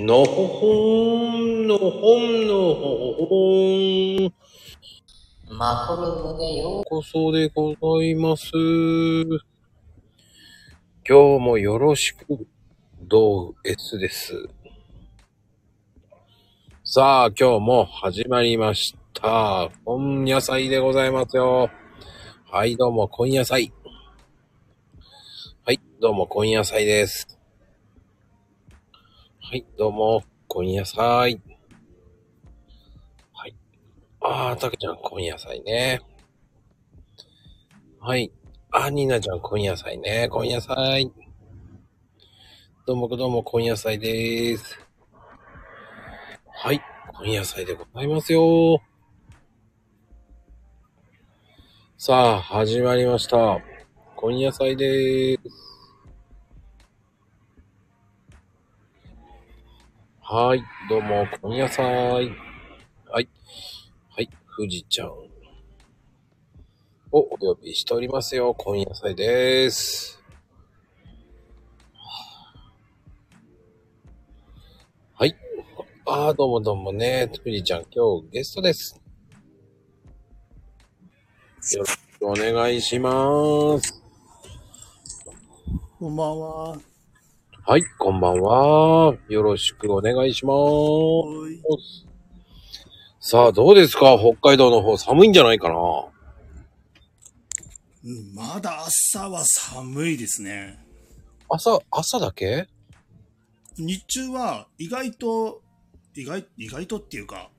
[0.00, 4.32] のほほん、のほん、のほほん。
[5.50, 6.84] マコルームでよ。
[6.86, 8.52] こそでございます。
[11.04, 12.46] 今日もよろしく、
[13.02, 14.48] どう S です。
[16.84, 19.68] さあ、今日も始まりました。
[19.84, 21.70] 今野菜でございますよ。
[22.44, 23.72] はい、どうも、今野菜。
[25.64, 27.37] はい、どうも、今野菜です。
[29.50, 31.40] はい、どうも、今野菜。
[33.32, 33.56] はい。
[34.20, 36.02] あー、たけちゃん、今野菜ね。
[37.98, 38.30] はい。
[38.72, 40.28] あ、ニーナちゃん、今野菜ね。
[40.30, 41.10] 今野菜。
[42.86, 44.78] どうもどうも、今野菜でーす。
[46.52, 46.82] はい。
[47.24, 48.82] 今野菜でございますよ。
[51.96, 53.62] さあ、始まりました。
[54.14, 55.67] 今野菜でーす。
[60.30, 60.62] はい。
[60.90, 61.86] どうも、今野菜。
[61.86, 62.28] はい。
[63.08, 64.28] はい。
[64.54, 65.08] 富士ちゃん。
[65.08, 65.20] を
[67.12, 68.54] お呼びしておりますよ。
[68.54, 70.22] 今野菜です。
[75.14, 75.34] はい。
[76.04, 77.30] ああ、どうもどうもね。
[77.32, 79.00] 富士ちゃん、今日ゲストです。
[81.72, 84.02] よろしくお願いします。
[85.98, 86.87] こんばんは。
[87.68, 89.14] ははい、こんばんは。
[89.28, 91.52] よろしくお願いします。
[91.52, 91.60] い。
[93.20, 94.16] さあ、どうですか？
[94.18, 95.74] 北海道の方寒いんじゃないかな？
[98.04, 100.82] うんまだ朝は寒いですね。
[101.50, 102.68] 朝、朝だけ？
[103.76, 105.60] 日中は意外と、
[106.14, 107.50] 意外、意外とっていうか、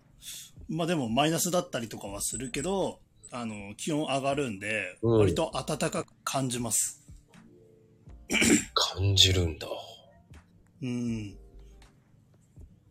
[0.68, 2.98] まあでもマイナスだったりとかはするけど、
[3.30, 7.08] あの、気温上がるんで、うん割と暖かく感じます。
[8.74, 9.68] 感じるんだ。
[10.82, 11.38] うん。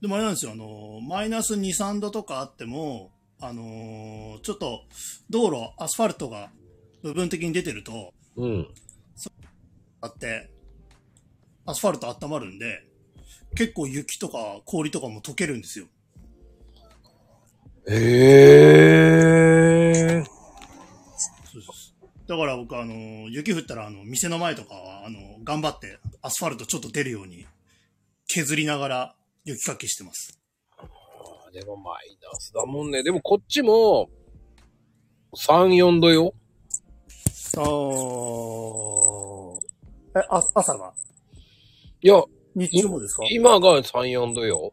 [0.01, 3.11] でもあれなんですよ、あの、マイナス2、3度とかあっても、
[3.41, 4.83] あのーちょっと
[5.31, 6.51] 道路、アスファルトが
[7.03, 8.69] 部分的に出てると、うん。
[10.01, 10.51] あって、
[11.67, 12.85] アスファルト温まるんで、
[13.57, 15.87] 結構雪とか氷とかも溶けるんですよ。
[17.91, 17.95] え
[19.95, 20.25] えー。
[20.25, 21.95] そうです。
[22.29, 27.47] だから僕、あの、雪降ったら、あの、店の前とかは、あの、頑張って、アスファルトちょっと出るように、
[28.29, 30.39] 削りながら雪かきしてます。
[30.79, 30.85] あ
[31.53, 33.03] でもマイナスだもんね。
[33.03, 34.11] でもこっちも、
[35.35, 36.35] 3、4度よ。
[37.57, 39.59] あー。
[40.21, 40.93] え、あ、朝が？
[42.03, 42.23] いや、
[42.55, 43.25] 日中もですか？
[43.31, 44.73] 今が3、4度よ。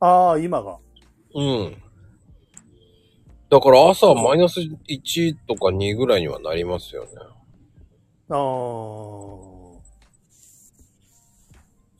[0.00, 0.78] ああ、今が。
[1.34, 1.76] うん。
[3.50, 7.10] だから朝はマイナス1とか2ぐらいにはなりますよね。
[8.30, 9.51] ああ。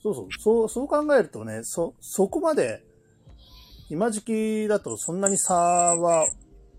[0.03, 2.83] そうそう、そう、そう考えるとね、そ、そこまで、
[3.89, 6.27] 今時期だとそんなに差は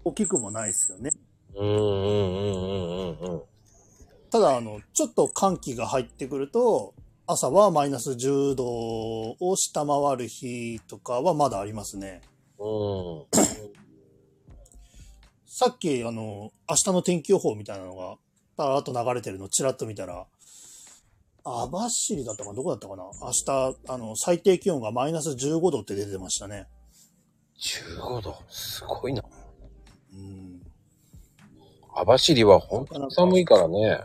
[0.03, 1.09] 大きくもないですよね。
[1.55, 3.41] うんうんうんうんうんうん。
[4.29, 6.93] ただ、あの、ちょっと寒気が入ってくると、
[7.25, 12.21] 朝はマイナス10度を下回る日とかはまだありますね。
[12.59, 13.25] うん。
[15.45, 18.17] さっき、あの、明日の天気予報みたいなのが、
[18.57, 20.25] パラッと流れてるのちらっと見たら、
[21.45, 22.55] 網走だったかな？
[22.55, 23.03] どこだったかな？
[23.03, 26.67] 明日、あの、最低気温がマイナス15度って出てましたね。
[27.59, 28.35] 15度？
[28.49, 29.23] すごいな。
[30.13, 30.61] うん。
[31.95, 33.99] 網走は本当に寒いからね。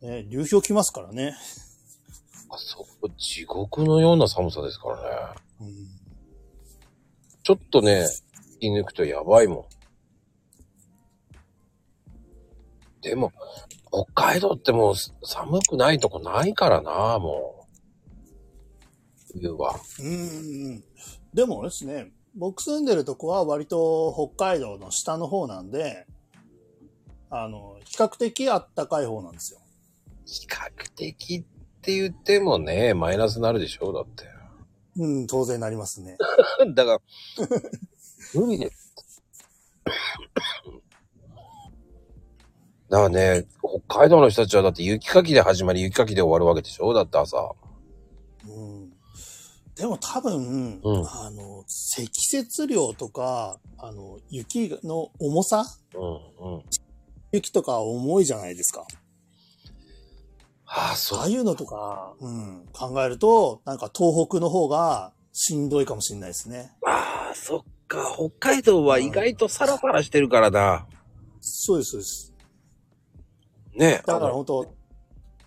[0.00, 1.34] ね、流氷来ますからね。
[2.50, 5.02] あそこ地獄のような寒さですからね。
[5.60, 5.88] うん。
[7.42, 8.06] ちょっとね、
[8.60, 9.64] 引き抜くとやばいもん。
[13.02, 13.32] でも、
[14.06, 14.94] 北海道ってもう
[15.24, 17.66] 寒くないとこないからな、も
[19.32, 19.32] う。
[19.32, 19.76] 冬は。
[20.00, 20.84] うん。
[21.34, 26.06] でもですね、僕住んでるとこは割と北海道の下の方なんで、
[27.30, 29.60] あの、比較的暖かい方なんですよ。
[30.24, 34.24] 比較的って言ってもね、マイナスになるでしょだって。
[34.96, 36.16] うん、当然なりますね。
[36.74, 37.00] だから、
[38.34, 38.72] 無理で。
[42.90, 43.46] だからね、
[43.86, 46.94] 北海道の人たちはだって雪かきで始まり雪かきで終わるわけでしょ？
[46.94, 47.54] だって朝。
[48.48, 48.90] うん。
[49.76, 55.64] でも多分、うんあの、積雪量とか、あの、雪の重さ？
[55.94, 56.62] うんうん。
[57.30, 58.86] 雪とか重いじゃないですか。
[60.64, 66.72] ああ、そうああいうのとか、うん、考えると、なんか東北の方がしんどいかもしれないですね。
[66.86, 68.14] ああ、そっか。
[68.16, 70.86] 北海道は意外とサラサラしてるからな。
[71.40, 72.27] そうです、そうです。
[73.78, 74.74] ねだから本当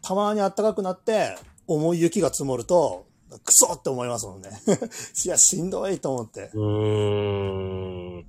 [0.01, 1.37] たまに暖かくなって、
[1.67, 4.49] 重い雪が積もると、クソって思いますもんね。
[5.23, 6.49] いや、しんどいと思って。
[6.53, 8.25] うーん。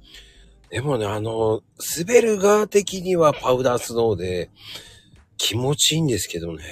[0.70, 1.62] でもね、あの、
[1.98, 4.50] 滑る側的にはパウダースノーで
[5.36, 6.64] 気持ちいいんですけどね。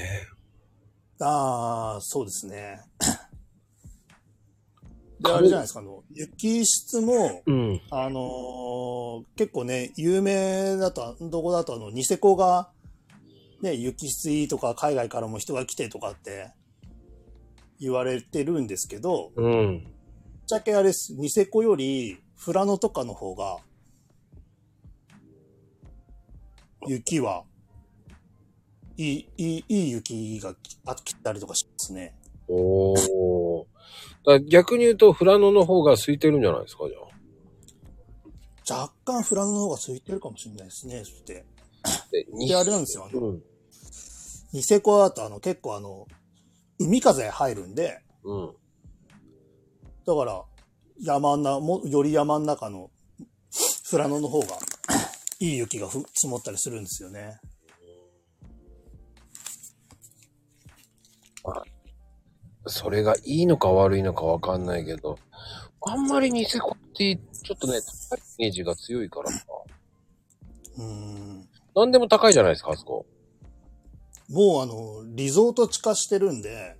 [1.19, 2.81] ああ、そうですね。
[5.21, 7.82] で、あれじゃないですか、あの、雪質も、うん。
[7.91, 12.71] あのー結構ね、有名だと、どこだとあの、ニセコが、
[13.62, 16.51] ね、雪質いいとか、海外からも人が来てとかって
[17.79, 19.87] 言われてるんですけど、ぶっうん。
[20.47, 23.59] ちゃけあれです、ニセコより、富良野とかの方が、
[26.87, 27.45] 雪は、
[28.97, 30.55] いい、いい、いい雪が
[30.87, 32.15] あ来たりとかしますね。
[32.49, 33.67] おー。
[34.27, 37.11] だ逆に言うと、富良野の方が空いてるんじゃないですか、じゃあ。
[38.73, 41.45] 若干富良野の方が空いてるかもしれないですね、そして。
[42.11, 43.43] で、で、あれなんですよ、あの、うん。
[44.52, 46.06] ニセコだとあの結構あの、
[46.79, 48.52] 海風入るんで、うん。
[50.06, 50.44] だから
[51.02, 52.91] 山んな、もより山の中の
[53.91, 54.58] 富良野の方が
[55.41, 57.41] いい雪がふ積もったりするんですよね。
[62.67, 65.19] それがいいのか悪いのかわかんないけど、
[65.81, 67.81] あんまりニセコって、ちょっとね、
[68.11, 69.44] 高いイメージが強いからさ。
[70.76, 71.49] うーん。
[71.75, 73.06] 何でも高いじゃないですか、あそこ。
[74.31, 76.77] もうあの、リゾート地化してるんで、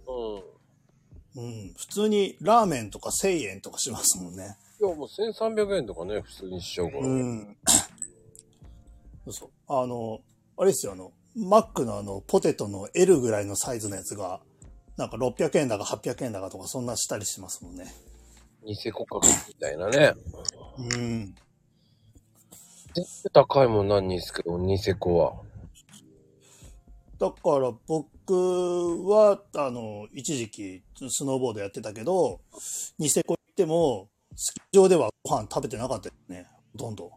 [1.37, 1.43] うん。
[1.43, 4.57] うん、普通にラーメンとか1000円とかしますもんね。
[4.81, 7.07] いや、もう1300円とかね、普通にしちゃうから。
[7.07, 7.57] うん。
[9.25, 9.51] そうそう。
[9.69, 10.21] あの、
[10.57, 14.41] あれですよ、あの、マックのあの、ポテトの L ぐらいのサイズのやつが、
[14.97, 17.87] なんか600円だか800円だかとかそんなしたりしますもんね。
[18.63, 20.13] ニセコ価格みたいなね。
[20.79, 21.35] うん。
[22.95, 25.50] 全然高いもんなんですけど、ニセコは。
[27.21, 32.41] だから僕は、あの、一時期スノーボードやってたけど、
[32.99, 36.47] ニセコ行っても、スキー場ではご飯食べてなかったですね。
[36.73, 37.13] ほとんど。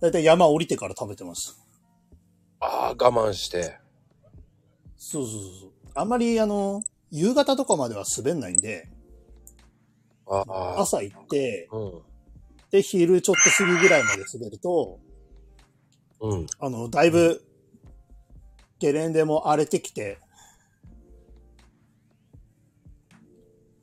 [0.00, 1.56] だいたい山降りてから食べてます。
[2.58, 3.78] ああ、我慢して。
[4.96, 5.70] そうそうそう。
[5.94, 6.82] あんまり、あの、
[7.12, 8.88] 夕方とかまでは滑んないんで。
[10.26, 12.02] 朝行って、うん。
[12.72, 14.98] で、昼ちょっと過ぎぐらいまで滑ると、
[16.20, 16.46] うん。
[16.58, 17.44] あの、だいぶ、
[18.78, 20.18] ゲレンデも荒れてきて、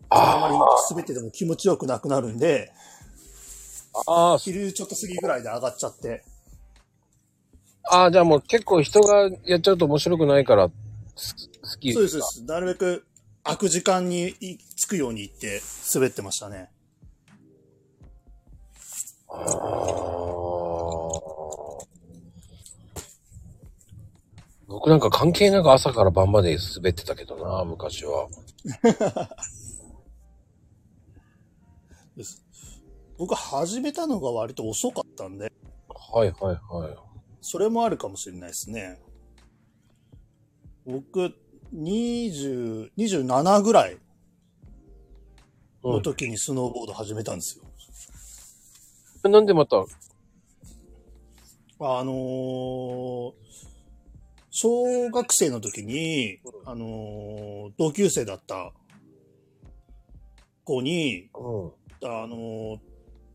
[0.10, 0.56] あまり
[0.90, 2.72] 滑ってても気持ちよくなくなるんで、
[4.08, 6.24] ああ、昼ちょっと過ぎぐらいで上がっちゃって、
[7.84, 10.70] ああ、じゃあもう結構人がやっちゃうと面白くないから、
[11.16, 12.44] ススキーそうです、そうです。
[12.46, 13.06] なるべく
[13.44, 15.62] 開く時間にい着くように行って
[15.94, 16.70] 滑ってましたね。
[19.30, 20.31] ああ。
[24.72, 28.30] 僕なんか関係なく朝から晩まで滑ってたけどな、昔は。
[32.16, 32.44] です
[33.18, 35.52] 僕始めたのが割と遅かったんで、
[36.14, 36.98] はいはいはい。
[37.42, 39.00] それもあるかもしれないですね。
[40.86, 41.34] 僕、
[41.76, 43.98] 20、27ぐらい
[45.84, 49.30] の時にスノーボード始めたんですよ。
[49.30, 49.84] なんでまた、あ
[52.04, 53.41] のー
[54.52, 58.74] 小学生の時に、あのー同級生だった
[60.66, 61.72] 子に、うん。
[62.04, 62.80] あのー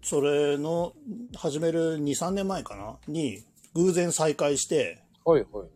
[0.02, 0.92] それの
[1.36, 2.96] 始める2、3年前かな？
[3.08, 3.42] に
[3.74, 5.68] 偶然再会して、はいはい。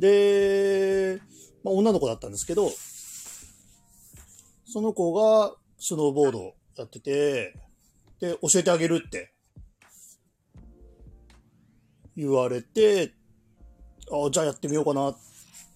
[0.00, 1.20] で、
[1.62, 2.70] まあ、女の子だったんですけど、
[4.64, 7.58] その子がスノーボードやってて、
[8.20, 9.34] で、教えてあげるって
[12.16, 13.12] 言われて、
[14.10, 15.14] あじゃあやってみようかなっ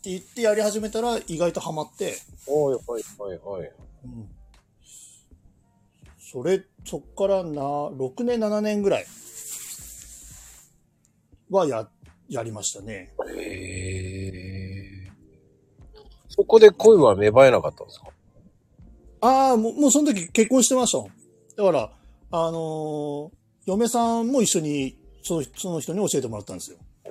[0.03, 3.73] て言ってやり始めたら意外とハマって、はいはいはいはい。
[4.05, 4.29] うん
[6.19, 9.07] それ、そっからな、6年、7年ぐらい
[11.51, 11.87] はや、
[12.29, 13.13] やりましたね。
[13.37, 15.13] へえ。
[16.31, 18.07] そこで恋は芽生えなかったんですか？
[19.21, 21.63] ああ、もう、もうその時結婚してました。
[21.63, 21.93] だから、
[22.31, 23.31] あのー
[23.67, 26.79] 嫁さんも一緒に、そのその人に教えてもらったんですよ。
[27.07, 27.11] あ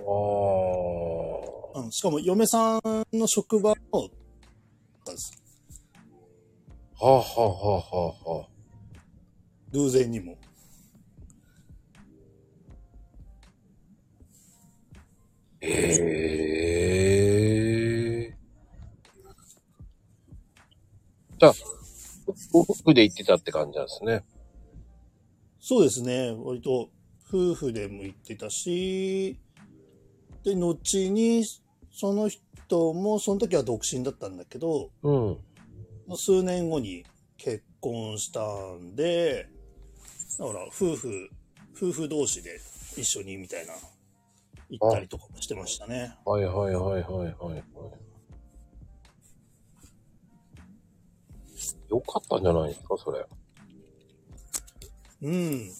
[1.77, 1.79] あ。
[1.81, 2.81] うん、しかも嫁さん
[3.13, 4.09] の職場の、だっ
[5.05, 5.41] たんです。
[6.99, 8.47] はあはあはあはあはあ。
[9.71, 10.37] 偶然にも。
[15.61, 16.41] へえ。
[21.39, 21.53] じゃあ、
[22.51, 24.23] ご夫婦で行ってたって感じなんですね。
[25.59, 26.35] そうですね。
[26.37, 26.89] 割と、
[27.27, 29.39] 夫婦でも行ってたし、
[30.43, 31.43] で、後に、
[31.91, 35.37] その人も、その時は独身だったんだけど、うん。
[36.15, 37.05] 数年後に
[37.37, 38.41] 結婚した
[38.75, 39.47] んで、
[40.39, 41.29] だから夫婦、
[41.75, 42.59] 夫婦同士で
[42.97, 43.73] 一緒にみたいな、
[44.69, 46.15] 行ったりとかもしてましたね。
[46.25, 47.63] はいはいはいはいはいはい。
[51.89, 53.25] よかったんじゃないですか、それ。
[55.23, 55.71] うん。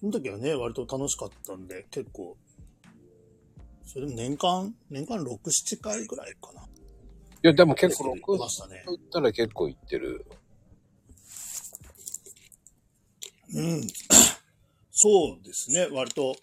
[0.00, 2.36] その時はね、割と楽しかったんで、結構、
[3.88, 6.60] それでも年間、年間6、7回ぐらいかな。
[6.60, 6.66] い
[7.40, 8.84] や、でも結構、行ってましたね。
[8.86, 10.26] 言ったら結構行ってる。
[13.54, 13.80] うん。
[14.92, 16.36] そうですね、割と、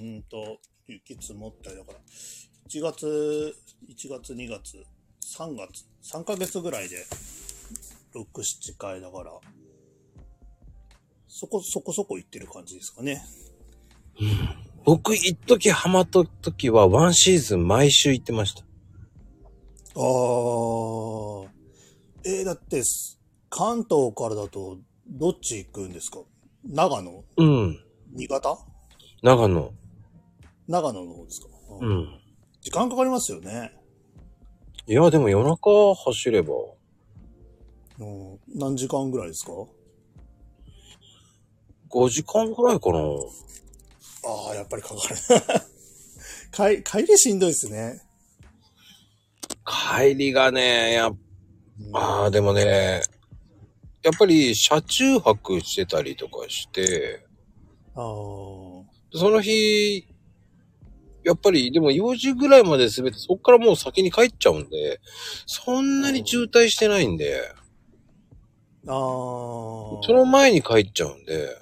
[0.00, 0.58] うんと、
[0.88, 2.00] 雪積もったりだから、
[2.68, 3.56] 1月、
[3.88, 4.84] 1月、2月、
[5.36, 7.06] 3月、3ヶ月ぐらいで、
[8.12, 9.30] 6、7回だから、
[11.28, 13.24] そこ、そこそこ行ってる感じですかね。
[14.84, 18.62] 僕、一時ハマった時は、ワンシーズン毎週行ってました。
[19.94, 21.48] あー。
[22.24, 22.82] えー、だって、
[23.48, 26.20] 関東からだと、どっち行くんですか？
[26.64, 27.24] 長野？
[27.36, 27.80] うん。
[28.12, 28.58] 新潟？
[29.22, 29.72] 長野。
[30.68, 31.48] 長野の方ですか、
[31.80, 32.20] ううんん。
[32.60, 33.72] 時間かかりますよね。
[34.86, 36.54] いや、でも夜中走れば、
[38.00, 39.52] うん、何時間ぐらいですか
[41.90, 42.98] ？5時間くらいかな。
[44.24, 46.82] ああ、やっぱりかかる。
[46.82, 48.00] 帰帰りしんどいですね。
[49.64, 51.16] 帰りがね、やっ
[51.92, 53.02] ああ、でもね、
[54.02, 57.24] やっぱり車中泊してたりとかして、
[57.94, 58.82] あー
[59.14, 60.06] その日、
[61.24, 65.00] やっぱり、でも4時ぐらいまで滑って、そっからもう先に帰っちゃうんで、
[65.46, 67.54] そんなに渋滞してないんで、
[68.86, 68.92] あー。
[68.92, 71.56] その前に帰っちゃうんで、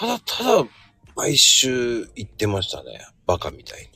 [0.00, 0.64] ただただ、
[1.14, 3.06] 毎週行ってましたね。
[3.26, 3.88] バカみたいに。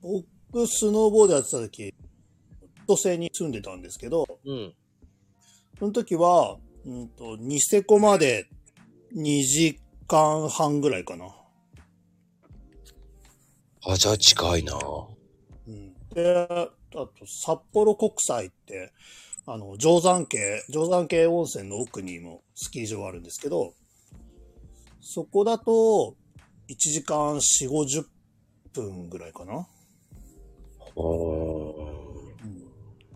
[0.00, 1.92] 僕、スノーボードやってた時、
[2.86, 4.72] 都西に住んでたんですけど、うん。
[5.80, 8.48] その時は、うんと、ニセコまで
[9.16, 11.26] 2時間半ぐらいかな。
[13.84, 14.78] あ、じゃあ近いな
[15.66, 18.92] うん、で、あと、札幌国際って、
[19.46, 23.74] あの、定山系、定山系温泉の奥にもスキー場あるんですけど、
[25.00, 26.16] そこだと、
[26.68, 28.04] 1時間4、50
[28.72, 29.66] 分ぐらいかな。
[30.94, 31.90] お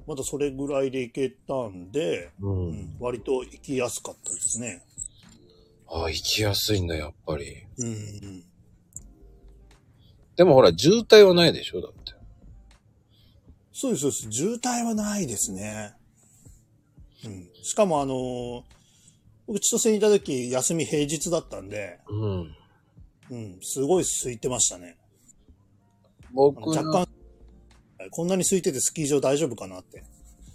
[0.07, 2.49] まだそれぐらいで行けたんで、ーう。
[2.49, 4.83] うんん、割と行きやすかったですね。
[5.89, 7.65] あ、行きやすいんだ、やっぱり。
[7.79, 8.45] うん、うん。
[10.37, 12.13] でもほら、渋滞はないでしょだって。
[13.73, 14.33] そうです、そうです。
[14.33, 15.95] 渋滞はないですね。
[17.25, 17.49] うん。
[17.63, 18.63] しかもあのー
[19.47, 22.57] 僕千歳にいた時、休み平日だったんで、うん。
[23.31, 24.97] うん、すごい空いてましたね。
[26.33, 27.09] 僕若干、
[28.11, 30.03] こんなに空いててスキー場大丈夫かなって。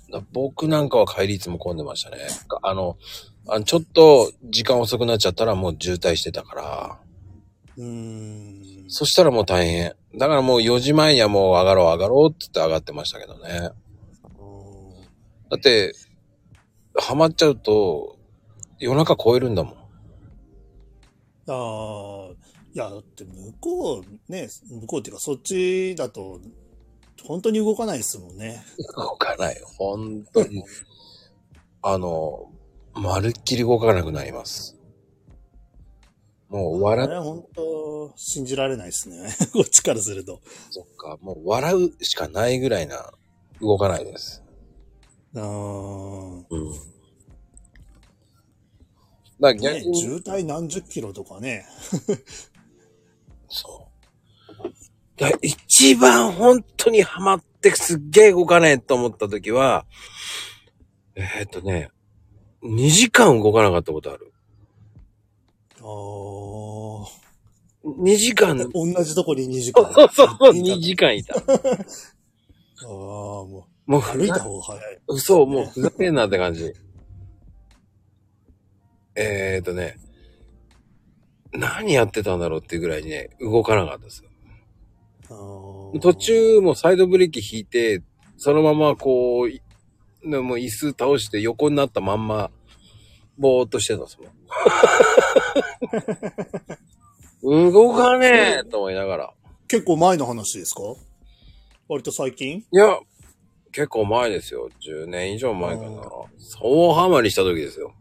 [0.09, 2.17] な僕なんかは帰りいつも混んでましたね。
[2.63, 2.97] あの、
[3.47, 6.99] あのちょっと時間遅くなっちゃったらもう渋滞してたから。
[7.77, 8.85] うーん。
[8.87, 9.93] そしたらもう大変。
[10.15, 13.69] だからもう4時前にはもう上がろう上がろうって言って上がってましたけどね。
[15.51, 15.93] だって、
[17.01, 18.17] ハマっちゃうと、
[18.79, 19.73] 夜中超えるんだもん。
[21.47, 22.33] ああ、
[22.73, 26.39] いや、だって向こう、ね、向こうっていうかそっちだと、
[27.23, 28.63] 本当に動かないですもんね。
[28.95, 29.61] 動かない。
[29.77, 30.63] 本当に。
[31.81, 32.51] あの、
[32.93, 34.77] まるっきり動かなくなります。
[36.49, 39.35] もうあ笑っ、れは本当、信じられないですね。
[39.53, 40.41] こっちからすると。
[40.71, 43.11] そっか、もう笑うしかないぐらいな、
[43.61, 44.43] 動かないです。
[45.35, 46.73] あーうん。
[49.39, 51.65] だ逆、に、渋滞何十キロとかね。
[53.47, 53.89] そう。
[55.17, 59.85] だ一番本当にハマってすっげえ動かねえと思った時は、
[61.15, 61.89] えーっとね、
[62.63, 64.33] 2時間動かなかったことある。
[65.79, 67.19] あー
[67.85, 69.83] 2時間、同じとこに2時間。
[69.93, 71.35] そうそうそう、いた2時間いた。
[71.39, 71.39] あ
[72.85, 74.99] あ、ももうう歩いた方が早い。
[75.17, 76.73] そう、もうふざけんなって感じ。
[79.15, 79.97] えーっとね、
[81.51, 84.29] 何やってたんだろうっていうぐらいにね、動かなかったですよ。
[86.01, 88.03] 途中もサイドブレーキ引いて、
[88.37, 89.61] そのままこうい、
[90.23, 92.51] でも椅子倒して横になったまんま、
[93.39, 94.27] ぼーっとしてたんですも
[97.47, 97.71] ん。
[97.73, 99.33] 動かねえと思いながら。
[99.67, 100.81] 結構前の話ですか？
[101.87, 102.59] 割と最近？
[102.59, 102.99] いや、
[103.71, 104.69] 結構前ですよ。
[104.79, 105.89] 10年以上前かな。
[106.37, 107.93] そうハマりした時ですよ。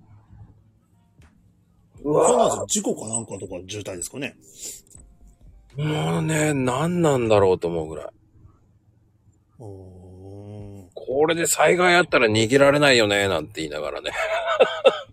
[2.01, 2.67] うそうなんわですよ。
[2.69, 4.37] 事故かなんかとか渋滞ですかね。
[5.77, 8.07] もうね、何なんだろうと思うぐらい。
[9.59, 14.11] これで災害あったら逃げられないよね、なんて言いながらね。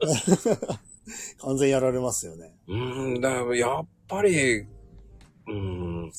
[1.39, 2.55] 完全やられますよね。
[2.67, 6.11] うーん、だやっぱり、うーん、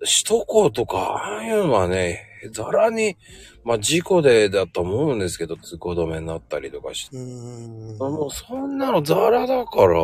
[0.00, 3.16] 首都高とか、ああいうのはね、ざらに、
[3.64, 7.16] まあ事故でだと思うんですけど、通行止めになったりとかして。
[7.16, 7.98] うーん。
[7.98, 10.00] もうそんなのザラだから、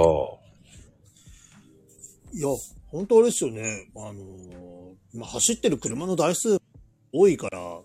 [2.33, 2.49] いや、
[2.89, 3.63] 本当あれですよね。
[3.97, 4.75] あのー
[5.15, 6.59] まあ、走ってる車の台数
[7.13, 7.81] 多いから、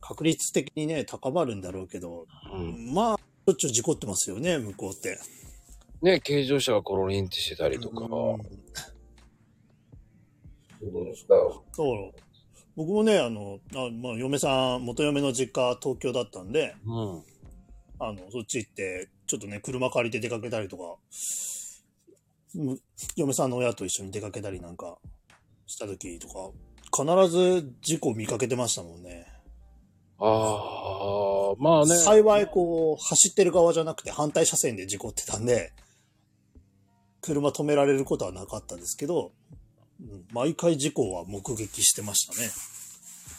[0.00, 5.18] 確率的にね、高まるんだろうけど、うん、まあ、しょっちゅう事故ってますよね、向こうって。
[6.00, 8.00] ね、軽乗車がコロリンってしてたりとか。
[8.04, 8.38] うんうん
[10.82, 12.22] だよだから、
[12.76, 17.22] 僕もね、あの、あまあ、嫁さん、元嫁の実家東京だったんで、うん。
[17.98, 20.96] あの、そっち行って、ちょっとね、車借りて出かけたりとか、
[22.54, 22.78] む
[23.16, 24.98] 嫁さんの親と一緒に出かけたりなんか
[25.66, 26.50] した時とか、
[26.94, 29.26] 必ず事故見かけてましたもんね。
[30.18, 31.96] ああ、まあね。
[31.96, 35.72] 幸いこう、走ってる側じゃなくて反対車線で事故ってたんで、
[37.20, 39.61] 車止められることはなかったですけど、うん
[40.32, 42.48] 毎回事故は目撃してましたね。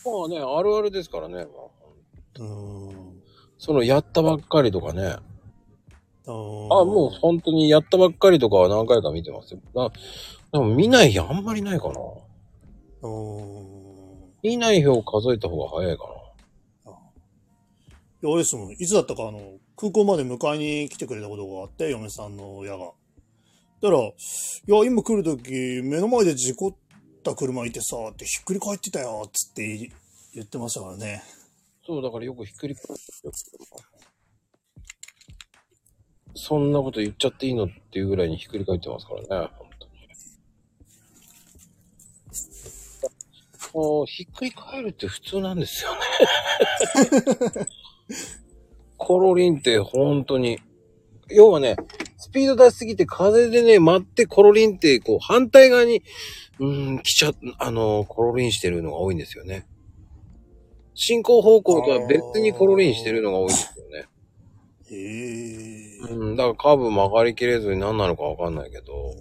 [0.05, 1.35] まあね、あるあるですからね。
[1.35, 1.45] まあ
[2.39, 3.21] うーん。
[3.57, 5.15] そのやったばっかりとかね。
[6.25, 6.31] ああ、
[6.85, 9.59] もう本当にやったばっかりとかは何回か見てますよ。
[9.73, 9.91] な
[10.51, 11.99] でも見ない日あんまりないかな。
[13.01, 13.07] う。
[13.09, 13.73] ん。
[14.41, 16.03] 見ない日を数えた方が早いか
[18.23, 18.71] いや、あれですもん。
[18.71, 19.39] いつだったか、あの、
[19.75, 22.91] 空港まで迎えに来てくれたことがあって、嫁さんの親が。
[23.83, 24.11] だから、い
[24.65, 25.51] や、今来るとき、
[25.83, 26.75] 目の前で事故っ
[27.21, 29.91] た車いてさ、ってひっくり返ってたよ、つって
[30.33, 31.15] 言ってましたからね。
[31.15, 31.21] な。
[31.85, 32.93] そう、だからよくひっくり返って
[33.27, 33.33] る
[36.33, 39.27] そんなこと言っちゃっていいのっていうぐらいにひっくり返ってますからね。
[39.57, 39.87] 本当
[43.75, 43.83] に。
[43.85, 45.99] もう、ひっくり返るって普通なんですよね。
[48.97, 50.61] コロリンって本当に。
[51.27, 52.02] 要はね、ス
[52.33, 56.03] ピード出しすぎて風でね、待ってコロリンって、こう、反対側に、
[56.59, 59.65] うーん、来ちゃ、あの、コロリンしてるのが多いんですよね。
[60.95, 64.05] 進行方向とは別にコロリンしてるのが多いんですよね。
[64.91, 64.95] へ
[65.95, 66.13] え。
[66.13, 69.15] うん、だからカーブ曲がりきれずに何なのかわかんないけど、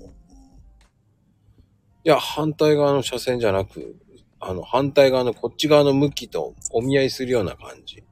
[2.04, 3.96] いや、反対側の車線じゃなく、
[4.40, 8.02] あの、反対側のこっち側の向きとお見合いするような感じ。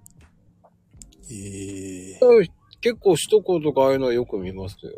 [1.34, 2.18] へえ。
[2.81, 4.93] 結構首都高とかああいうのはよく見ますよ。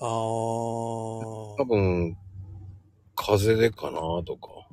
[0.00, 2.16] あー多分、
[3.14, 4.68] 風でかなとか。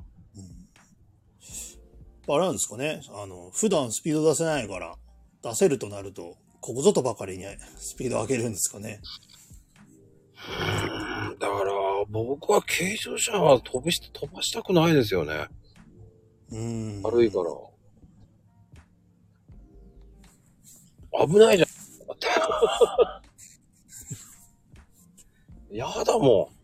[2.28, 3.02] あれなんですかね。
[3.10, 4.96] あの、普段スピード出せないから、
[5.42, 7.44] 出せるとなると、ここぞとばかりに
[7.76, 9.00] スピード上げるんですかね。
[11.38, 11.72] だから、
[12.08, 15.46] 僕は軽乗車は飛びして、飛ばしたくないですよね。
[16.50, 17.02] うん。
[17.02, 17.50] 悪いから。
[21.26, 21.65] 危ないじゃん。
[22.20, 23.20] だっ
[25.70, 25.76] て。
[25.76, 26.56] やだもん。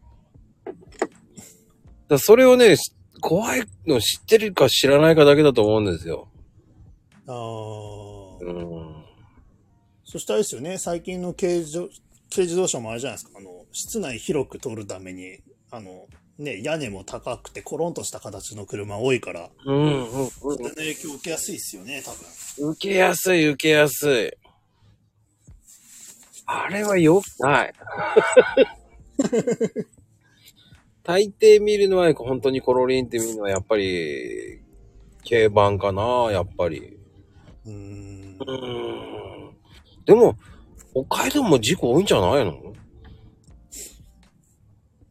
[2.09, 6.29] だそれをね、し怖いの知ってるか知らないかだけだと思うんですよ。
[7.27, 9.05] あーうん。
[10.05, 11.89] そしたらですよね、最近の軽自
[12.31, 15.39] 軽自動車もあれじゃないですか、あの、室内広く通るために、
[15.71, 16.07] あの、
[16.39, 20.31] ね、屋根も高くてコロンとした形の車多いから、うん、うん、うん。
[20.31, 22.11] それの影響を受けやすいですよね、多
[22.63, 22.71] 分。
[22.73, 24.42] 受けやすい、受けやすい。
[26.47, 27.73] あれは良くない。
[31.05, 34.61] 大抵見るのは、本当にコロリンって見るのは、やっぱり、
[35.29, 36.97] 軽バンかな、やっぱり。
[37.67, 38.45] うーんう。
[38.45, 39.57] ーん。
[40.05, 40.37] でも、
[40.93, 42.73] 北海道も事故多いんじゃないの？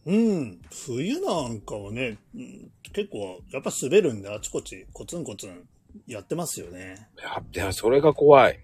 [0.06, 0.62] うん。
[0.72, 5.68] 冬なんかはね、うん結構、やっぱ滑るんで、あちこち、コツンコツン
[6.08, 7.08] やってますよね。
[7.22, 8.60] やっぱ、それが怖い。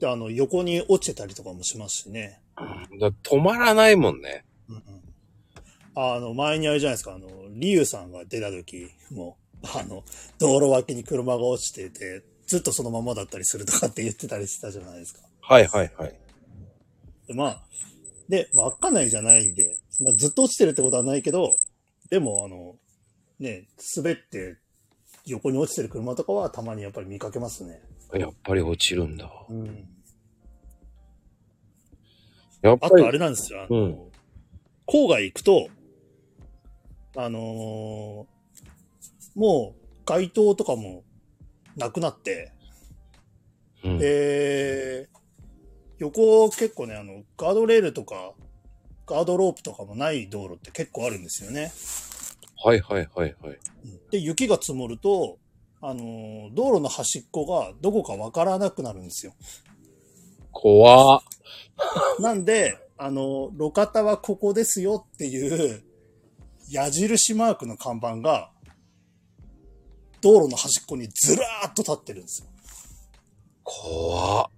[0.00, 2.40] で、あの、横に落ちてたりとかもしますしね。
[3.00, 4.44] だ止まらないもんね。
[4.68, 4.82] うんうん。
[5.94, 10.04] あの、前にあれじゃないですか、あの、リュウさんが出た時も、あの、
[10.38, 15.20] 道路脇に車が落ちてて、ずっとそのままだったりするとかって言ってたりしたじゃないですか。
[15.40, 16.14] はいはいはい。
[17.26, 17.62] でまあ、
[18.28, 19.78] で、稚内じゃないんで、
[20.16, 21.56] ずっと落ちてるってことはないけど、
[22.10, 22.76] でも、あの、
[23.38, 24.56] ね、滑って
[25.26, 27.82] 横に落ちてる車とかはたまにやっぱり見かけますね。
[28.14, 29.30] やっぱり落ちるんだ。
[29.50, 29.88] うん。
[32.62, 33.10] やっぱりあとあ。
[33.10, 33.62] れなんですよ。
[33.62, 33.98] あの、うん
[34.90, 35.68] 郊外行くと、
[37.14, 38.26] あのー
[39.38, 41.04] もう街灯とかも
[41.76, 42.52] なくなって、
[43.84, 45.08] うんで、
[45.98, 48.32] 横結構ね、あの、ガードレールとか
[49.06, 51.70] ガードロープとかもない道路って結構あるんですよね。
[52.64, 53.58] はいはいはいはい。
[54.10, 55.38] で、雪が積もると、
[55.80, 59.32] あのー道路の端っこがどこかわからなくなるんですよ。
[60.50, 61.22] 怖っ。
[62.18, 65.82] なんで、あの、路肩はここですよっていう、
[66.68, 68.50] 矢印マークの看板が、
[70.20, 72.48] 道路の端っこにずらーっと立ってるんですよ。
[73.62, 74.50] 怖っ。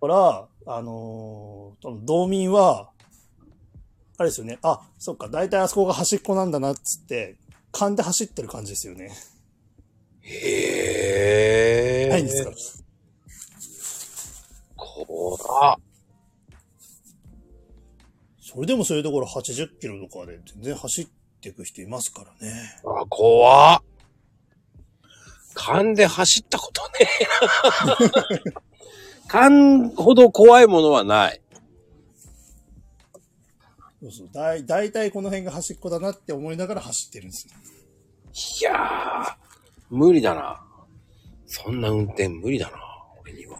[0.00, 2.90] だから、あのー道民は、
[4.18, 4.58] あれですよね。
[4.62, 7.36] あ、そっか、大体あそこが端っこなんだなっつって、
[7.70, 9.12] 勘で走ってる感じですよね。
[10.22, 12.08] へえ。
[12.10, 12.52] ないんですか？
[14.76, 15.80] 怖っ。
[18.40, 21.08] それでもそういうところ80キロとかで全然走っ
[21.40, 22.54] ていく人いますからね。
[22.84, 23.82] あ、怖っ。
[25.54, 28.62] 勘で走ったことねえな。
[29.28, 31.40] 勘ほど怖いものはない。
[34.02, 34.28] そうそう。
[34.32, 37.46] だい、大体この辺が端っこだなって思いながら走ってるんです
[38.62, 38.70] よ。
[38.70, 39.36] いやー、
[39.92, 40.64] 無理だな。
[41.46, 42.78] そんな運転無理だな、
[43.20, 43.58] 俺には。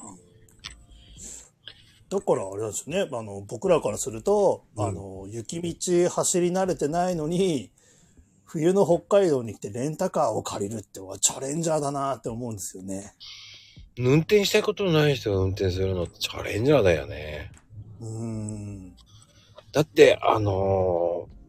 [2.09, 3.09] だからあれなんですよね。
[3.12, 7.71] あの、僕らからすると、うんあの、雪道走り慣れてないのに、
[8.47, 13.12] 冬の北海道に来てレンタカーを借りるってのはチャレンジャーだなって思うんですよね。
[13.99, 17.53] 運転したことのない人が運転するのってチャレンジャーだよね。
[18.01, 18.97] うーん。
[19.71, 21.41] だって、あのー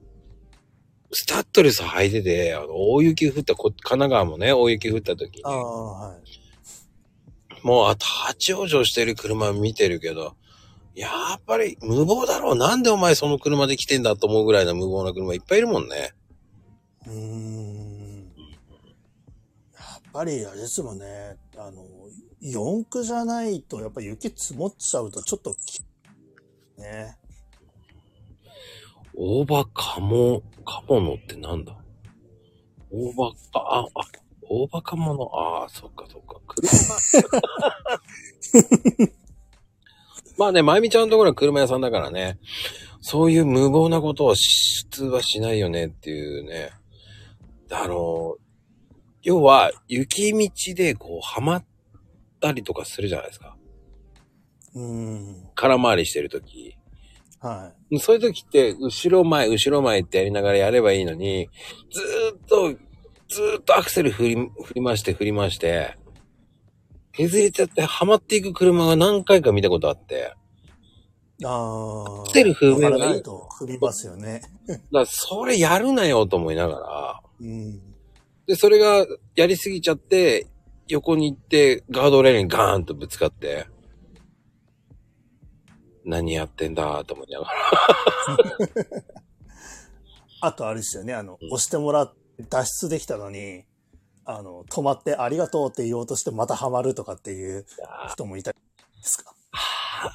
[1.14, 6.18] スタッドレス履いてて、あの、大雪降った、こ神奈川もね、大雪降った時には
[7.64, 7.66] い。
[7.66, 10.36] もう、あ、立ち往生してる車見てるけど、
[10.96, 12.56] やっぱり無謀だろう。
[12.56, 16.14] なんでお前その車で来てんだと思うぐらいの無謀な車いっぱいいるもんね。
[17.08, 18.34] うーん。
[19.74, 21.38] やっぱりあれですもんね。
[21.58, 21.84] あの、
[22.42, 25.82] 四駆じゃないと、やっぱ雪積もっちゃうとちょっとき、
[26.78, 27.18] ね。
[29.16, 31.76] 大葉カモ、カモノってなんだ？
[32.92, 33.88] 大葉、あ、あ、あ
[34.50, 36.40] 大葉カモノ、ああ、そっかそっか。
[36.48, 36.70] 車。
[40.38, 42.40] まあね、まゆみちゃんのところは車屋さんだからね、
[43.02, 46.72] そういう無謀なことをし普通はしないよねっていうね。
[47.72, 48.38] あの、
[49.22, 51.66] 要は、雪道でこう、はまっ
[52.40, 53.56] たりとかするじゃないですか。
[54.76, 55.50] うーん。
[55.56, 56.78] 空回りしてるとき。
[57.44, 61.50] はそういう時って、後ろ前、後ろ前ってやりながらやればいいのに、
[61.92, 62.70] ずーっと、
[63.28, 65.98] ずーっとアクセル振り、振り回して振り回して、
[67.12, 70.34] 削れちゃってはまっていく車が何回か見たことあって、
[71.40, 71.46] い。
[71.46, 72.28] ああ。
[72.28, 74.42] 来てる風わ面がいいからないと踏みますよね。
[74.68, 77.82] だからそれやるなよと思いながら、うん。
[78.48, 80.48] で、それがやりすぎちゃって、
[80.88, 83.68] 横に行ってガードレールにガーンとぶつかって、
[86.06, 87.52] 何やってんだと思いながら。
[90.42, 93.64] あとあれですよね、あの、うん押してもらって脱出できたのに、
[94.26, 97.66] あの、止まってありがとうって言おうとしてまたハマるとかっていう
[98.12, 98.58] 人もいたり
[99.02, 99.34] ですか？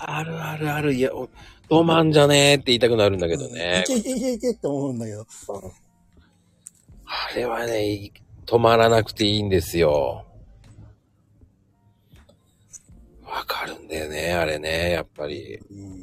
[0.01, 0.95] あるあるある。
[0.95, 1.29] いや、お
[1.71, 3.87] 止まんじゃねえって言いたくなるんだけどねい。
[3.87, 5.27] けいけいけいけって思うんだけど。
[7.07, 8.13] あれはね、い
[8.45, 10.25] 止まらなくていいんですよ。
[13.39, 15.61] わかるんだよね、あれね、やっぱり。
[15.71, 16.03] うん。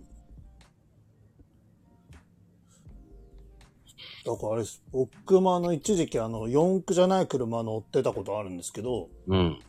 [4.26, 4.82] だからあれです。
[4.94, 9.60] 僕もあの、一時期あの、四駆じゃない車乗ってたことあるんですけど、うん。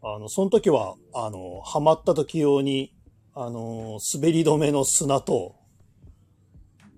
[0.00, 2.94] あの、その時は、あの、ハマった時用に、
[3.34, 5.56] あの、滑り止めの砂と、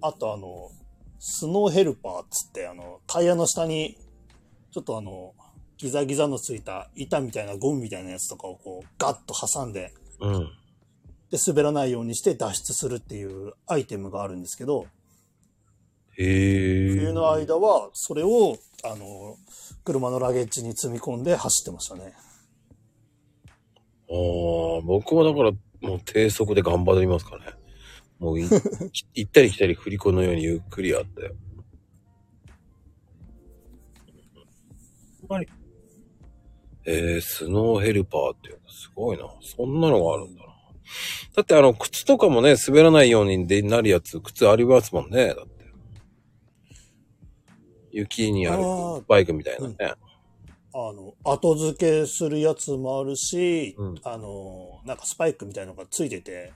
[0.02, 0.68] あとあの、
[1.18, 3.96] スノーヘルパーっつって、あの、タイヤの下に、
[4.70, 5.32] ちょっとあの、
[5.84, 10.48] ギザギザのついた板みたいなゴムみたいなやつとかをこう、ガッと挟んで、うん。
[11.30, 14.86] で、滑らないようにして脱出するっていうアイテムがあるんですけど、
[16.16, 16.88] へえ。
[16.88, 19.36] 冬の間は、それを、あの、
[19.84, 22.14] 車のラゲッジに積み込んで走ってましたね。
[24.08, 24.14] あ
[24.78, 27.52] あ、僕はだから、もう低速で頑張りますからね。
[28.18, 28.48] もうい
[29.12, 31.24] 行ったり来たり振り子のようにゆっくりやって。
[31.24, 31.32] やっ
[35.28, 35.46] ぱり。
[36.86, 39.24] えー、スノーヘルパーっていうのすごいな。
[39.40, 40.54] そんなのがあるんだな。
[41.34, 45.28] だってあの、靴とかもね、滑らないようにでなるやつ、靴ありますもんね。
[45.28, 45.54] だって。
[47.90, 48.62] 雪にある
[49.08, 49.76] バイクみたいなね。
[50.76, 56.52] あの、後付けするやつもあるし、うんあの、なんかスパイクみたいのがついてて、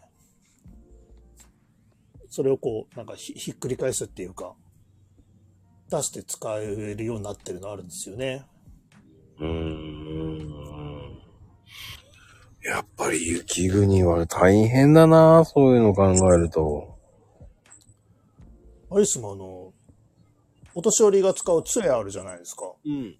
[2.28, 4.54] それをこう、なんかひひっくり返すっていうか、
[5.88, 8.44] 出して使えるようになってるのあるんですよね。
[9.40, 11.18] うーん。
[12.62, 16.98] やっぱり雪国は大変だな、そういうの考えると。
[18.90, 19.72] あれですもんあの、
[20.74, 22.72] お年寄りが使う杖あるじゃないですか。
[22.84, 23.16] うん。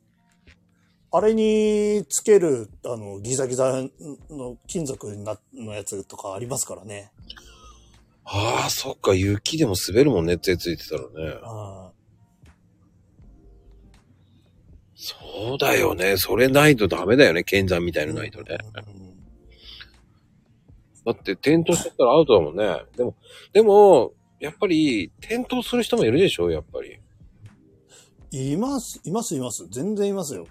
[1.10, 3.82] あれにつける、あの、ギザギザ
[4.28, 7.12] の金属になのやつとかありますからね。
[8.24, 11.38] ああ、そっか、雪でも滑るもんね、杖ついてたらね。
[11.42, 11.87] あ
[15.00, 16.16] そうだよね。
[16.16, 17.44] それないとダメだよね。
[17.44, 18.58] 剣山みたいのないとね。
[18.74, 19.08] うん
[21.04, 22.84] だって転倒しちゃったらアウトだもんね。
[22.94, 23.14] でも、
[23.54, 26.98] でも、やっぱり、転倒する人もいるでしょやっぱり。
[28.30, 29.66] います、います、います。
[29.70, 30.46] 全然いますよ。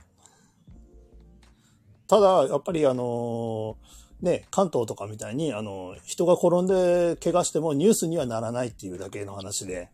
[2.08, 9.90] ただ、やっぱりあのーね、関東とかみたいに、あの、人が転んで怪我してもニュースにはならないっていうだけの話で、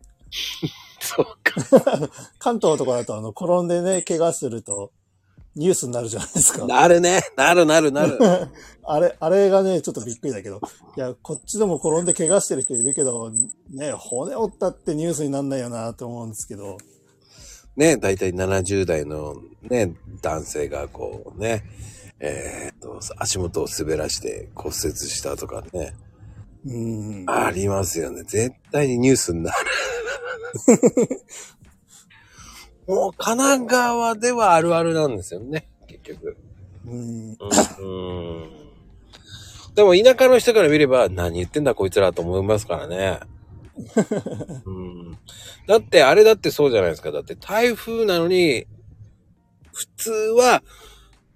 [0.98, 1.43] そうか。
[2.38, 4.92] 関東とかだと、あの、転んでね、怪我すると、
[5.56, 6.66] ニュースになるじゃないですか。
[6.66, 7.20] なるね。
[7.36, 8.18] なるなるなる。
[8.82, 10.60] あれ、あれがね、ちょっとびっくりだけど、
[10.96, 13.30] いや、こっちでも転んで怪我してる人いるけど、
[13.70, 16.78] ね、骨折ったってニュースになんないよなと思うんですけど、
[17.76, 21.64] ね、だいたい70代のね、男性がこうね、
[22.18, 25.94] えーっと、足元を滑らして骨折したとかね。
[26.66, 27.24] うん。
[27.28, 28.22] ありますよね。
[28.24, 29.56] 絶対にニュースになる。
[32.94, 36.36] もう神奈川ではあるあるなんですよね、結局。
[36.86, 37.30] うん。
[37.30, 37.36] うん。
[37.78, 38.64] うん
[39.74, 43.18] でも田舎の人から見れば何言ってんだこいつらと思いますからね。
[44.66, 45.18] うん、
[45.66, 47.10] だってあれだってそうじゃないですか。
[47.10, 48.66] だって台風なのに、
[49.72, 50.62] 普通は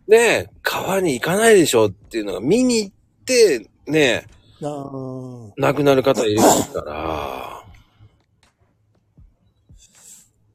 [0.07, 4.27] ね、川に行かないでしょっていうのが見に行って、ね、
[4.61, 6.41] 亡くなる方いる
[6.75, 7.65] から。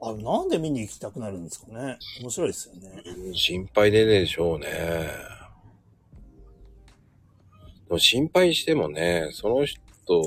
[0.06, 1.98] あれ、なんで見に行きたくなるんですかね？
[2.22, 3.04] 面白いですよね。
[3.06, 4.68] うん心配ででしょうね。
[7.88, 9.80] でも心配してもね、その人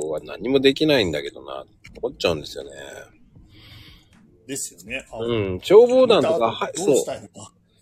[0.09, 1.67] は何もできないんだけどな、
[2.03, 2.71] 思っちゃうんですよね。
[4.47, 5.05] ですよね。
[5.13, 6.97] あうん、消防団とか、はい、どそう。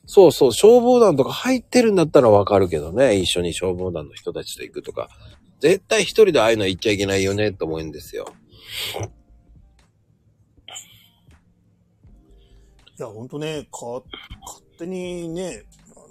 [0.07, 5.09] そうそう、消防団とか入ってるんだったらわかるけどね、一緒に消防団の人たちと行くとか、
[5.64, 8.27] 絶対一人でああいうの行っちゃいけないよね、と思うんですよ。
[12.98, 14.03] いや、ほんとね、か、
[14.44, 15.62] 勝手にね、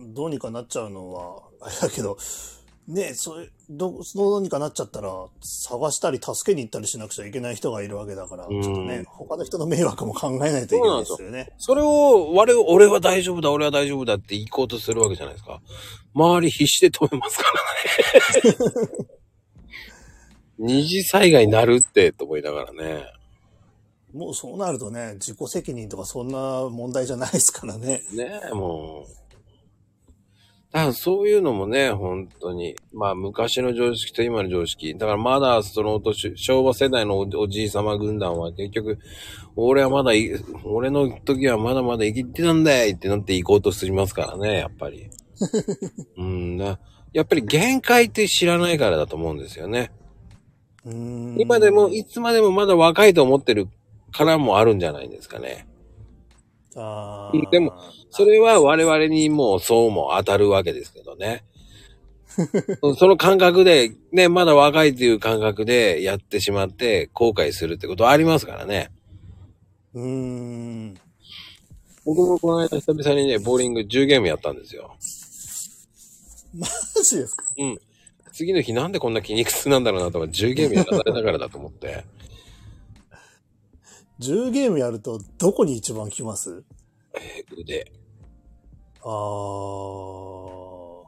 [0.07, 2.17] どうにかなっちゃうのは、あれだけど、
[2.87, 11.53] ね、それ、ど、どうにかなっちゃったら、探したり助けに行ったりしなくちゃいけない人がいるわけだから、うんちょっとね、他の人の迷惑も考えないといけないですよね。
[11.59, 15.61] それを、我々、俺は大丈夫だ、俺は大丈夫だって行こうとするわけじゃないですか。
[16.15, 17.43] 周り必死で止めますか
[18.41, 18.57] らね。
[20.63, 23.05] 二次災害になるって、と思いながらね。
[24.13, 28.03] もうそうなるとね、自己責任とかそんな問題じゃないですからね。
[28.13, 29.23] ねえ、もう。
[30.71, 32.75] だからそういうのもね、本当に。
[32.93, 34.93] まあ昔の常識と今の常識。
[34.93, 38.99] だからまだその年、昭和世代のおおじい様軍団は結局、
[39.55, 40.31] 俺はまだい、
[40.63, 45.09] 俺の時はまだまだ生きてたんだいってなって行こうとしますからね、やっぱり。
[46.17, 46.79] うんな。
[47.13, 49.91] やっぱり限界って知らないからだと思うんですよね。
[50.85, 53.67] 今でも、いつまでもまだ若いと思ってる
[54.11, 55.67] からもあるんじゃないですかね。
[56.75, 57.73] あでも、
[58.09, 61.43] それは我々にもうそうも当たるわけですけどね。
[62.97, 68.91] その感覚で、ね、まだ若いっていう感覚でやってしまって後悔するってことはありますからね。
[69.93, 70.95] うーん。
[72.05, 74.95] 僕もこの間久々にね、ボーリング10ゲームやったんですよ。
[76.55, 76.67] マ
[77.03, 77.45] ジですか？
[77.57, 77.79] うん。
[78.33, 82.03] 次の日なんでこんな筋肉痛なんだろうなとか10ゲームやらされたからだと思って。
[84.19, 86.63] ?10 ゲームやるとどこに一番来ます？
[87.15, 87.91] えー腕。
[89.01, 91.03] あー。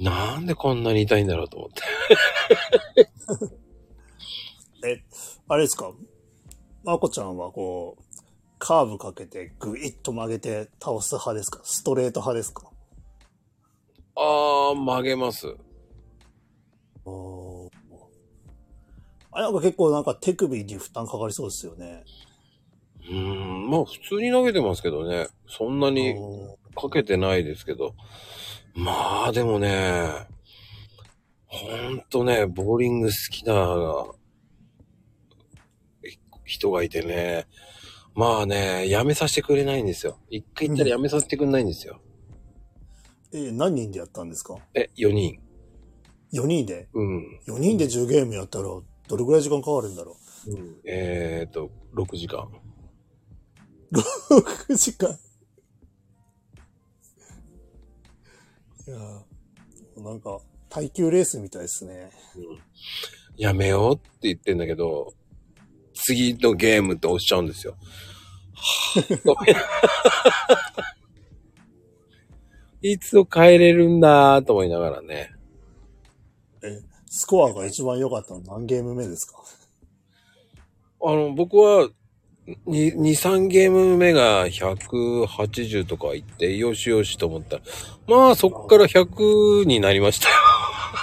[0.00, 1.82] なんでこんなに痛いんだろうと思って。
[4.88, 5.02] え、
[5.48, 5.92] あれですか？
[6.84, 8.02] まこちゃんはこう、
[8.58, 11.60] カーブかけてグイッと曲げて倒す派ですか？
[11.64, 12.67] ストレート派ですか？
[14.20, 15.46] あー、曲げます。
[19.30, 22.04] あれなんか結構なんか手首に負担かかりそうですよね。
[23.08, 25.28] うーん、まあ普通に投げてますけどね。
[25.46, 26.16] そんなに
[26.74, 27.94] かけてないですけど。
[28.74, 30.10] まあでもね、
[31.46, 34.06] ほんとね、ボーリング好きな
[36.44, 37.46] 人がいてね、
[38.14, 40.18] まあね、やめさせてくれないんですよ。
[40.28, 42.00] 一回行ったらやめさせてくれないんですよ。
[43.32, 44.56] え、何人でやったんですか？
[44.74, 45.40] え、4人。
[46.32, 46.88] ?4 人で？
[46.92, 47.40] うん。
[47.46, 50.54] ?4 人で10ゲームやったらどれぐらい時間かかるんだろう？
[50.54, 52.48] ん、えーと、6時間。
[53.90, 55.10] う ?6 時間。
[58.86, 62.10] いやーなんか耐久レースみたいですね。
[63.36, 65.12] やめようって言ってんだけど、
[65.92, 67.76] 次のゲームって押しちゃうんですよ。
[72.82, 75.30] いつを変えれるんだと思いながらね。
[77.06, 79.38] スコアが一番良かったの何ゲーム目ですか？
[81.00, 81.88] あの、僕は、
[82.66, 87.62] 2、2 3ゲーム目が180とかいって、よしよしと思ったら、
[88.06, 90.34] まあそっから100になりましたよ。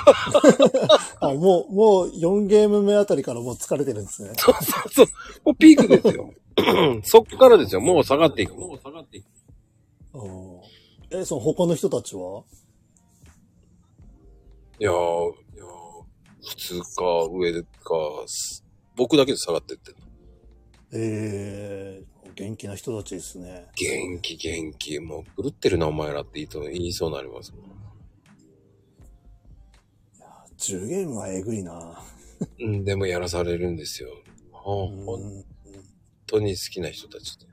[1.22, 4.32] あ、もう、もう4ゲーム目あたりからもう疲れてるんですね。
[4.38, 5.08] そうそうそう。
[5.46, 6.34] もうピークですよ。
[7.04, 7.82] そっからですよ。
[7.82, 8.56] もう下がっていく。
[8.56, 9.26] もう下がっていく。
[10.14, 10.60] うん
[11.20, 12.44] え、その他の人たちは？
[14.80, 15.68] いやー、いやー
[16.48, 17.68] 普通か上か、
[18.28, 20.02] す僕だけで下がってってんの。
[20.94, 23.68] えー、元気な人たちですね。
[23.76, 25.00] 元気元気。
[25.00, 27.62] もう狂ってるなお前らって言いそう言いそうになりますもん。
[30.58, 32.02] 10ゲームはえぐいな。
[32.60, 34.10] うん、でもやらされるんですよ。
[34.52, 35.44] 本
[36.26, 37.46] 当に好きな人たちで。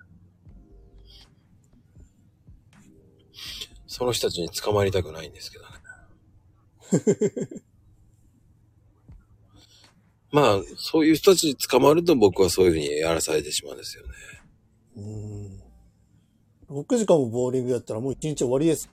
[3.93, 5.71] その人たちに捕まりたくないんですけどね。
[10.33, 14.13] まあ、そういう人たちに捕まると僕はそういうふうにやらされてしまうんですよね。
[14.97, 15.01] う
[16.75, 16.81] ん。
[16.81, 18.91] 6時間もボーリングやったらもう1日終わりです。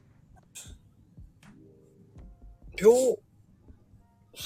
[2.78, 3.20] 今日、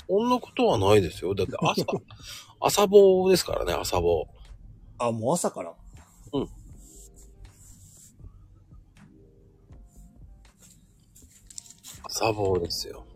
[0.07, 1.33] そんなことはないですよ。
[1.33, 1.83] だって朝、
[2.59, 4.27] 朝坊ですからね、朝坊。
[4.99, 5.73] あ、もう朝から。
[12.15, 13.07] 朝坊ですよ。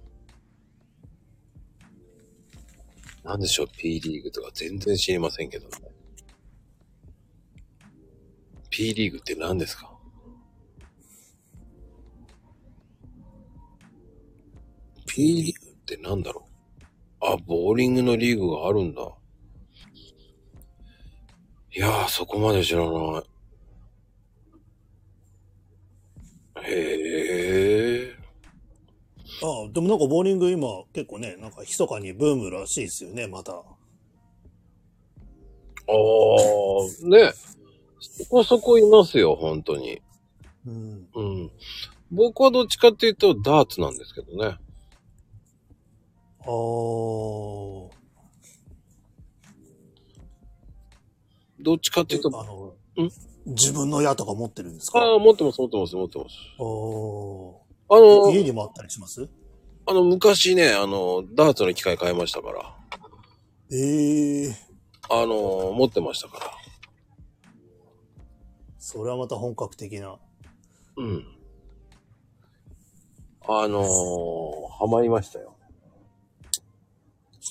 [3.23, 5.91] なんでしょう、P リーグとか全然知りませんけどね。
[8.71, 9.95] P リーグって何ですか
[15.05, 16.47] ?P リーグって何だろ
[17.21, 17.25] う？
[17.33, 19.01] あ、ボーリングのリーグがあるんだ。
[21.71, 23.23] いやー、そこまで知らない。
[26.63, 28.16] へえ。
[29.43, 33.51] あでもなんかボーリング今結構ね、なんか密かにブームらしいですよね、また。
[33.53, 33.63] ああ、
[37.07, 37.33] ね。
[37.99, 40.01] そこそこいますよ、本当に。
[40.65, 41.07] うん。
[41.15, 41.51] うん。
[42.11, 44.57] 僕はどっちかっていうと、ダーツなんですけどね。
[46.41, 47.89] あー。
[51.59, 52.73] どっちかっていうと、あの
[53.03, 53.11] ん、
[53.47, 54.99] 自分の矢とか持ってるんですか？
[54.99, 56.35] ああ、持ってます、持ってます、持ってます。
[56.57, 59.29] あーあの、家にもあったりします？
[59.85, 62.75] あの、昔ね、あの、ダーツの機械買いましたから、
[63.71, 64.53] ええー。
[65.09, 66.51] あの、持ってましたから。
[68.77, 70.17] それはまた本格的な。
[70.97, 71.25] うん。
[73.49, 73.81] あの
[74.77, 75.55] ハマりましたよ。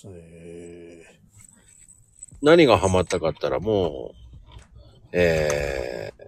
[0.05, 1.03] え
[2.42, 6.25] 何がハマったかったらもう、えー、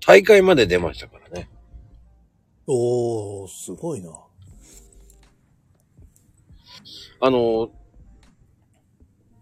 [0.00, 1.50] 大会まで出ましたからね。
[2.68, 4.10] ー、おー、すごいな。
[7.20, 7.70] あの、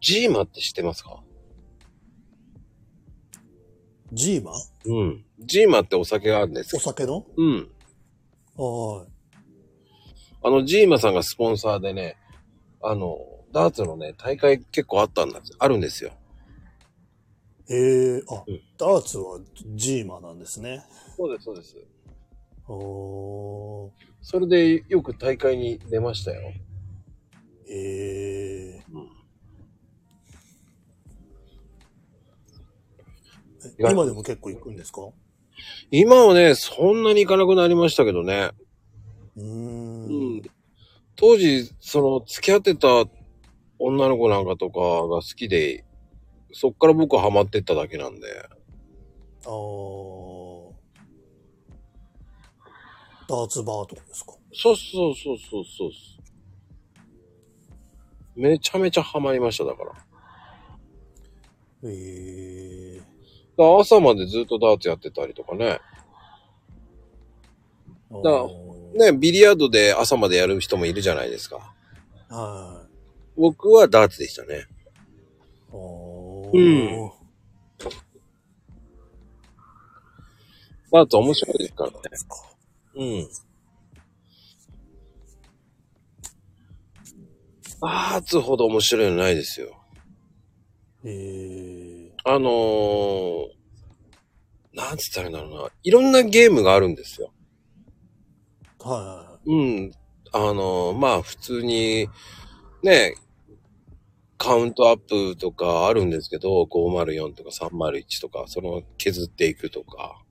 [0.01, 1.23] ジーマって知ってますか？
[4.13, 4.53] ジーマ？
[4.87, 5.25] うん。
[5.39, 6.81] ジーマってお酒があるんですよ。
[6.83, 7.27] お酒の？
[7.37, 7.71] うん。
[8.57, 9.07] は
[10.43, 12.17] あの、ジーマさんがスポンサーでね、
[12.83, 13.19] あの、
[13.53, 16.11] ダーツのね、大会結構あったんだあるんですよ。
[17.69, 17.75] い。
[17.75, 19.39] ええー、あ、うんダーツは
[19.75, 20.83] ジーマなんですね。
[21.17, 21.77] そうです、そうです。
[22.73, 23.91] おー、
[24.23, 26.53] それでよく大会に出ましたよ。
[27.69, 29.09] ええうん。
[33.79, 35.03] 今でも結構行くんですか？
[35.03, 35.13] う
[35.91, 38.51] 今はね、そんなに行かなくなりましたけどね。
[39.37, 39.43] ー。
[39.43, 40.43] うんん。
[41.17, 43.05] 当時、その、付き合ってた
[43.79, 45.85] 女の子なんかとかが好きで、
[46.53, 48.27] そっから僕はハマってっただけなんで。
[49.45, 50.30] あー。
[53.31, 54.33] ダーツバーとかですか？
[54.53, 55.91] そうそうそうそうそう。
[58.35, 59.91] めちゃめちゃハマりました、だから。
[59.91, 60.05] だか
[61.85, 63.03] ええ
[63.57, 65.79] ら朝までずっとダーツやってたりとかね。
[68.11, 68.23] ー。
[68.25, 71.73] だね、ビリヤードで朝までやる人もいるじゃないですか。
[72.29, 72.85] は
[73.37, 73.41] い。
[73.41, 74.67] 僕はダーツでしたね。
[75.71, 77.11] おうー。
[80.91, 81.99] ダーツ面白いですからね。
[82.95, 83.29] うん。
[87.81, 89.81] ダーツほど面白いのないですよ。
[91.05, 93.49] えあのー、
[94.75, 95.71] なんつったらいいんだろうな。
[95.83, 97.33] いろんなゲームがあるんですよ。
[98.79, 98.89] ー。
[98.89, 99.93] はうん。
[100.33, 102.09] あのー、まあ普通に、
[102.83, 103.15] ね、
[104.37, 110.23] カウントアップとかあるんですけど、504とか301とか、その削っていくとか。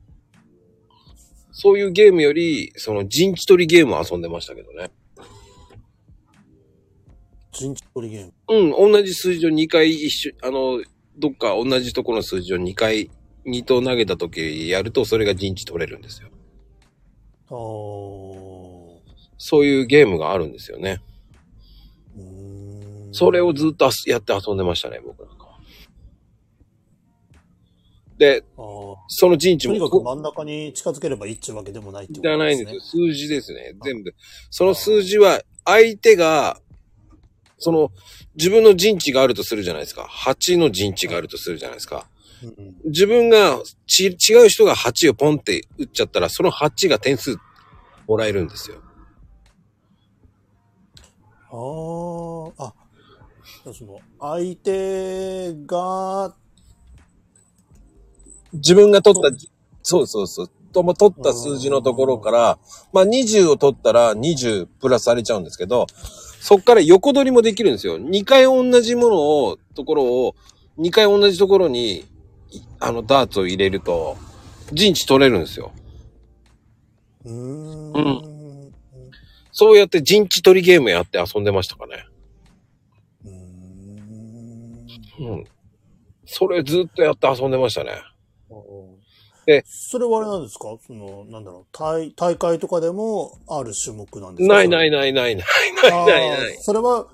[1.62, 4.92] そういうゲームより、その陣地取りゲームを遊んでましたけどね。
[7.52, 8.34] 陣地取りゲーム。
[8.48, 10.82] うん、同じ数字を2回一緒、あの、
[11.18, 13.12] どっか同じところの数字を2回、
[13.46, 16.30] 2投投げた時やると、それが陣地取れるんですよ。
[19.38, 21.02] そういうゲームがあるんですよね。
[23.12, 25.49] それをずっとやって遊んでましたね、僕なんかは。
[28.20, 28.44] で、
[29.08, 33.08] その陣地とにかくも、真ん中に近づければいいってわけでもないってことじゃないんねですよ。
[33.08, 33.76] 数字ですね。
[33.82, 34.14] 全部。
[34.52, 36.60] その数字は、相手が、
[37.60, 37.92] その、
[38.36, 40.04] 自分の陣地があるとするじゃないですか。
[40.04, 42.08] 8の陣地があるとするじゃないですか。
[42.44, 47.38] うんうん自分がち、違う人が8をポンって打っちゃったら、その8が点数
[48.08, 48.82] もらえるんですよ。
[51.52, 52.74] あーあ、
[53.70, 56.36] あその、相手が、
[58.54, 59.30] 自分が取った、
[59.84, 60.50] そうそうそう。
[60.72, 62.60] とも取った数字のところから、
[62.94, 65.88] まあ20を取ったら20プラスされちゃうんですけど、
[66.40, 68.00] そっから横取りもできるんですよ。
[68.00, 70.36] 2回同じものを、ところを、
[70.78, 72.06] 2回同じところに、
[72.52, 74.18] いあの、ダーツを入れると、
[74.72, 75.72] 陣地取れるんですよ。
[77.26, 78.74] うーん。
[79.52, 82.06] そうやって陣地取りゲームやって遊んでましたかね。
[83.26, 84.88] うーん
[85.20, 85.46] うん。
[86.26, 87.92] それずっとやって遊んでましたね。
[89.46, 90.78] でそれはあれなんですか？
[90.86, 94.54] その、なんだろう、大、大会とかでもある種目なんですか？
[94.56, 95.46] ないないいないないない
[95.82, 96.58] ないないない。
[96.60, 97.08] それは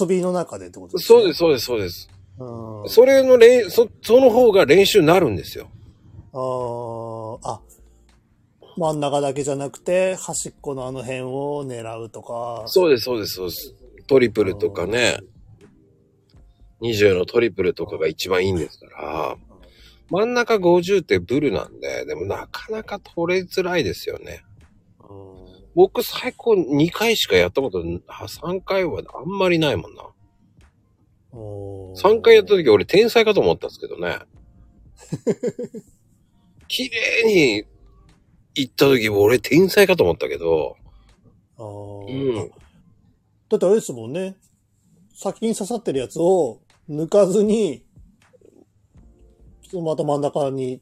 [0.00, 1.18] 遊びの中でってことですね？
[1.20, 2.08] そうです、そうです、そうです。
[2.38, 2.88] うん。
[2.88, 5.68] それの練、そ、その方が練習になるんですよ。
[6.32, 7.60] あーあ、
[8.76, 12.62] 真ん中だけじゃなくて、端っこのあの辺を狙うとか。
[12.66, 13.74] そうです、そうです、そうです。
[14.06, 15.18] トリプルとかね、
[16.80, 19.36] 20のトリプルとかが一番いいんですから、
[20.10, 24.44] 真ん中50ってブルなんで、でもなかなか取れづらいですよね。
[25.08, 25.40] うん
[25.74, 30.02] 僕最高2回しかやったこと、あ3回はあんまりないもんな。
[31.32, 34.18] おー3回やった時俺天才かと思ったんですけどね。
[36.66, 37.64] 綺麗に
[38.54, 40.76] 行った時俺天才かと思ったけど、
[41.58, 42.50] うん。
[43.48, 44.36] だってあれですもんね。
[45.14, 47.84] 先に刺さってるやつを抜かずに、
[49.72, 50.80] また真ん中に、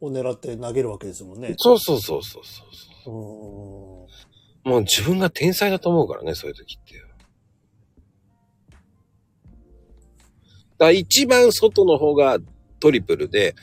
[0.00, 1.54] を狙って投げるわけですもんね。
[1.58, 4.08] そうそうそうそうそ
[4.64, 4.68] う。
[4.68, 7.02] もう自分が天才だと思うからね、そういう時って。
[10.78, 12.38] だ一番外の方が
[12.80, 13.54] トリプルで、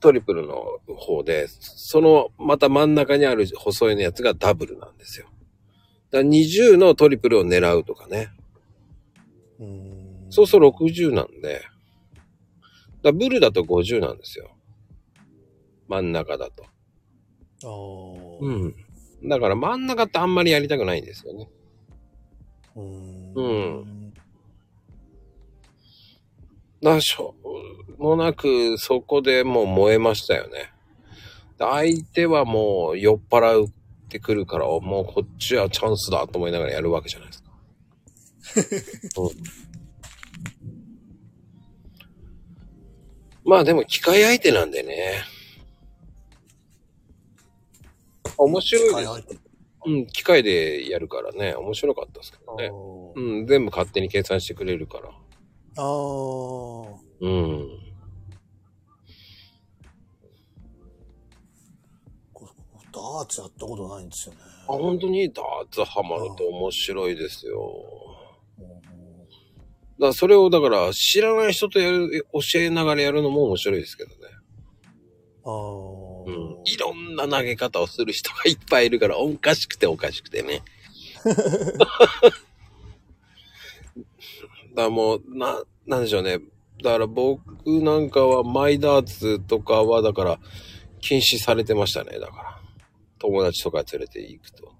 [0.00, 5.26] トリプルの方で、そのまた真ん中にある細いのやつがダブルなんですよ。
[6.10, 8.28] だから20のトリプルを狙うとかね。
[9.60, 11.62] うーんそうすると60なんで、
[13.04, 14.50] だブルだと50なんですよ。
[15.88, 16.64] 真ん中だと。
[17.62, 19.28] あーうん。
[19.28, 21.48] だから真ん中ってあんまりやりたくないんですよね。
[22.74, 23.42] うーんう
[23.82, 24.14] ん
[26.80, 27.34] なしょ
[27.98, 30.72] うもなく、そこでもう燃えましたよね。
[31.58, 33.70] 相手はもう酔っ払っ
[34.08, 37.50] てくるから、もうこっちはチャンスだと思いながらやるわけじゃないですか。
[39.22, 39.73] うん
[43.44, 45.22] まあでも機械相手なんでね。
[48.36, 49.40] 面白いです。
[49.86, 52.70] うん、機械でやるからね、面白かったですけどね。
[53.14, 55.10] うん、全部勝手に計算してくれるから。
[55.76, 56.98] あー。
[57.20, 57.68] うん。
[62.32, 62.48] こ
[62.92, 64.40] ダーツやったことないんですよね。
[64.68, 65.30] あ、本当に？
[65.30, 68.13] ダーツハマると面白いですよ。
[69.98, 74.16] うんだからそれをだから知らない人とやる、教えながらやるのも面白いですけどね。
[75.44, 76.34] あーうん。
[76.64, 80.62] いろんな投げ方をする人がいっぱいいるから、おかしくておかしくてね。
[84.74, 86.38] だもう、な、なんでしょうね。
[86.82, 87.40] だから僕
[87.80, 90.40] なんかはマイダーツとかは、だから
[91.00, 92.18] 禁止されてましたね。
[92.18, 92.54] だから。
[93.18, 94.74] 友達とか連れて行くと。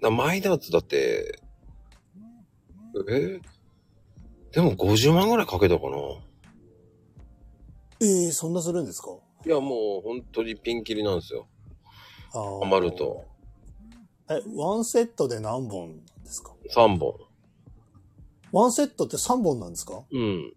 [0.00, 1.40] なマイダーツだって、
[3.10, 3.40] え
[4.52, 5.96] でも50万ぐらいかけたかな。
[8.00, 9.10] ええそんなするんですか？
[9.44, 11.46] いや、もう本当にピンキリなんですよ。
[12.32, 13.24] あーハマると。
[14.30, 17.14] え、ワンセットで何本ですか？3本。
[18.52, 20.02] ワンセットって3本なんですか？
[20.10, 20.54] うん。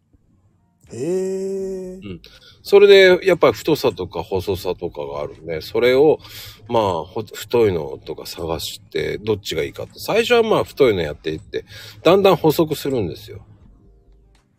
[0.94, 2.22] ええ
[2.64, 6.20] それで、やっぱり太さとか細さとかがあるんで、それを、
[6.68, 9.94] まあ、ほ太いのとか探して、どっちがいいかって。
[9.96, 11.66] 最初はまあ、太いのやっていって、
[12.04, 13.44] だんだん細くするんですよ。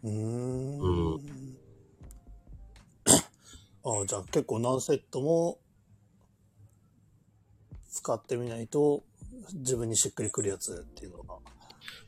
[0.03, 1.15] うーん。
[1.15, 1.21] う
[3.85, 5.59] ああ、じゃあ結構何セットも
[7.91, 9.05] 使ってみないと
[9.55, 11.42] 自分にしっくりくるやつっていうのが。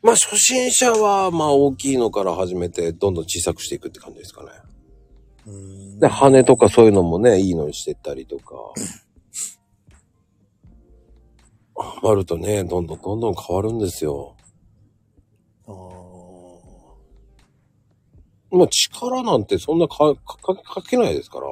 [0.05, 4.51] まあ、初心者は、まあ、大きいのから始めて、どんどん小さくしていくって感じですかね。
[5.47, 8.55] うーんで、羽とかそういうのもね、いいのにしてったりとか。
[11.75, 14.37] ハマるとね、どんどんどんどん変わるんですよ。
[15.67, 15.75] ああ。
[18.55, 21.47] まあ、力なんてそんなか、か、かけないですから。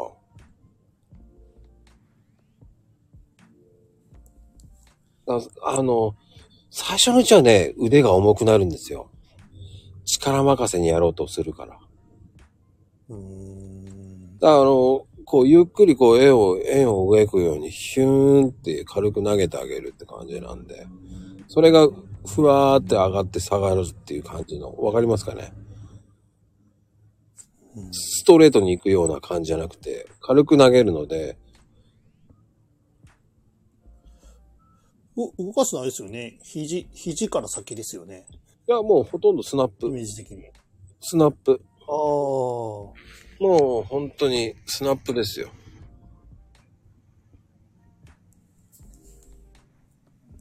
[5.39, 6.15] だあの、
[6.75, 9.11] 最初のうちはね、腕が重くなるんですよ。
[10.07, 11.79] 力任せにやろうとするから。
[13.11, 14.39] うーん。
[14.39, 20.87] だからあの、こう、ゆっくりこう、円を、円を動くように、ヒューンって軽く投げてあげるって感じなんで、
[21.47, 21.89] それが、
[22.27, 25.53] ふわーって上がって下がるっていう感じの、わかりますかね？
[27.77, 31.37] うんストレートに行くような感じじゃなくて、軽く投げるので、
[35.17, 36.39] お動かすのあれですよね。
[36.43, 38.27] 肘、肘から先ですよね。
[38.69, 40.45] いや、もうほとんどスナッイプ、メージ的に。
[41.01, 41.61] スナップ。
[41.81, 41.93] ああ。
[43.43, 45.51] もう本当にスナップですよ。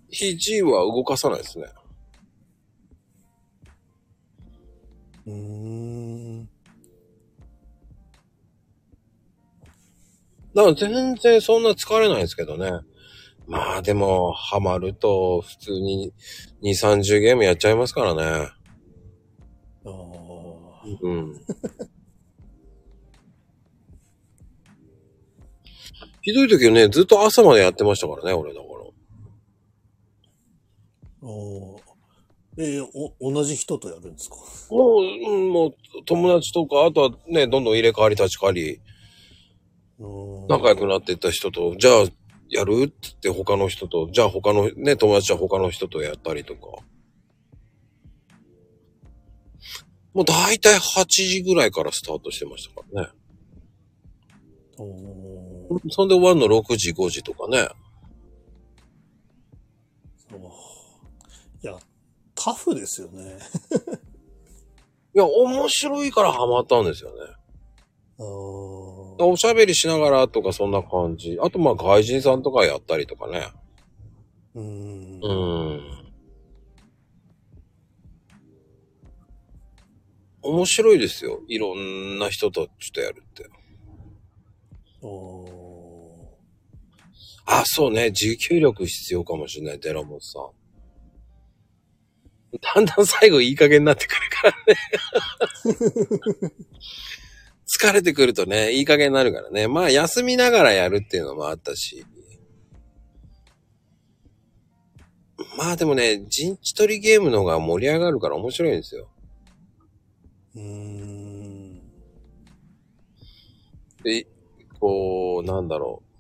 [0.10, 1.66] 肘は動かさないですね。
[5.26, 6.50] うーん。
[10.54, 12.72] だから全然そんな疲れないですけどね。
[13.52, 16.14] まあでも、ハマると普通に
[16.64, 18.22] 2、30ゲームやっちゃいますからね。
[18.24, 19.90] ああ。
[21.02, 21.34] うん。
[26.24, 28.72] ひどい時はね、ずっと朝までやってましたからね、俺だから。
[31.24, 31.82] おー
[32.58, 32.88] えー
[33.20, 34.36] お、同じ人とやるんですか？
[34.70, 35.76] もう、うん、もう、
[36.06, 38.80] 友達とか、あとはね、どんどん入れ替わり立ち替わり、
[40.48, 42.06] 仲良くなっていった人と、じゃあ、
[42.52, 42.84] やる？
[42.84, 46.62] って言って他の人と、じゃあ他の、ね、友達は他の人とやったりとか。
[50.14, 53.10] もう大体8時ぐらいからスタートしてましたからね。
[55.90, 57.70] そんで終わるの6時、5時とかね。
[61.64, 61.78] いや、
[62.36, 63.38] タフですよね。
[65.14, 67.34] いや、面白いからハマったんですよね。
[68.24, 71.38] おしゃべりしながらとかそんな感じ。
[71.42, 73.52] あとまあ外人さんとかやったりとかね。
[74.56, 75.22] うーんう。
[75.22, 76.02] ーん。
[80.44, 81.42] 面白いですよ。
[81.48, 83.50] いろんな人とちょっとやるって。
[85.04, 85.52] おー
[87.46, 88.12] あ、そうね。
[88.12, 90.52] 持久力必要かもしれない、デラモンさん。
[92.76, 94.76] だんだん最後いい加減になってくるからね。
[97.80, 99.68] 疲れてくるとね、いい加減になるからね。
[99.68, 102.06] まあ休みながらやるっていうのもあったし。
[105.58, 109.10] まあでもね、陣地取りゲームの方が盛り上がるから面白いんですよ。
[110.56, 111.82] うーん。
[114.04, 114.28] で、
[114.80, 116.12] こう、なんだろう。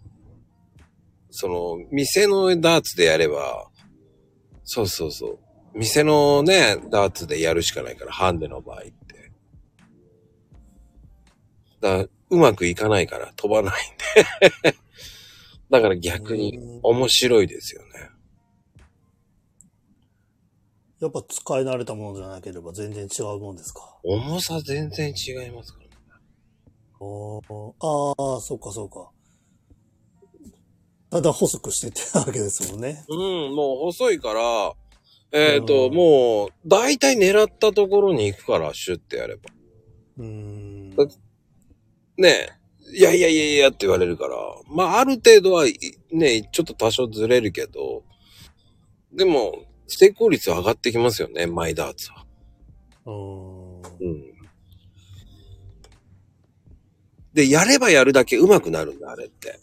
[1.31, 3.69] その、店のダーツでやれば、
[4.63, 5.39] そうそうそう。
[5.73, 8.83] 店のね、ダーツでやるしかないから、ハンデの場合。
[11.81, 13.97] だうまくいかないから飛ばないん
[14.63, 14.75] で。
[15.69, 18.09] だから逆に面白いですよね。
[20.99, 23.99] やっぱ使い慣れたものじゃなければ全然違うもんですか？
[24.03, 25.91] 重さ全然違いますからね。
[26.99, 29.09] ああ、そうかそうか。
[31.09, 33.03] だんだん細くしてってわけですもんね。
[33.09, 34.73] うん、もう細いから、
[35.33, 39.41] えっ、と、うんもう、大体狙ったところに行くから、シュッてやれば。
[40.17, 40.95] うーん。
[42.21, 42.49] ね
[42.93, 44.35] え、いやいやいやいやって言われるから、
[44.67, 45.73] まあある程度はい
[46.11, 48.03] ね、ちょっと多少ずれるけど、
[49.11, 52.25] でも、成功率は上がってきますよね、マイダーツは。
[53.05, 53.81] うーん。
[53.81, 54.31] うん。
[57.33, 59.59] で、やればやるだけ上手くなるんだ、あれって。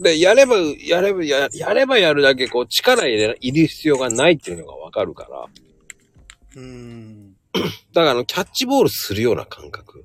[0.00, 5.46] で、やれば、やれば、ややればやるだけ、こう、力入れ、入れる必要がないっていうのがわかるから。
[6.56, 7.19] うーん。
[7.92, 10.04] だから、あの、キャッチボールするような感覚。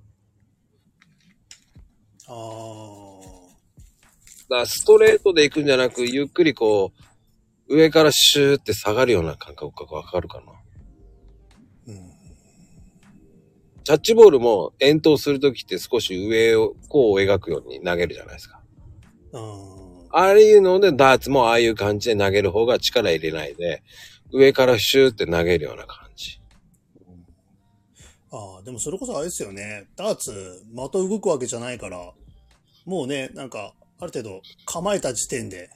[2.27, 3.05] ああ。
[4.49, 10.51] だから、ストレートで行くんじゃなく、ゆっくりこう、上からシューって下がるような感覚がわかるかな。
[11.87, 12.11] ううん。
[13.83, 18.61] キャッチボールも遠投するときって少し上をこう描くように投げるじゃないですか。
[19.33, 19.75] うん。
[20.11, 23.83] ああいうので、ダーツもああいう感じで投げる方が力入れないで、
[24.31, 26.04] 上からシューって投げるような感じ。
[28.35, 29.87] ああ、でもそれこそあれですよね。
[29.95, 30.61] ダーツ、
[30.91, 32.11] 的動くわけじゃないから、
[32.85, 35.69] もうね、なんか、ある程度構えた時点で、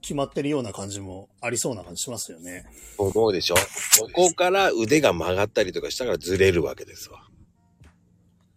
[0.00, 2.64] 決まってるような感じもありそうな感じしますよね。
[2.96, 7.26] 思うでしょそこから腕が曲がったりとかしたからずれるわけですわ。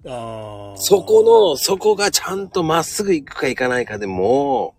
[0.05, 0.77] ああ。
[0.77, 4.75] そこの、そこがちゃんとまっすぐ行くか行かないかでも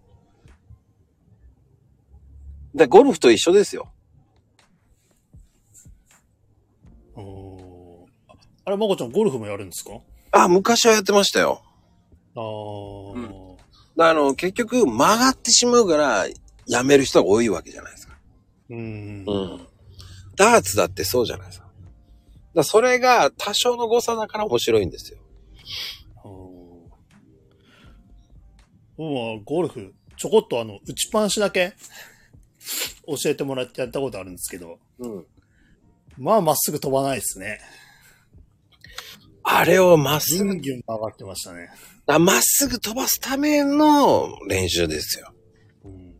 [2.74, 3.92] う、だゴルフと一緒ですよ。
[7.20, 7.60] うん
[8.64, 9.92] あれ、まこちゃんゴルフもやるんですか？
[10.32, 11.62] あ、昔はやってましたよ。
[12.36, 12.42] ああ、
[13.14, 13.56] うん
[13.98, 16.26] あの、結局曲がってしまうから、
[16.66, 18.16] やめる人が多いわけじゃないですか。
[18.70, 18.78] うん。
[18.78, 19.66] うん。
[20.36, 21.68] ダーツだってそうじゃないですか。
[22.54, 25.18] だそれが多少の誤差だから面白いんですよ。
[28.96, 31.74] もうゴルフ、ちょこっとあの、打ちっぱなしだけ
[33.06, 35.26] 教えてもらってやったことあるんですけど、うん。
[36.18, 37.60] まあまっすぐ飛ばないですね。
[39.42, 41.70] あれをまっすぐ、ギュンギュン曲がってましたね。
[42.06, 45.32] あまっすぐ飛ばすための練習ですよ。
[45.84, 46.14] うん、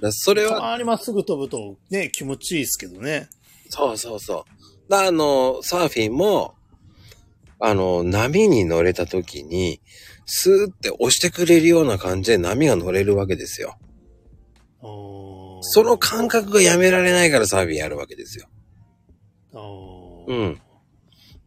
[0.00, 3.28] だそれたは、まにまっすぐ飛ぶとね、気持ちいいですけどね。
[3.70, 4.44] そうそうそ
[4.88, 4.90] う。
[4.90, 6.54] だあの、サーフィンも、
[7.58, 9.80] あの、波に乗れた時に、
[10.26, 13.78] スーって押してくれるような感じで波が乗れるわけですよ。
[14.80, 18.46] そその感覚がやめられないからサーフィンやるわけですよ。
[20.28, 20.32] う。
[20.32, 20.60] うんん。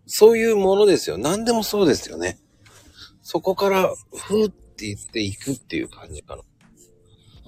[0.07, 1.17] そういうものですよ。
[1.17, 2.39] 何でもそうですよね。
[3.21, 6.41] そこから、ふーって言っていくっていう感じかな。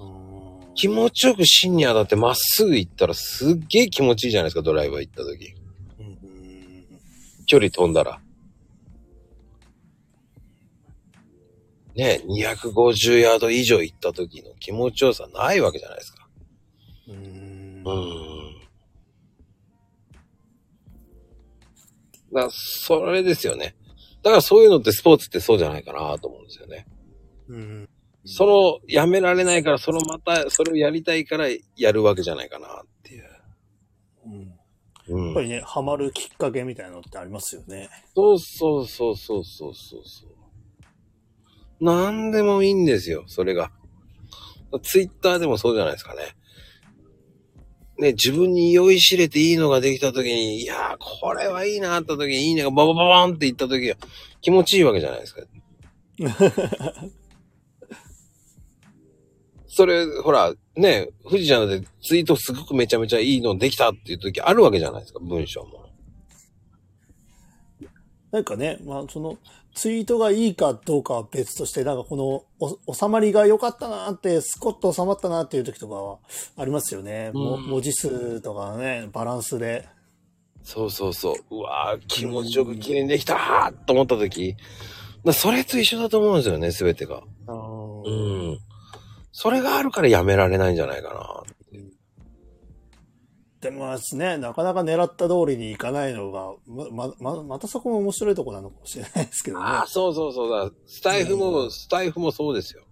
[0.04, 0.42] うん
[0.74, 5.54] 気持ちよく芯に当たってまっすぐ行ったらすっげえ気持ちいいじゃないですか、ドライバー行った時。
[6.00, 6.18] うん
[7.46, 8.20] 距離飛んだら。
[11.94, 16.26] ねえ、250ヤード以上行った時の気持ちよさないわけじゃないですか。
[17.08, 18.41] うんうーん。
[22.32, 23.76] だから、それですよね。
[24.22, 26.86] だからそういうのってスポーツってそうじゃないかなと思うんですよね。
[27.48, 27.88] うん
[28.24, 33.24] その、やめられないから、そのまた、それをやりたいからやるわけじゃないかなっていう。
[34.26, 34.52] うん
[35.08, 35.26] うん。
[35.26, 37.90] やっぱりね、ハマるきっかけみたいなのってありますよね。
[38.14, 40.26] そうそうそうそうそうそうそ
[41.80, 41.84] う。
[41.84, 43.72] なんでもいいんですよ、それが。
[44.82, 46.22] ツイッターでもそうじゃないですかね。
[47.98, 53.96] ね、自分に酔いしれていいのができたときに、いやー、これはいいなって時に、いいねがババババーンって言ったときは、
[54.40, 55.42] 気持ちいいわけじゃないですか。
[59.68, 65.82] それ、ほら、ね、富士ちゃんだってツイートすごくめちゃめちゃいいのできたっていう時あるわけじゃないですか、文章も。
[68.30, 69.38] なんかね、まあその、
[69.74, 72.44] ツイートがいいかどうかは別として、なんかこの、
[72.86, 76.18] お収まりが良かったなって、スコッと収まったなっていう時とかは
[76.56, 77.30] ありますよね。
[77.32, 79.88] もうん文字数とかね、バランスで。
[80.62, 81.56] そうそうそう。
[81.56, 84.56] うわー気持ちよく綺麗にできたーと思った時、
[85.24, 87.22] だそれと一緒だと思うんですよね、すべてが。
[87.48, 88.10] うう
[88.52, 88.58] ん。
[89.32, 91.42] それがあるからやめられないんじゃないかな。
[93.62, 99.64] でもですね、なかなか狙った通りにいかないのが、ま、ま、ままたそこも面白いとこなのかもしれないですけどね。
[99.64, 100.72] ああ、そうそうそうだ。
[100.84, 102.82] スタイフも、スタイフもそうですよ。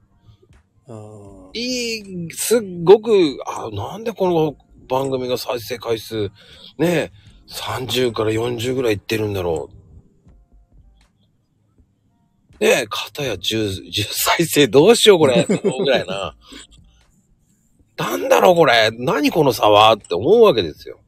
[0.87, 3.11] うんいい、すっごく、
[3.47, 4.57] あなんでこの
[4.89, 6.31] 番組が再生回数、
[6.79, 7.11] ね、
[7.49, 9.71] 30から40ぐらいいってるんだろ
[12.61, 12.65] う。
[12.65, 16.37] ねえ、片や10、10再生どうしようこれ、 ぐらいな。
[18.01, 21.01] なんだろうこれ、何この差はって思うわけですよ。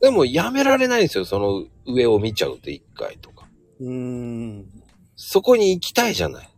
[0.00, 3.48] でもやめられないんですよ、その上を見ちゃうと一回とか。
[3.80, 4.66] うん。
[5.16, 6.50] そこに行きたいじゃない。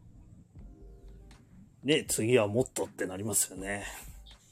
[1.85, 3.85] ね、次はもっとってなりますよね。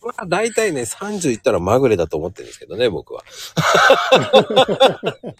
[0.00, 3.24] まあ大体ね、30いったらまぐれだと思ってるんですけどね、僕は。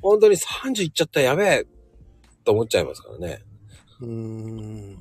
[0.00, 1.66] 本当に30いっちゃったらやべえ
[2.44, 3.42] と思っちゃいますからね。
[4.00, 4.08] うん。
[4.08, 4.98] うん、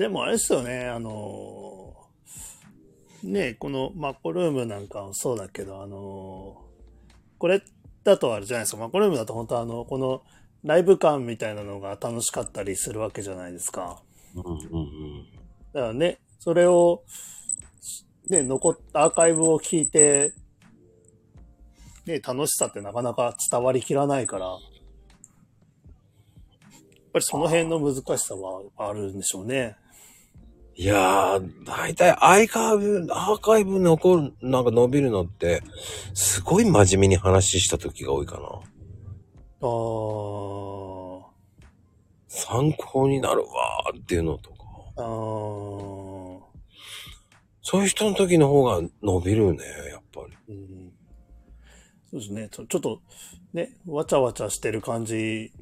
[0.00, 1.94] でもあれですよね、あの、
[3.22, 6.64] ね、このマコルームなんかもそうだけど、あの、
[7.36, 7.62] これ
[8.02, 10.22] だとあれじゃないですか、マコルームだと本当あの、この
[10.64, 14.02] ライブ感みたいなのが楽しかったりするわけじゃないですか。
[14.34, 15.26] うん、うん。
[15.74, 17.04] だからね、それを、
[18.30, 20.32] ね、残ったアーカイブを聞いて、
[22.06, 24.58] ね、楽しさってなかなか伝わりきらないから、やっ
[27.12, 29.76] ぱりその辺の難しさはあるんでしょうね。
[30.76, 35.62] いやー、だいたいアーカイブ、アーカイブ残る、なんか伸びるのって、
[36.14, 38.42] すごい真面目に話した時が多いかな。
[39.62, 41.20] あー。
[42.28, 44.56] 参考になるわーっていうのとか。
[44.96, 46.40] あー。
[47.62, 50.54] そういう人の時の方が伸びるね、やっぱり。
[50.54, 50.92] うん
[52.10, 52.48] そうですね。
[52.50, 53.00] ちょちょっと、
[53.52, 55.52] ね、わちゃわちゃしてる感じ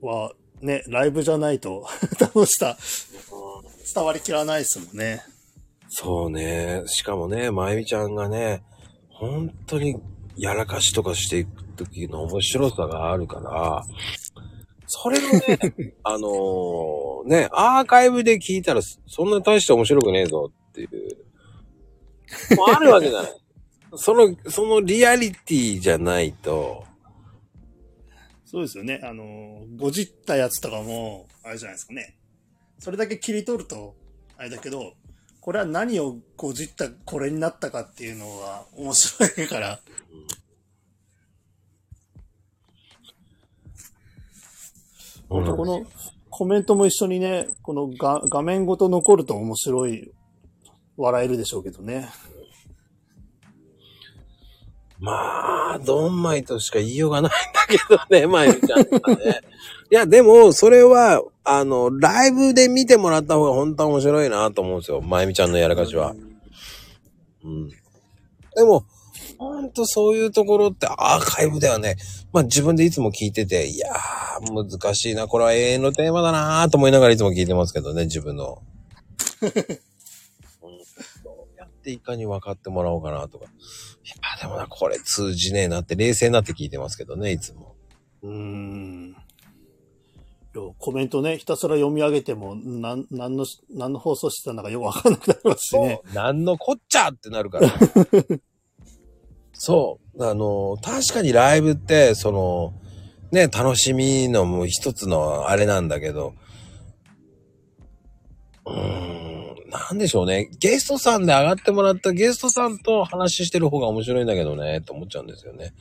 [0.00, 1.86] は、ね、ライブじゃないと
[2.18, 2.78] 楽しさ、
[3.94, 5.22] 伝わりきらないですもんね。
[5.88, 6.82] そうね。
[6.86, 8.62] しかもね、まゆみちゃんがね、
[9.08, 10.00] 本当に
[10.36, 13.84] やらかしとかしていく時の面白さがあるから、
[14.86, 23.32] それをね、 あのーね、アーカイブで聞いたらそんな大して面白くねえぞっていう、もうあるわけじゃない。
[23.96, 26.84] その、そのリアリティじゃないと、
[28.44, 29.00] そうですよね。
[29.04, 32.16] あの、ごじったやつとかも、あれじゃないですかね。
[32.80, 33.94] それだけ切り取ると、
[34.38, 34.94] あれだけど、
[35.40, 39.80] これは何をごじったこれになったかっていうのは面白いから。
[45.28, 45.86] 本当この
[46.30, 50.10] コメントも一緒にね、このが画面ごと残ると面白い、
[50.96, 52.08] 笑えるでしょうけどね。
[55.00, 58.84] まあ、ドンマイとしか言いようがないんだけどね、まゆみちゃんは
[59.16, 59.40] ね。
[59.90, 65.00] いや、でも、それは、あの、ライブで見てもらった方が本当は面白いなと思うんですよ。
[65.00, 66.14] まゆみちゃんのやらかしは。
[67.44, 67.68] うん。
[67.68, 67.76] で
[68.64, 68.84] も、
[69.38, 71.96] ほんとそういうところってアーカイブではね、
[72.30, 78.60] まあ自分でいつも聞いてて、いやー、難しいな、これは永遠のテーマだなーと思いながらいつも聞いてますけどね、自分の。
[81.92, 83.46] いかに分かってもらおうかなとか。
[83.46, 83.48] い
[84.38, 87.76] や、でもな、これ通じねえなって冷静になって聞いてますけどね、いつも。
[88.22, 89.16] うーん。
[90.78, 96.00] コメントね、ひたすら読み上げても、なん、なんの、何の放送してたのかよくわかんなくなりますしね。
[96.12, 97.68] なんのこっちゃってなるから。
[99.52, 100.24] そう。
[100.24, 102.72] あの、確かにライブって、その、
[103.30, 106.34] ね、楽しみのもう一つのあれなんだけど、
[108.66, 109.39] うーん、
[109.70, 110.50] なんでしょうね。
[110.58, 115.72] ゲストさんで上がってもらったゲストさんと話してる方が面白いんだけどね、って思っちゃうんですよね。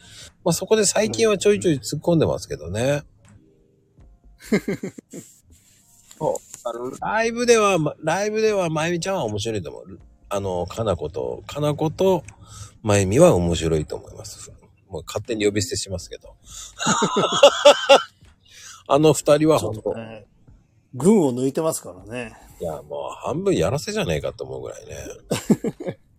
[0.46, 3.04] まあそこで最近はちょいちょい突っ込んでますけどね。
[6.18, 6.36] そう。
[6.64, 10.00] あの、ライブでは、まライブでは、まゆみちゃんは面白いと思う。
[10.30, 12.24] あの、かなこと、かなこと、
[12.84, 14.52] まゆみは面白いと思います。
[14.90, 16.36] もう勝手に呼び捨てしますけど。
[18.92, 20.26] あの二人は本当、ね、
[20.96, 22.36] 群を抜いてますからね。
[22.62, 24.96] いや、もう半分やらせじゃねえかと思うぐらいね。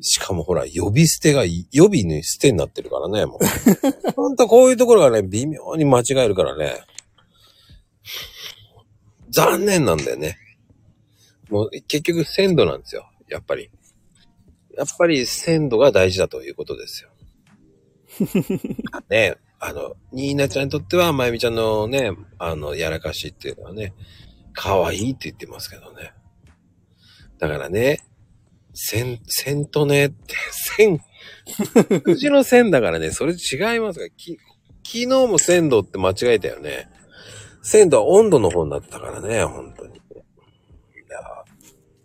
[0.00, 3.38] しかもほら、呼び捨てがい、予備に捨てになってるからね、も
[4.06, 4.10] う。
[4.12, 6.74] ほんとこういうところがね、微妙に間違えるからね。
[9.30, 10.36] 残念なんだよね。
[11.48, 13.10] もう結局鮮度なんですよ。
[13.28, 13.70] やっぱり。
[14.76, 17.10] やっぱり鮮度が大事だということですよ。
[19.08, 23.94] ねあの、ニーナちゃんにとっては、まゆみちゃんのね、あの、やらかしっていうのはね、
[24.56, 26.14] 可愛いって言ってますけどね。
[27.38, 28.00] だからね、
[28.74, 31.00] 線、線とねって、 線、
[32.02, 34.38] 口の線だからね、それ違いますが、き、
[34.84, 36.88] 昨日も鮮度って間違えたよね。
[37.62, 39.96] 鮮度は温度の方になったからね、本当に。
[39.96, 41.18] いや、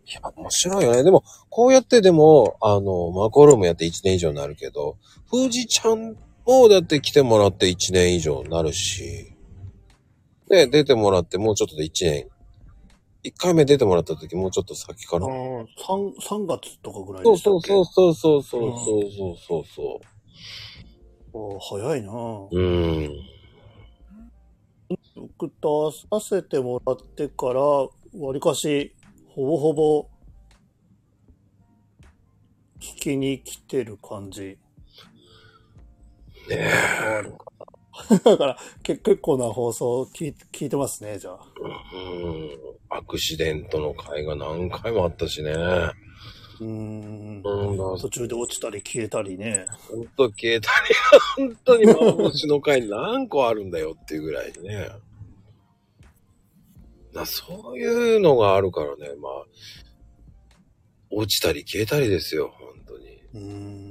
[0.08, 1.04] いや面白いよね。
[1.04, 4.98] でも、こうやってでも、あの、マコルームやって1年以上になるけど、
[5.30, 9.34] 富士ちゃんもだって来てもらって1年以上になるし、
[10.50, 12.31] で、出てもらってもうちょっとで1年。
[13.24, 15.28] 1回目出てもらった時もうちょっと先かあな。
[15.28, 17.68] ー三三月とかぐらいそうでしたっけ？
[17.70, 20.02] そうそうそうそうそうそうそうそ
[21.34, 21.38] う。
[21.38, 23.10] おー早いなぁうん。
[25.16, 27.90] 僕出させてもらってから、わ
[28.34, 28.94] りかし、
[29.30, 30.08] ほぼほぼ、
[32.80, 34.58] 聞きに来てる感じ。
[36.50, 36.70] ね
[37.18, 37.51] あるかな
[38.24, 41.40] だから、け結構な放送聞い聞いてますね、じゃあ。
[41.94, 42.50] うん。
[42.90, 45.52] アクシデントの回が何回もあったしね。
[45.52, 47.42] うーん。
[47.44, 49.66] 途中で落ちたり消えたりね。
[49.90, 50.70] ほんと消えた
[51.38, 54.90] り、本当に幻の回何個あるんだよっていうぐらいね。
[57.14, 59.46] なそういうのがあるからね、まあ、
[61.10, 63.22] 落ちたり消えたりですよ、本当に。
[63.34, 63.91] うーん。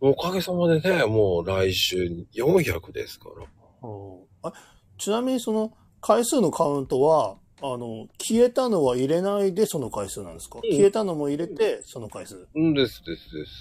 [0.00, 3.46] おかげさまでね、もう来週400ですから。
[3.88, 4.52] うんあ
[4.96, 12.46] ちなみにその回数のカウントは、あの、消えたのは入れないでその回数なんですか、うん消えたのも入れてその回数。
[12.54, 13.52] うんです、です、です。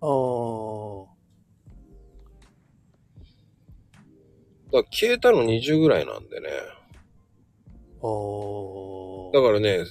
[0.00, 1.14] ああ。
[4.72, 6.48] だ消えたの20ぐらいなんでね。
[8.04, 9.32] ああ。
[9.32, 9.84] だからね、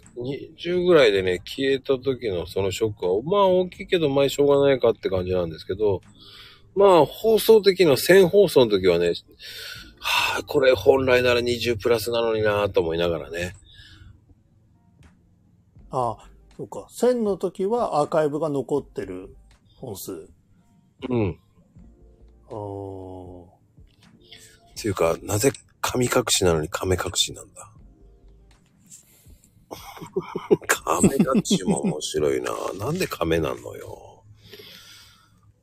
[0.55, 6.01] 20ぐらいでね、消えた時のそのショックは、まあ大きいけど、まあしょうがないかって感じなんですけど、
[6.75, 9.13] まあ放送的な1000放送の時はね、
[9.99, 13.55] はあ、これ本来なら20プラスなのになと思いながらね。
[15.89, 16.87] ああ、そうか。
[16.91, 19.35] 1000の時はアーカイブが残ってる
[19.77, 20.29] 本数。
[21.09, 21.39] うん。
[22.49, 25.51] あーっていうか、なぜ
[25.81, 27.72] 神隠しなのに亀隠しなんだ？
[30.67, 32.51] 亀隠しも面白いな。
[32.79, 34.23] なんで亀なんのよ。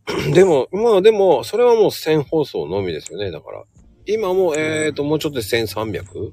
[0.34, 3.30] でも、まあでも、それはもう1000放送のみですよね。
[3.30, 3.64] だから。
[4.06, 6.32] 今も、えーと、もうちょっとで 1300?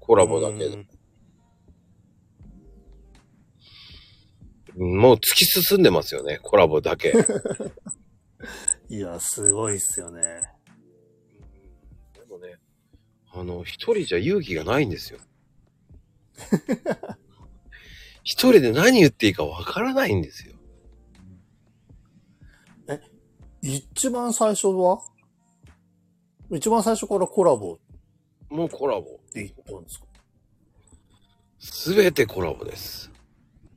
[0.00, 0.74] コラボだけど。
[0.74, 0.88] うん
[4.76, 6.40] もう突き進んでますよね。
[6.42, 7.12] コラボだけ。
[8.90, 10.22] いや、すごいっすよね。
[12.14, 12.56] でもね、
[13.32, 15.20] あの、一人じゃ勇気がないんですよ。
[18.22, 20.54] 一人で何言っていいかわからないんですよ。
[23.62, 25.00] 一番最初は？
[26.50, 27.78] 一番最初からコラボ？
[28.50, 29.00] もうコラボ。
[29.00, 30.06] って言ったんですか？
[31.58, 33.10] すべてコラボです。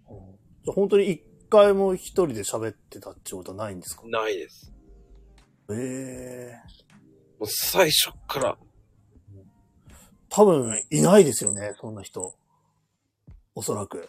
[0.10, 4.04] じゃあ本当に一回も一人で喋ってたってことはないんですか？
[4.08, 4.74] ないです。
[5.72, 6.62] ええ
[7.40, 8.58] もう最初っから。
[10.30, 12.36] 多分いないですよね、そんな人。
[13.58, 14.08] おそらく。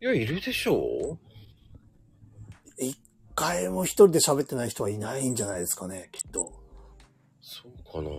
[0.00, 1.16] いや、いるでしょ
[2.80, 2.98] 一
[3.36, 6.52] 回も一人で喋ってない人はいないんじゃないですかね、きっと。
[7.40, 8.10] そうかな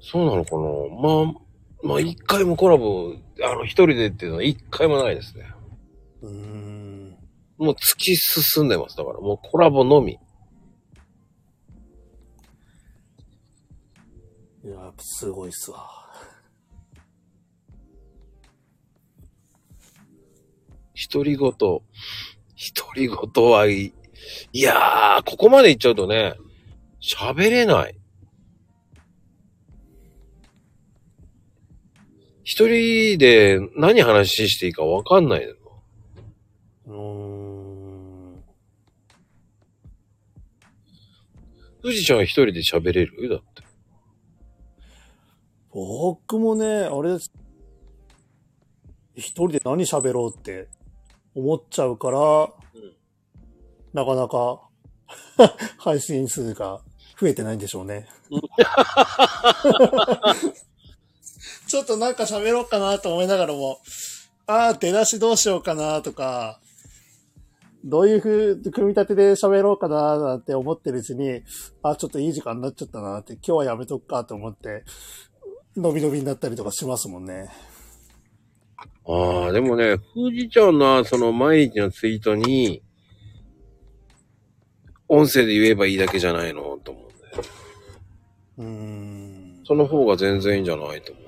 [0.00, 0.62] そうなのかな
[1.00, 5.44] まあ、まあ一回もコラボ、あの、一人でっていうのは一回もないですね。
[6.22, 7.16] うーん。
[7.56, 8.96] もう突き進んでます。
[8.96, 10.18] だからもうコラボのみ。
[14.68, 15.88] いや、すごいっすわ。
[21.10, 21.50] 独り言。
[21.50, 21.82] 独
[22.96, 23.94] り言はいい。
[24.52, 26.34] いやー、ここまで行っちゃうとね、
[27.00, 27.98] 喋れない。
[32.44, 35.54] 一人で何話していいかわかんないの。
[36.88, 38.44] うーん。
[41.80, 43.30] 富士ちゃんは一人で喋れる？
[43.30, 43.57] だって。
[45.78, 47.32] 僕もね、あれです。
[49.14, 50.68] 一人で何喋ろうって
[51.34, 52.52] 思っちゃうから、ん
[53.92, 54.60] なかなか
[55.78, 56.80] 配信数が
[57.20, 58.08] 増えてないんでしょうね。
[61.68, 63.78] ちょっとなんか喋ろうかなと思いながらも、
[64.46, 66.60] ああ、出だしどうしようかなとか、
[67.84, 71.42] どういう風、組み立てで喋ろうかななんて思ってるうちに、
[71.82, 74.84] あ、ちょっといい時間になっちゃったなって、今日はやめとくかと思って、
[75.76, 77.48] 伸び伸びになったりとかしますもんね。
[79.06, 82.82] ああ、でもね、富士ちゃんのその毎日のツイートに、
[85.08, 87.42] 音声で言えばいいだけじゃないのと思うんだよ。
[88.58, 89.62] うーん。
[89.64, 91.27] その方が全然いいんじゃないと思う。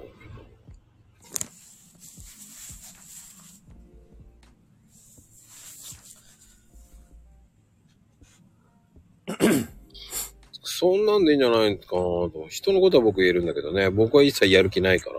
[10.81, 12.47] そんなんでいいんじゃないかなと。
[12.49, 13.91] 人のことは僕言えるんだけどね。
[13.91, 15.11] 僕は一切やる気ないか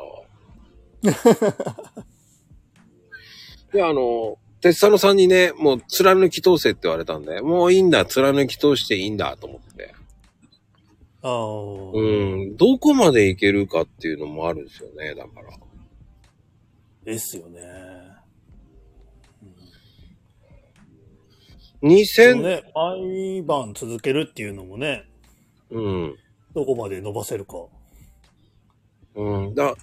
[1.03, 1.11] ら。
[3.75, 9.93] いや、あの、鉄佐野さんにね、もう貫き通せって言われたんで、もういいんだ、貫き通していいんだと思って。
[11.21, 15.59] ああ、うん、どこまでいけるかっていうのもあるんですよね、だから。
[17.03, 17.61] ですよね。
[21.83, 25.10] 2000、ね、毎晩続けるっていうのもね、
[25.71, 26.15] うん。
[26.53, 27.55] どこまで伸ばせるか。
[29.15, 29.55] うん。
[29.55, 29.75] だ、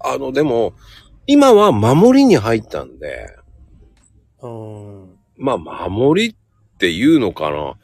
[0.00, 0.74] あの、でも、
[1.26, 3.36] 今は守りに入ったんで、
[4.40, 5.18] うーん。
[5.36, 6.34] まあ、守りっ
[6.78, 7.74] ていうのかな。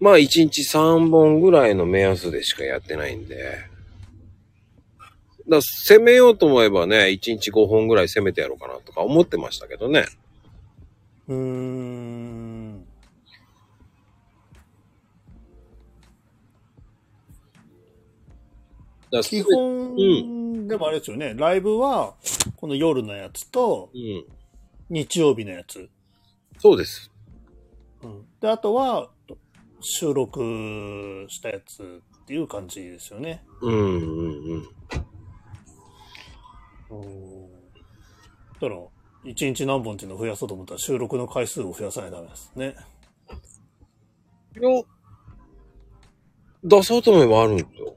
[0.00, 3.68] まあ、1日3本ぐらいの目安でしかやってないんで。
[5.48, 10.04] だ攻めようと思えばね、1日5本ぐらい攻めてやろうかなとか思ってましたけどね。
[11.26, 12.07] うーん。
[19.10, 22.14] だ基本、でもあれですよね、ライブは、
[22.56, 24.24] この夜のやつと、うん。
[24.90, 25.88] 日曜日のやつ。
[26.58, 27.10] そうです。
[28.02, 29.10] うん、で、あとは、
[29.80, 30.40] 収録
[31.28, 33.44] したやつっていう感じですよね。
[33.60, 33.98] うんうん
[34.52, 34.62] うん。
[38.60, 38.76] だから、
[39.24, 42.76] 一日何本っていうのを増やそうと思ったら収録の回数を増やさないとダメですね。
[44.60, 44.82] いや、
[46.64, 47.94] 出そうと思えばあるんですよ。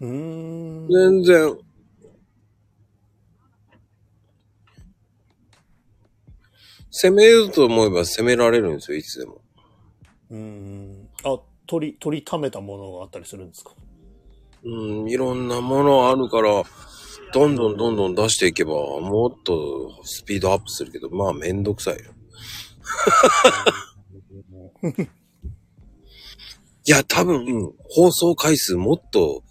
[0.00, 0.88] うーん。
[0.88, 1.58] 全然。
[6.90, 9.40] 攻めようと思えば攻められるんですよ、いつでも。
[10.30, 11.08] うーん。
[11.24, 13.72] あ、取り、取りためたものがあったりするんですか？
[14.64, 14.68] う
[15.04, 16.64] ん、いろんなものあるから、
[17.32, 22.02] どんどんどんどん出していけば、もっとスピードアップするけど、まあめんどくさいよ。
[26.86, 29.42] いや、多分、放送回数もっと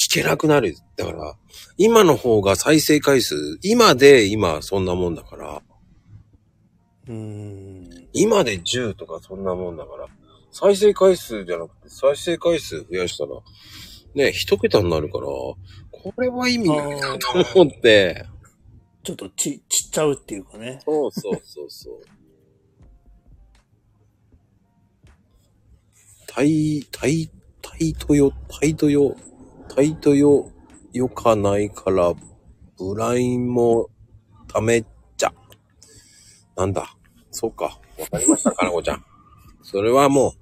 [0.00, 0.74] 聞けなくなる。
[0.96, 1.36] だから、
[1.76, 5.62] 今の方が再生回数、今で今そんなもんだから、
[7.06, 8.08] うーん。
[8.14, 10.06] 今で10とかそんなもんだから、
[10.50, 13.32] 再生回数じゃなくて再生回数増やしたら、
[14.14, 15.56] ね、一桁になるから、こ
[16.18, 18.24] れは意味ないなと思って、
[19.02, 20.80] ちょっとち、ちっちゃうっていうかね。
[20.84, 22.00] そうそうそうそう。
[26.26, 27.30] タイ、タイ、
[27.60, 29.14] タイトよ、タイトよ、
[29.72, 30.50] タイトよ、
[30.92, 32.12] よかないから、
[32.76, 33.88] ブラインも、
[34.48, 34.84] ためっ
[35.16, 35.32] ちゃ。
[36.56, 36.96] なんだ？
[37.30, 37.78] そうか。
[37.98, 39.04] わかりました、かなこちゃん。
[39.62, 40.34] それはも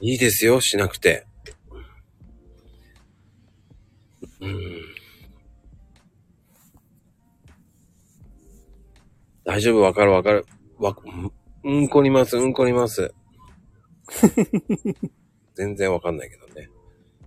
[0.00, 1.26] う、いいですよ、しなくて。
[4.40, 4.82] うん。
[9.44, 10.46] 大丈夫、わかるわかる。
[10.78, 11.32] わ、うん
[11.64, 13.12] うんこります、うんこります。
[15.54, 16.70] 全然わかんないけどね。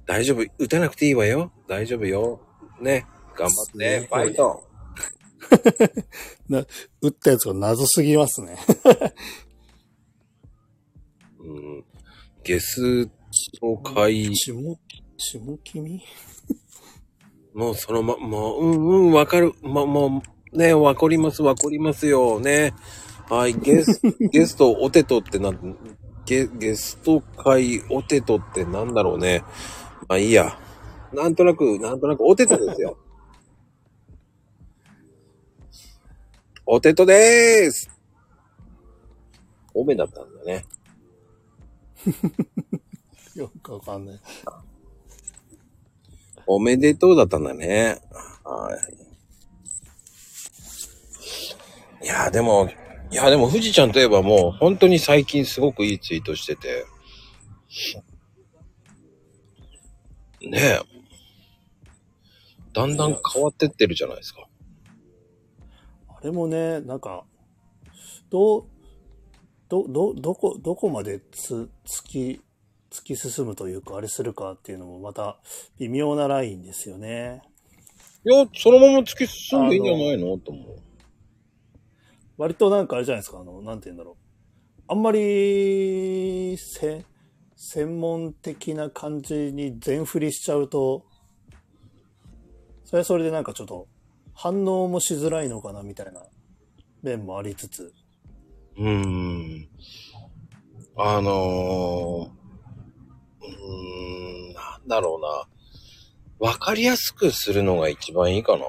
[0.05, 1.51] 大丈夫、打たなくていいわよ。
[1.67, 2.41] 大丈夫よ。
[2.81, 3.05] ね。
[3.35, 4.63] 頑張って、ファイト。
[7.01, 8.57] 打ったやつが謎すぎますね。
[11.39, 11.85] うん。
[12.43, 13.07] ゲス
[13.59, 14.53] ト会、下、
[15.17, 16.01] 下君？
[17.53, 19.53] もうそのま、もう、うんうん、わかる。
[19.61, 20.23] ま、も
[20.53, 22.39] う、ね、わかります、わかりますよ。
[22.39, 22.73] ね。
[23.29, 25.51] はい、ゲス、 ゲスト、お手とってな、
[26.25, 29.43] ゲ、ゲスト会、お手とってなんだろうね。
[30.11, 30.59] まあいいや。
[31.13, 32.97] なんとなく、なんとなく、お手とですよ。
[36.65, 37.89] お手とでーす
[39.73, 40.65] おめだったんだね。
[43.35, 44.19] よくわかんない。
[46.45, 48.01] おめでとうだったんだね。
[48.43, 48.77] は
[52.01, 52.05] い。
[52.05, 52.69] いや、でも、
[53.11, 56.85] いや、でも、富士ちゃんといえばもう、本当に最近すごくいいツイートしてて。
[60.49, 60.79] ねえ。
[62.73, 64.47] だんだん変わってってるじゃないですか。
[66.07, 67.25] あれもね、なんか、
[68.29, 68.65] どう、
[69.67, 72.41] ど、ど、どこ、どこまでつ、突き、
[72.89, 75.37] 突き進むというか、あれするかっていうのもまた
[75.79, 77.41] 微妙なラインですよね。
[78.25, 80.37] いや、そのまま突き進んでいいんじゃないの？
[80.37, 80.77] と思う。
[82.37, 84.15] 割となんかあれじゃないですか、あの、なんて言うんだろう。
[84.87, 87.05] あんまり、せ、
[87.63, 91.05] 専門的な感じに全振りしちゃうと、
[92.83, 93.87] それはそれでなんかちょっと
[94.33, 96.23] 反応もしづらいのかなみたいな
[97.03, 97.93] 面もありつつ。
[98.77, 99.69] うーん。
[100.97, 105.17] あのー、うーん、なんだろ
[106.39, 106.49] うな。
[106.49, 108.65] わかりやすくするのが一番いいかな。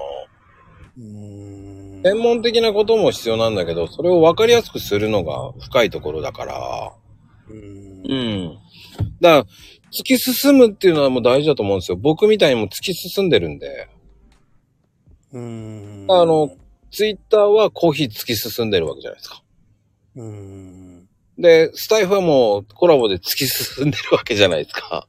[0.99, 2.03] うーん。
[2.03, 6.93] 専門的なことも必要なんだけど、それをわかりやすくするのが深いところだから。
[7.49, 8.15] うーんう
[8.59, 8.62] ん。
[9.21, 9.53] だから、
[9.91, 11.97] 突き進むっていうのはもう大事だと思うんですよ。
[11.97, 13.87] 僕みたいにも突き進んでるんで。
[15.31, 16.05] うーん。
[16.09, 16.55] あの、
[16.91, 19.43] ツイッターはコーヒー突き進んでるわけじゃないですか。
[20.15, 21.09] うーん。
[21.37, 25.07] で、スタイフはもうコラボで突き進んでるわけじゃないですか。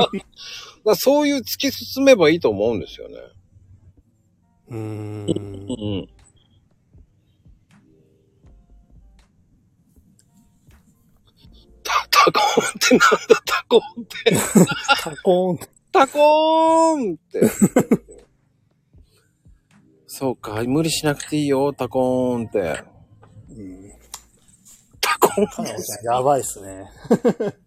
[0.84, 3.16] だそういう突き進めばいいと思うんですよね。
[4.68, 6.02] うーんう。
[6.02, 6.08] ん。
[11.86, 13.08] タ、タコーンってなんだ
[13.44, 14.16] タコーンって。
[15.02, 15.58] タコーン。
[15.92, 17.40] タコーンって。
[20.08, 22.82] そうか、無理しなくていいよ、タコーンって。
[23.50, 23.92] うん。
[25.00, 25.46] タコーン
[26.04, 26.90] やばいっすね。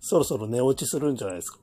[0.00, 1.58] そろそろ寝落ちするんじゃないですか。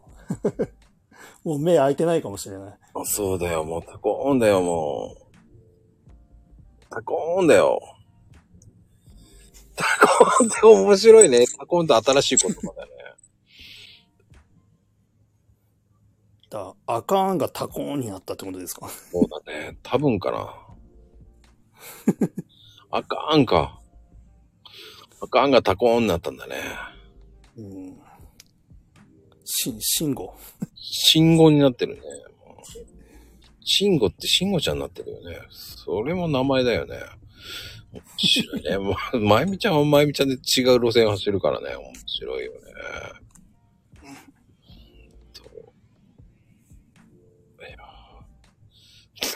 [1.43, 2.77] もう目開いてないかもしれない。
[2.93, 5.29] あそうだよ、もうタコーンだよ、もう。
[6.89, 7.79] タコーンだよ。
[9.79, 11.45] タコーンって面白いね。
[11.57, 12.91] タコーンって新しい言葉だね。
[16.49, 18.89] だアカーンがタコーンになったってことですか？
[18.89, 19.77] そうだね。
[19.83, 20.53] 多分かな。
[22.91, 23.79] あかんか。
[25.21, 26.55] あかんがタコーンになったんだね。
[27.57, 27.97] うん。
[29.45, 30.35] し、信号。
[30.75, 32.01] 信号になってるね。
[33.63, 35.37] 信号って信号ちゃんになってるよね。
[35.49, 36.97] それも名前だよね。
[37.91, 38.77] 面白いね。
[39.27, 41.75] まゆみちゃんはまゆみちゃんで違う路線走るからね。
[41.75, 42.59] 面白いよね。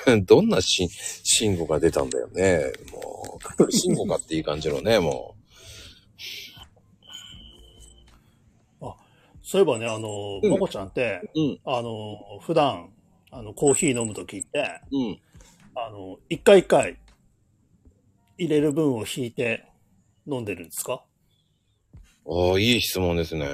[0.26, 0.88] どんなし、
[1.24, 2.72] 信号が出たんだよね。
[2.92, 5.36] もう、 信号かっていい感じのね、も
[8.82, 8.86] う。
[8.86, 8.96] あ、
[9.42, 12.94] そういえばね、あの、うん、ちゃんって、うん、あの、普段、
[13.32, 15.22] あの、コーヒー飲むときって、うん、
[15.76, 17.00] あの、一回一回、
[18.38, 19.66] 入れる分を引いて
[20.28, 21.04] 飲んでるんですか？
[22.26, 23.48] ああ、いい質問ですね。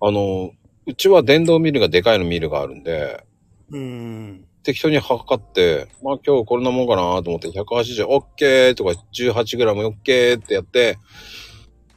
[0.00, 0.50] あの、
[0.86, 3.24] うちは電動ミルがでかいのミルがあるんで、
[3.70, 4.46] うーん。
[4.62, 10.98] 適当に測って、まあ今日こんなもんかなと思って、180、オッケーとか 18g オッケーってやって、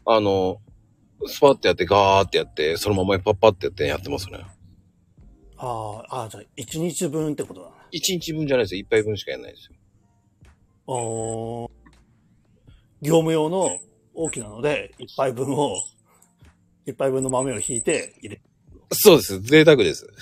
[0.05, 0.61] あの、
[1.25, 4.39] スパッてやってガーってやって、そのままパッパってやってやってますね。
[5.57, 7.73] ああ、ああ、じゃあ、一日分ってことだね。
[7.91, 8.81] 1日分じゃないですよ。
[8.81, 9.75] 1杯分しかやらないですよ。
[10.87, 11.69] おー
[13.01, 13.77] 業務用の
[14.13, 15.75] 大きなので、一杯分を、
[16.85, 18.41] 一杯分の豆を引いて入れ
[18.91, 19.41] そうです。
[19.41, 20.07] 贅沢です。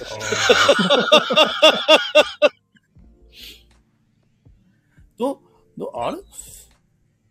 [5.17, 5.39] ど、
[5.77, 6.17] ど、あれ？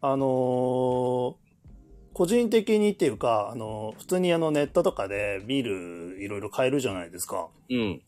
[0.01, 1.35] あのー
[2.17, 7.49] 個人的にっていうか、あのー普通にあのネットとかでビールいろいろ買えるじゃないですか。
[7.69, 8.01] うん。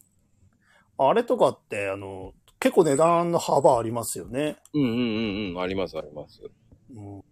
[0.98, 4.56] あれとかって、あの、結構値段の幅ありますよね。
[4.74, 5.60] うんうんうんうん。
[5.60, 6.40] ありますあります。
[6.94, 7.22] うん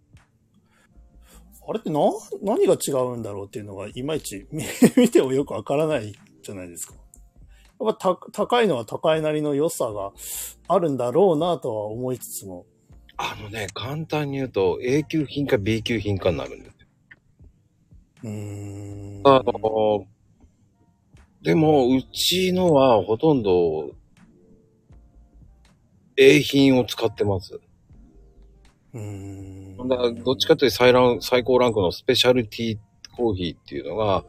[1.66, 1.98] あれってな、
[2.42, 4.64] 何が違うんだろうっていうのが、いまいち見
[4.98, 6.12] 見てもよくわからない
[6.42, 6.94] じゃないですか。
[7.80, 10.12] やっぱた高いのは高いなりの良さが
[10.68, 12.66] あるんだろうなとは思いつつも。
[13.16, 16.72] あのね、簡単に言うと、A 級品か B 級品かになるんですよ。
[18.24, 19.22] うーん。
[19.24, 20.06] あの、
[21.42, 23.90] でも、うちのはほとんど、
[26.16, 27.60] A 品を使ってます。
[28.92, 29.88] うーん。
[29.88, 32.78] だからどっちかというと最ラン最高ランクのスペシャルティー
[33.16, 34.24] コーヒーっていうのが、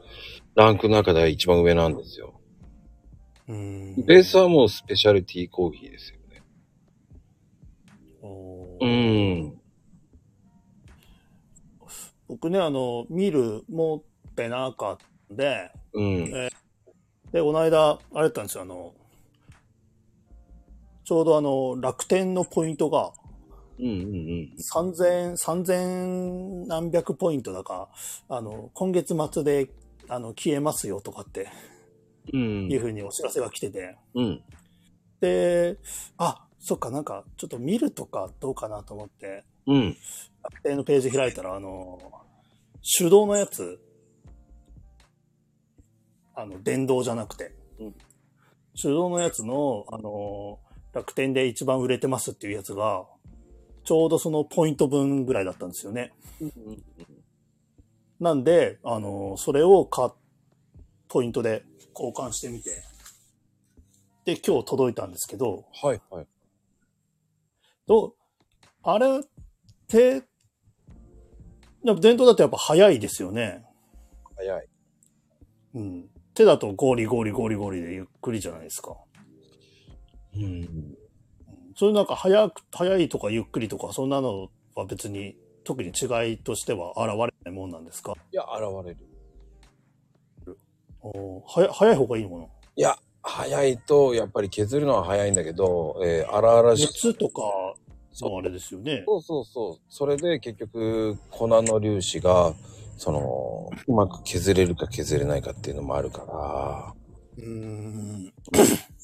[0.55, 2.39] ランクの中では一番上なんですよ。
[3.47, 3.55] うー
[4.01, 4.05] ん。
[4.05, 6.43] ベースはもうスペシャルティーコーヒーですよね。
[8.81, 9.59] うん。
[12.27, 16.31] 僕ね、あの、ミル持ってなかったんで、うん。
[16.31, 16.49] で、
[17.33, 18.93] この間、あれだったんですよ、あの、
[21.05, 23.13] ちょうどあの、楽天のポイントが、
[23.77, 27.89] うんうん3000、3000何百ポイントだか、
[28.27, 29.69] あの、今月末で、
[30.07, 31.49] あの、消えますよとかって
[32.33, 32.41] うん。
[32.41, 32.79] うんいう。
[32.79, 34.43] ふうにお知らせが来てて、うん。
[35.21, 35.77] で、
[36.17, 39.95] あ、そっか、なんか、ちょっと見るとかどうかなと思って、うん。
[40.41, 41.99] 楽天のページ開いたら、あの、
[42.97, 43.79] 手動のやつ、
[46.33, 47.95] あの、電動じゃなくて、うん
[48.81, 50.59] 手動のやつの、あの、
[50.95, 53.05] 楽天で一番売れてますっていうやつが、
[53.83, 56.13] ちょうどそのポイント分ぐらいだったんですよね。
[58.21, 60.15] なんで、あの、それをか、
[61.09, 62.81] ポイントで交換してみて、
[64.23, 66.27] で、今日届いたんですけど、はいはい。
[67.85, 68.13] どう、
[68.81, 69.21] あれっ
[69.87, 70.23] て、
[71.83, 73.65] やっぱ伝統だとやっぱ早いですよね。
[74.37, 74.67] 早い。
[75.75, 76.09] うん。
[76.33, 78.95] 手だとゴリゴリゴリゴリでゆっくりじゃないですか。
[80.37, 80.97] うん。
[81.75, 87.15] そういうなんか早く、早いとかゆっくりとか、そんなのは別に特に違いとしては現れ
[87.45, 88.13] ないもんなんですか？
[88.31, 88.97] いや、現れる。
[91.01, 92.29] おー早早い方がいいの？
[92.29, 96.91] かないや、早いと、やっぱり削るのは早いんだけど、えー荒々しく。
[96.93, 97.41] 熱とか
[98.21, 99.03] のあれですよね。
[99.05, 99.81] そうそうそう。
[99.89, 102.53] それで結局、粉の粒子が、
[102.97, 106.93] その、うまく削れるか削れないかっていうのもあるから、
[107.37, 108.33] うーん。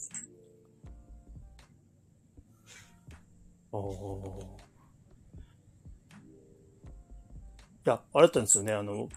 [7.86, 8.74] いや、あれだったんですよね。
[8.74, 9.10] あの、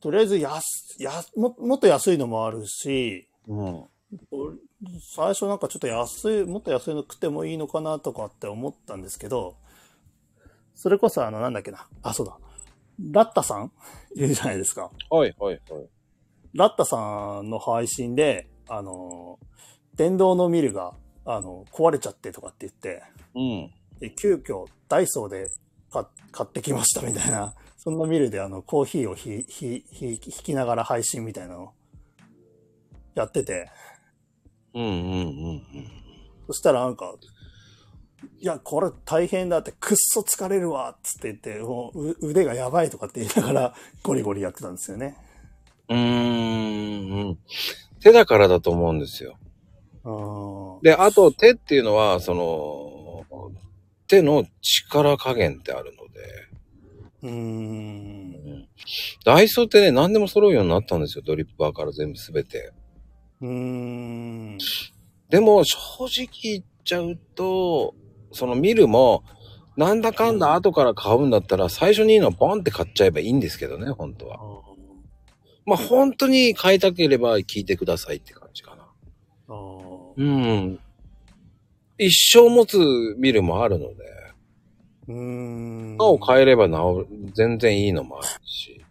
[0.00, 0.62] とりあえず安、
[1.00, 3.84] やも、もっと安いのもあるし、うん。
[5.14, 9.56] 最初なんかちょっと安い、もっと安いの食ってもいいのかなとかって思ったんですけど、
[10.74, 11.88] それこそあの、なんだっけな。
[12.02, 12.38] あ、そうだ。
[13.10, 13.72] ラッタさん？
[14.14, 14.90] いるじゃないですか。
[15.10, 15.88] はいはいはい。
[16.52, 19.38] ラッタさんの配信で、あの、
[19.94, 20.94] 電動のミルが、
[21.24, 23.02] あの、壊れちゃってとかって言って、
[23.34, 23.81] うん。
[24.02, 25.48] で急遽ダイソーで
[25.92, 31.70] 買買ってきましたみたいな、 そんなミルであの、コーヒーをひ、ひ、ひ、引きながら配信みたいなのを
[33.14, 33.70] やってて、
[34.74, 35.22] うんうんうんう
[35.54, 35.62] ん。
[36.48, 37.14] そしたらなんか、
[38.40, 45.16] いや、これ大変だって、くっそ疲れるわっつって言って、もうう腕がやばいとかって言いながらゴリゴリやってたんですよね。
[45.88, 47.38] うーんうん。
[48.00, 49.38] 手だからだと思うんですよ。
[50.04, 50.82] うん。
[50.82, 52.91] で、あと手っていうのは、その、
[54.12, 56.20] 手の力加減ってあるので、
[57.22, 58.68] うーん。
[59.24, 61.24] ダイソーってね、何でも揃うようになったんですよ。
[61.26, 62.74] ドリッパーから全部すべて。
[63.40, 64.58] うーん。
[65.30, 67.94] でも、正直言っちゃうと、
[68.32, 69.24] その見るも、
[69.78, 74.38] なんだかんだ後から買うんだったら、最初にいいのはボンって買っちゃえばいいんですけどね、本当は。
[75.64, 78.82] まあ、本当に買いたければ聞いてくださいって感じかな。
[79.48, 79.54] あ
[80.16, 80.78] うん。
[82.06, 82.78] 一生持つ
[83.18, 83.94] ビルもあるので、
[85.08, 85.96] うーん。
[85.98, 88.84] 歯を変えれば治る、全然いいのもあるし。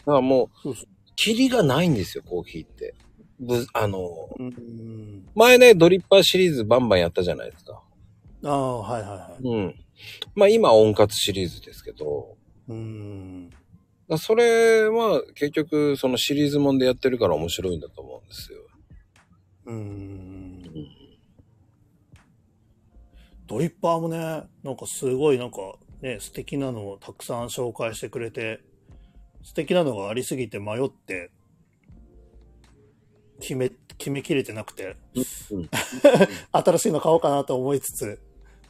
[0.00, 0.74] だからもう、
[1.16, 2.94] キリがないんですよ、コーヒーって。
[3.40, 4.00] ぶあの。
[5.34, 7.82] 前ね、ドリッパーシリーズバンバンやったじゃないですか。
[8.44, 9.42] ああ、はいはいはい。
[9.42, 9.74] うん。
[10.34, 12.36] まあ今、温活シリーズですけど、
[12.68, 13.50] うーん。
[14.08, 18.58] だそれは結局そのシリーズもんでやってるから面白いんだと思うんですよ。
[19.66, 20.62] うーん。
[23.46, 24.18] ドリッパーもね、
[24.62, 25.58] なんかすごいなんか
[26.00, 28.60] ね、素敵なのをたくさん紹介してくれて、
[29.42, 31.30] 素敵なのがありすぎて迷って、
[33.40, 34.96] 決め、決めきれてなくて、
[35.50, 35.70] うん
[36.52, 38.20] 新しいの買おうかなと思いつつ、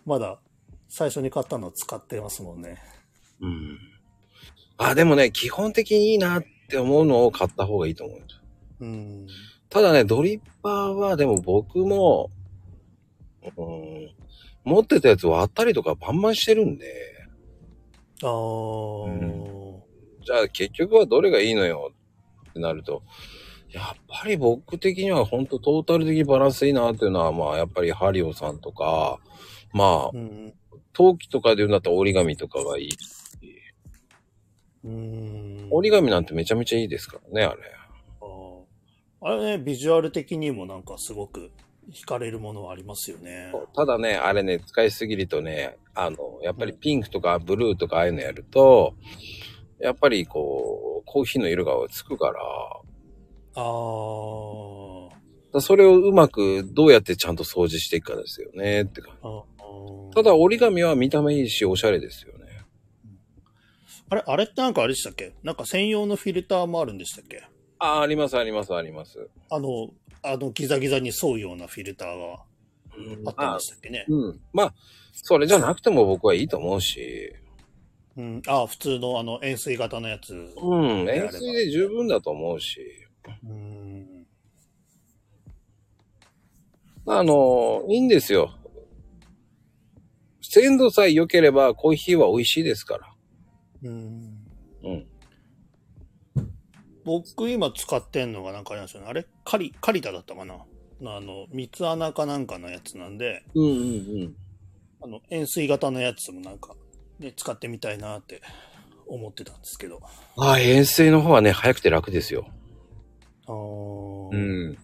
[0.04, 0.40] まだ
[0.88, 2.78] 最初に買ったのを使ってますもんね。
[3.40, 3.78] うん。
[4.76, 8.20] あ、でもね、基本的にいいなって思うのを買った方がいいと思う。
[8.80, 9.26] うん。
[9.74, 12.30] ただね、ドリッパーはでも僕も、
[13.56, 14.10] うん、
[14.62, 16.86] 持ってたやつ割ったりとかバンバンしてるんで、
[18.22, 19.04] あー。
[19.06, 19.54] うん
[20.24, 21.90] じゃあ結局はどれがいいのよ
[22.50, 23.02] ってなると、
[23.70, 29.18] やっぱり僕的には本当トータル的にバランスいいなっていうのは、まあやっぱりハリオさんとか、
[29.72, 30.54] まあ、うん。
[30.92, 32.88] 陶器とかで言うんだったら折り紙とかがいい。
[34.84, 35.68] うん。
[35.72, 37.60] 折り紙なんてめちゃめちゃいいですからね、あれ。
[39.26, 41.50] あれね、ビジュアル的にもなんかすごく
[41.90, 43.50] 惹かれるものはありますよね。
[43.74, 48.94] ただね、あれね、使いすぎるとね、あの、やっぱりピンクとかブルーとかああいうのやると、
[49.80, 52.40] やっぱりこう、コーヒーの色がつくから、
[53.54, 55.08] あー。
[55.54, 59.20] だそれをうまくどうやってちゃんと掃除していくかですよねって感じ。
[60.14, 62.44] ただ折り紙は見た目いいし、おしゃれですよね。
[64.10, 65.32] あれ、あれってなんかあれでしたっけ？
[65.42, 67.42] なんか専用のフィルターもあるんでしたっけ？
[67.78, 69.28] あ、あります、あります、あります。
[69.50, 69.90] あの、
[70.22, 72.42] あのギザギザに沿うようなフィルターが
[72.96, 74.06] うんあったんでしたっけね。
[74.08, 74.40] うん。
[74.52, 74.74] まあ、
[75.12, 77.34] それじゃなくても僕はいいと思うし、
[78.16, 78.42] うん。
[78.46, 80.34] ああ、普通のあの円錐型のやつ。
[80.34, 82.80] うん、円錐で十分だと思うし、
[83.44, 84.26] うん。
[87.06, 88.54] あの、いいんですよ。
[90.40, 93.12] 鮮度さえ良ければコーヒーは美味しいですから。
[93.82, 94.46] うん。
[94.84, 95.06] うん。
[97.04, 99.08] 僕今使ってんのがなんかあれなんですよね。
[99.08, 99.26] あれ？
[99.44, 100.54] カリ、カリタだったかな？
[100.54, 103.74] あの、三つ穴かなんかのやつなんで、うんうんう
[104.26, 104.36] ん。
[105.02, 106.74] あの、円錐型のやつもなんか、
[107.18, 108.40] ね、使ってみたいなって
[109.06, 110.00] 思ってたんですけど。
[110.36, 112.48] ああ、塩水の方はね、早くて楽ですよ。
[113.46, 114.78] あーうん。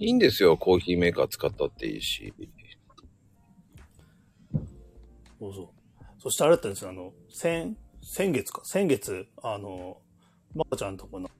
[0.00, 2.34] いいんですよ、コーヒーメーカー使ったっていいし。
[5.40, 5.68] そうそう。
[6.28, 9.96] そしてあれだったんですよ、あの、先、先月か、先月、あの、
[10.54, 11.30] まこちゃんとこの、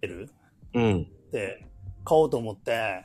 [0.00, 0.30] L
[0.74, 1.08] うん。
[1.32, 1.66] で、
[2.04, 3.04] 買おうと思って、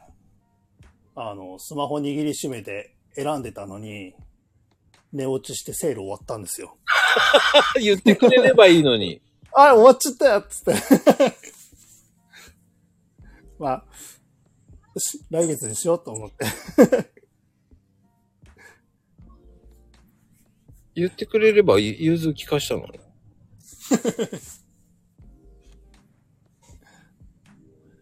[1.16, 4.14] あの、スマホ握りしめて選んでたのに、
[5.12, 6.78] 寝落ちしてセール終わったんですよ。
[7.82, 9.20] 言ってくれればいいのに。
[9.54, 11.36] あれ終わっちゃったよっつって。
[13.58, 13.86] まあ、
[15.32, 16.46] 来月にしようと思って。
[20.96, 23.00] 言ってくれればゆ融通聞かしたのに。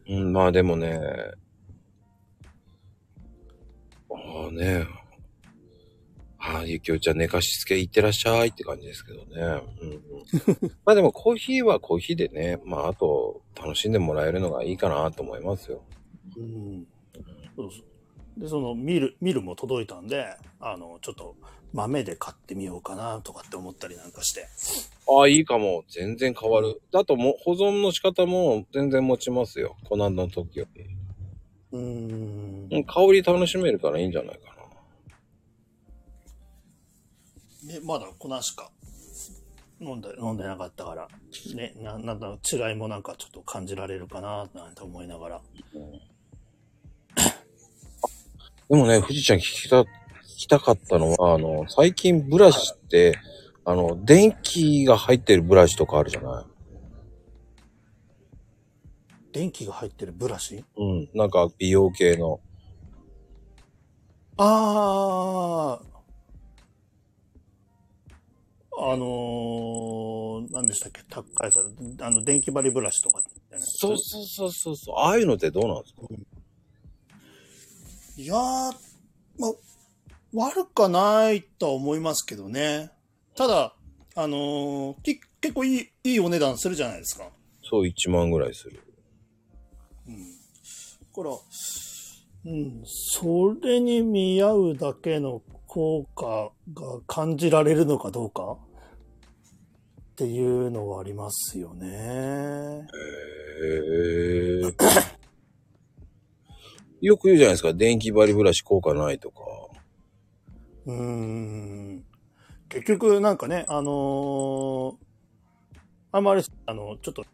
[0.10, 1.00] うん、まあでもね、
[4.10, 4.86] ああね、
[6.38, 9.62] ああ、ゆきおちゃん寝かしつけ行ってらっしゃいって感じですけどね。
[9.82, 10.02] うんうん、
[10.84, 15.84] まあでもコーヒーはコーヒーでね、まああと楽しんでもらえるのがいいかなと思いますよ。
[16.36, 16.88] うん。
[17.56, 17.91] そうそう。
[18.42, 20.26] で、そのミル、ミルも届いたんで、
[20.60, 21.36] あの、ちょっと
[21.74, 24.48] 豆で買ってみようかなとかって思ったりなんかして。
[25.08, 25.84] ああ、いいかも。
[25.90, 26.82] 全然変わる。
[26.92, 29.78] だともう保存の仕方も全然持ちますよ。
[29.88, 30.86] 粉の時より。
[31.72, 32.68] うーん。
[32.72, 34.56] うん、香り楽しめるからいいんじゃないか
[37.64, 37.74] な。
[37.74, 38.72] ね、まだ粉しか
[39.80, 41.08] 飲んで、飲んでなかったから、
[41.54, 45.42] ね、な、なんだろう違いもなんかちょっと感じられるかな、なんて思いながら。
[48.72, 49.88] でもね、富士ちゃん聞きた、聞
[50.38, 53.20] きたかったのは、あの、最近ブラシって、
[53.66, 56.52] あの、電気が入ってるブラシとかあるじゃない？
[59.34, 60.64] 電気が入ってるブラシ？
[60.78, 61.10] うん。
[61.14, 62.40] なんか美容系の。
[64.38, 65.82] ああ、
[68.94, 71.02] あのー、何でしたっけ？
[71.10, 71.60] 高いやつ
[72.02, 73.20] あの、電気針ブラシとか、
[73.60, 74.96] そうそうそうそうそう。
[74.96, 76.02] ああいうのってどうなんですか？
[78.22, 79.52] いやー、まあ、
[80.32, 82.92] 悪かないとは思いますけどね。
[83.36, 83.74] ただ、
[84.16, 87.30] あのー、き結構いい、いいお値段するじゃないですか。
[87.64, 88.80] そう、1万ぐらいする。
[90.08, 90.18] うん。
[90.18, 90.24] だ
[91.16, 91.32] から、
[92.46, 98.56] うん、それに見合うだけの効果が感じられるのかどうか
[100.12, 101.88] っていうのはありますよね。
[101.88, 102.92] へ
[104.68, 105.12] え。
[107.02, 107.74] よく言うじゃないですか。
[107.74, 109.42] 電気針ブラシ効果ないとか。
[110.86, 112.04] うーん。
[112.70, 114.96] 結局なんかね、あのー
[116.14, 117.26] あんまり、あの、ちょっと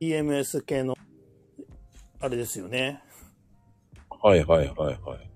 [0.00, 0.96] EMS 系の、
[2.18, 3.02] あれですよね。
[4.22, 5.30] はいはいはいはい。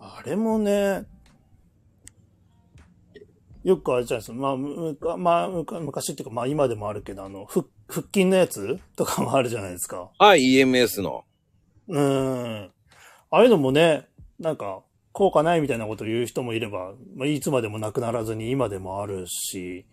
[0.00, 1.04] あれもね、
[3.62, 4.36] よくあれじゃないですか。
[4.36, 10.10] まあ、むかまあ、むか昔っていうか、まあ今でもあるけど、あの、腹腹筋のやつとかもあるじゃないですか。
[10.18, 11.24] はい、EMS の。
[11.88, 12.72] うーん。
[13.30, 14.08] ああいうのもね、
[14.38, 14.82] なんか、
[15.12, 19.86] 効果ないみたいなことを言う人もいれば、まあ、いつまでもなくならずに今でもあるし、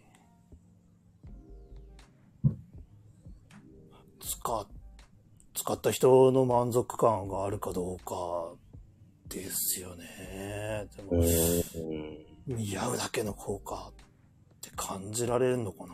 [4.20, 4.68] 使っ、
[5.54, 8.54] 使った人の満足感があるかどうか
[9.30, 10.88] ですよね。
[10.96, 12.56] でも、うん。
[12.56, 15.94] 似合うだけの効果って感じられるのかな？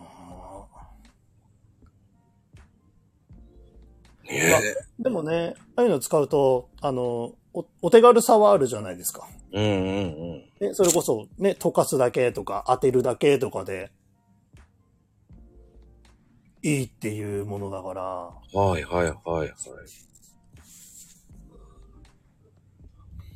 [4.28, 9.28] ねでもね、ああいうの使うと、あの、おお手軽さはあるじゃないですか。
[9.54, 10.68] うんうんうん。
[10.68, 13.92] ね、それこそね、溶かすだけとか当てるだけとかで、
[16.64, 19.52] いいっていうものだから、はいはいはいはい。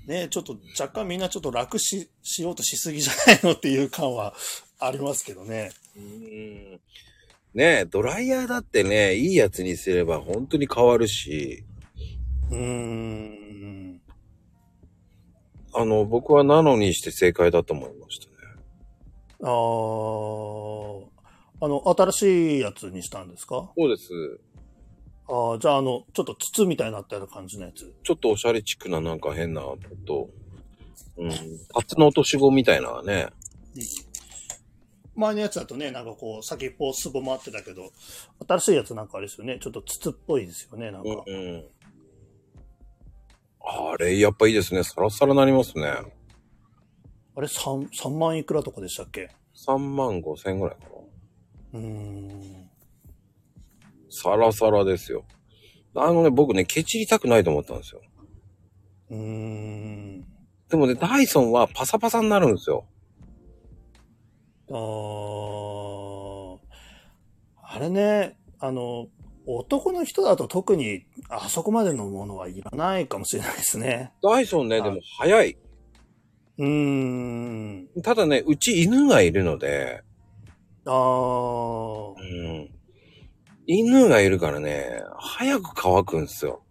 [0.08, 4.34] ね、ちょっと若干みんなちょっと楽し、しようとしすぎじゃないのっていう感は
[4.80, 5.72] ありますけどね。
[5.96, 6.80] うん
[7.54, 11.66] ねえ、ドライヤーだってね、いいやつにすれば本当に変わるし、
[12.50, 14.02] うーん。
[15.74, 18.32] あの、僕はナノにして正解だと思いましたね。
[19.42, 21.06] あー
[21.64, 23.70] あの、新しいやつにしたんですか？
[23.78, 24.10] そうです。
[25.28, 27.94] ああ、じゃああの、ちょっと筒みたいになったような感じのやつ。
[28.04, 30.30] ちょっとおしゃれチックななんか変な音と、
[31.18, 33.28] うん、タツの落とし子みたいなね。
[35.16, 37.92] 前のやつだとね、なんかこう、先っぽすぼまってたけど、
[38.48, 39.60] 新しいやつなんかあれですよね。
[39.60, 41.10] ちょっと筒っぽいですよね、なんか。
[41.10, 41.66] うんうん。
[43.64, 44.84] あれ、やっぱいいですね。
[44.84, 45.84] サラサラなりますね。
[45.84, 50.84] あれ、3、3万いくらとかでしたっけ？3万5千円ぐらいか
[51.74, 51.80] な。
[51.80, 52.70] うーん。
[54.10, 55.26] サラサラですよ。
[55.96, 58.02] あのね、僕ね、ケチりたくないと思ったんですよ。
[59.10, 60.26] うーん。
[60.70, 62.86] でもね、ダイソンはパサパサになるんですよ。
[67.64, 69.08] あれね、あの、
[69.46, 74.14] 男の人だと特にあそこまでのものはいらないかもしれないですね。
[74.22, 75.58] ダイソンね、はいでも早い。
[76.58, 77.88] うーん。
[78.04, 80.04] ただね、うち犬がいるので、
[80.86, 82.14] ああう。
[82.24, 82.70] ん。
[83.68, 86.62] 犬がいるからね、早く乾くんですよ。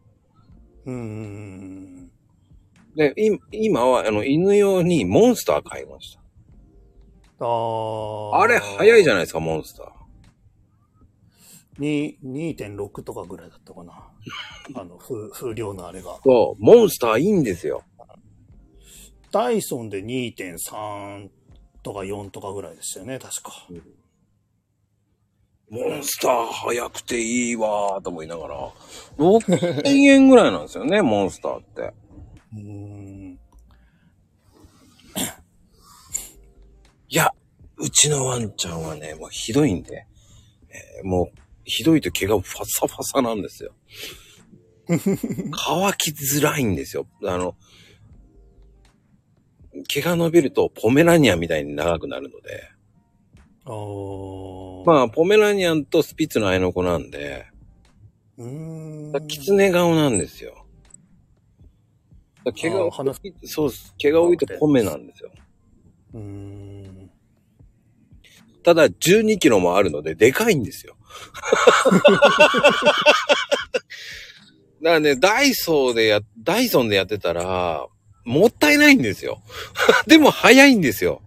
[0.87, 2.11] うーん。
[2.97, 6.20] で、い今は、あの、犬用にモンスター買いました。
[7.41, 8.43] ああ。
[8.43, 10.01] あれ、早いじゃないですか、モンスター。
[11.81, 14.09] に2.6とかぐらいだったかな。
[14.81, 16.19] あの、風、風量のあれが。
[16.23, 17.83] そう、モンスターいいんですよ。
[19.33, 21.31] ダイソンで2.3
[21.83, 23.67] とか4とかぐらいでしたよね、確か。
[25.71, 28.73] モンスター早くていいわーと思いながら、
[29.19, 31.95] 6000円ぐらいなんですよね、モンスターって。
[32.55, 33.39] うーん。
[37.09, 37.33] いや、
[37.81, 40.07] うちのワンちゃんはね、もうひどいんで、
[40.69, 43.73] えーもう、ひどいと毛がファサファサなんですよ。
[44.87, 44.99] 乾
[45.97, 47.07] きづらいんですよ。
[47.25, 47.57] あの、
[49.89, 52.69] 毛が伸びるとポメラニアンみたいに長くなるので。
[54.87, 57.47] まあ、ポメラニアンとスピッツの合いの子なんで、
[58.37, 59.27] うーん。
[59.27, 60.67] キツネ顔なんですよ。
[62.45, 62.91] だ毛が
[63.45, 63.95] そうです。
[63.99, 65.31] 毛が多いとポメなんですよ。
[66.15, 67.10] うーん。
[68.63, 70.97] ただ、12キロもあるので、でかいんですよ。
[74.83, 77.87] だからね、ダイソーでや、ダイソンでやってたら、
[78.25, 79.43] もったいないんですよ。
[80.07, 81.23] でも、早いんですよ。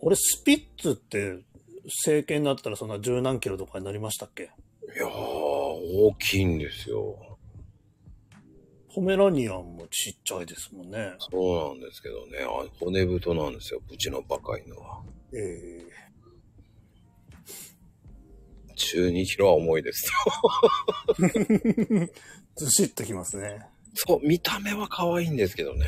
[0.00, 1.38] 俺、スピッツって、
[2.04, 4.44] 成形になったらそんな十何キロとかになりましたっけ？
[4.44, 4.46] い
[4.98, 7.33] やー、大きいんですよ。
[8.94, 11.14] ポメラニアンもちっちゃいですもんね。
[11.18, 12.38] そうなんですけどね。
[12.42, 13.80] あ骨太なんですよ。
[13.90, 15.02] うちのバカ犬は。
[15.32, 15.94] ええ
[18.76, 20.10] 中2キロは重いです
[21.18, 22.08] よ。
[22.56, 23.66] ずしっときますね。
[23.94, 25.86] そう、見た目は可愛いんですけどね。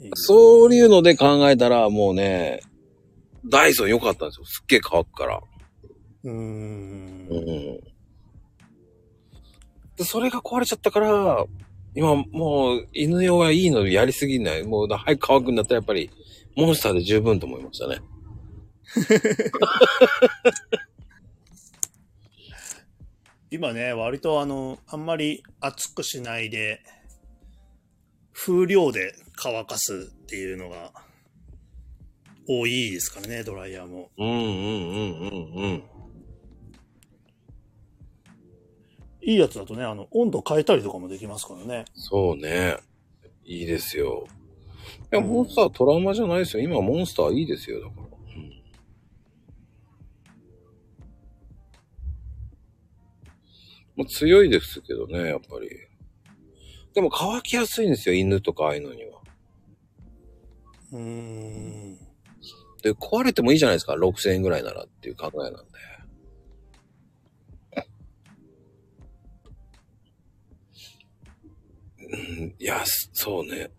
[0.00, 2.60] いいそういうので考えたら、もうね、
[3.44, 4.44] ダイソン良かったんですよ。
[4.46, 5.40] すっげえ乾くから。
[6.24, 7.78] うーんう。
[7.88, 7.91] ん。
[10.02, 11.44] で、それが壊れちゃったから、
[11.94, 14.64] 今もう犬用はいいのやりすぎない。
[14.64, 16.10] もう早く乾くんだったらやっぱり、
[16.56, 18.00] モンスターで十分と思いましたね。
[23.50, 26.82] 今ね、割とあの、あんまり熱くしないで、
[28.32, 30.92] 風量で乾かすっていうのが
[32.48, 34.10] 多いですからね、ドライヤーも。
[34.18, 34.42] うんうんうん
[35.20, 35.82] うんうん。
[39.22, 41.84] いいやつだとね、あの、温度変えたりとかもできますからね。
[41.94, 42.76] そうね。
[43.44, 44.26] いいですよ。
[45.12, 46.62] いや、モンスタートラウマじゃないですよ。
[46.62, 48.02] 今モンスターいいですよ、だから。
[48.02, 48.12] うん
[53.94, 55.68] もう強いですけどね、やっぱり。
[56.94, 59.20] でも乾きやすいんですよ、犬とかああいうのには。
[60.92, 61.98] うーん。
[62.82, 65.71] で、壊れてもいいじゃないですか、6000円ぐらいならっていう考えなんで。
[72.62, 73.72] いや、すそうね。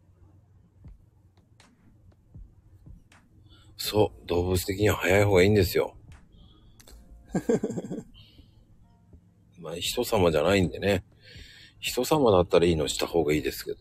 [3.78, 5.96] そう、動物的には早い方がいいんですよ。
[9.58, 11.06] まあ、人様じゃないんでね。
[11.80, 13.78] 人様だったらいいのした方がいいですけど。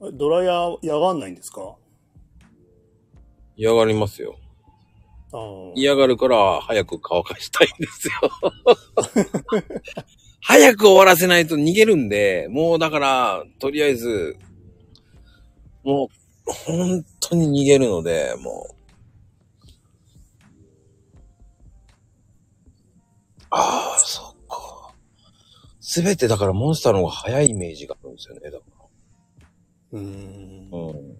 [0.00, 1.76] うんドライヤー嫌がんないんですか？
[3.56, 4.38] 嫌がりますよ。
[5.74, 8.14] 嫌がるから早く乾かしたいんですよ。
[10.44, 14.36] 早く終わらせないと逃げるんで、もうだから、とりあえず、
[15.84, 18.74] もう、本当に逃げるので、もう。
[23.50, 24.94] ああ、そっか。
[25.80, 28.64] すべてだからモンスターの方が早いイメージがあるんですよね、だか
[29.92, 30.78] うーんら。。
[30.78, 31.18] うん。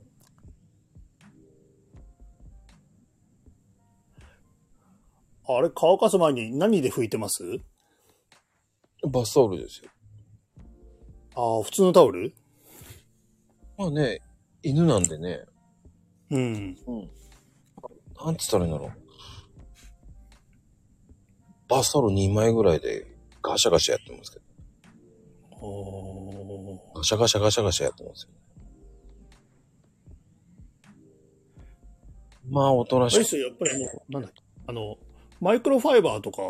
[5.47, 7.61] あれ、乾かす前に何で拭いてます？
[9.09, 9.91] バスタオルですよ。
[11.35, 12.33] ああ、普通のタオル？
[13.77, 14.21] まあね、
[14.63, 15.45] 犬なんでね、
[16.31, 16.77] うん。
[16.87, 17.11] うん。
[18.25, 18.93] なんつったらいいんだろう。
[21.69, 23.07] バスタオル2枚ぐらいで
[23.43, 24.45] ガシャガシャやってますけど。
[25.61, 28.31] おーガシャガシャガシャガシャやってますよ。
[32.49, 33.07] まあ、おとな。
[33.07, 34.99] あれですよ、やっぱりもう、なんだっけ、あの、
[35.41, 36.43] マイクロファイバーとか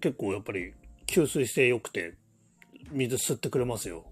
[0.00, 0.74] 結構やっぱり
[1.20, 2.16] 吸水性良くて、
[2.90, 4.04] 水吸ってくれますよ。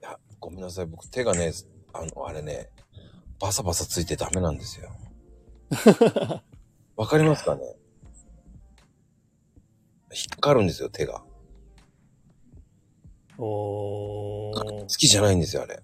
[0.00, 0.86] いや、ごめんなさい。
[0.86, 1.52] 僕手がね、
[1.92, 2.70] あの、あれね、
[3.40, 4.90] バサバサついてダメなんですよ。
[6.96, 7.62] わかりますかね？
[10.10, 11.22] 引っかかるんですよ、手が。
[13.38, 15.80] お好ーきじゃないんですよ、あれ。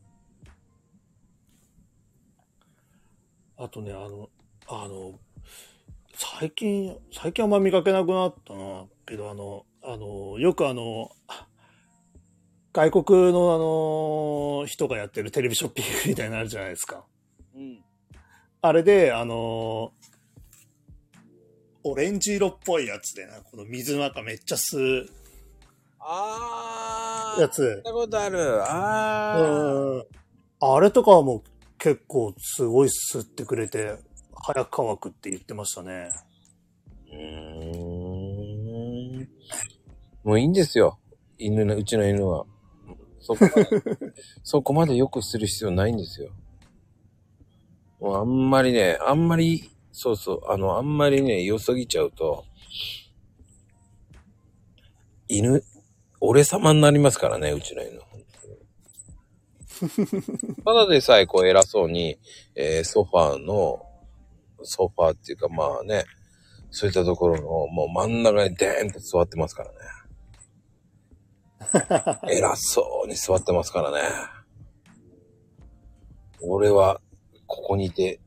[3.57, 4.29] あとね、あの、
[4.67, 5.21] あの、
[6.17, 8.87] 最近、最近あんま見かけなくなったな。
[9.07, 11.11] けど、あの、あの、よくあの、
[12.73, 13.59] 外国のあ
[14.62, 17.05] の、人がやってるテレビショッピングみたいなのあるじゃないですか。
[17.55, 17.85] うん。
[18.62, 19.93] あれで、あの、
[21.85, 25.06] オレンジ色っぽいやつでな、この水の中めっちゃ吸う
[26.01, 27.40] あー。
[27.43, 27.82] やつ。
[27.85, 28.62] たことある。
[28.65, 29.97] あー。
[29.97, 30.05] うん
[30.66, 31.43] あれとかはもう
[31.77, 33.98] 結構すごい吸ってくれて、
[34.35, 36.09] 早く乾くって言ってましたね。
[40.25, 40.99] もういいんですよ。
[41.39, 42.47] 犬の、うちの犬は。
[43.21, 46.31] そこまで、 そこまで良くする必要ないんですよ。
[48.01, 52.45] もうあんまりね、あんまり、そうそう、あの、あんまりね、良すぎちゃうと、
[55.29, 55.63] 犬、
[56.21, 58.01] 俺様になりますからね、うちの犬。
[60.65, 62.19] ただでさえこう偉そうに、
[62.55, 63.85] えーソファーの、
[64.63, 66.05] ソファーっていうかまあね、
[66.71, 69.77] そういったところのもう真ん中にデーンと座ってますからね。
[72.31, 74.01] 偉そうに座ってますからね。
[76.43, 77.01] 俺は
[77.47, 78.20] ここにいて、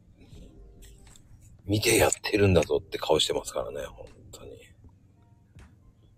[1.65, 4.51] 見てやってるんだぞって顔してますからね、本当に。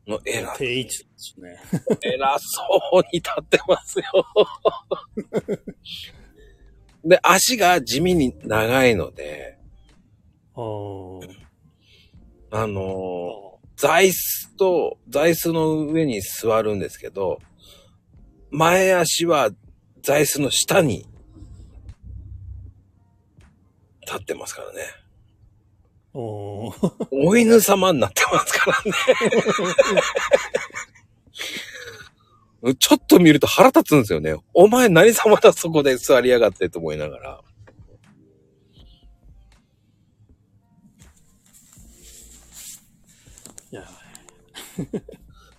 [0.08, 1.58] の偉定位置ですね。
[2.02, 2.64] 偉そ
[2.94, 4.06] うに立ってますよ。
[7.04, 9.58] で、足が地味に長いので、
[10.56, 10.60] あ
[12.68, 13.49] のー
[13.80, 17.40] 座椅子と、座椅子の上に座るんですけど、
[18.52, 19.52] 前足は
[20.02, 21.08] 座椅子の下に
[24.06, 24.82] 立ってますからね。
[26.14, 28.92] おーお犬様になってますからね。
[32.80, 34.36] ちょっと見ると腹立つんですよね。
[34.54, 37.40] お前何様だそこで座りやがってと思いながら。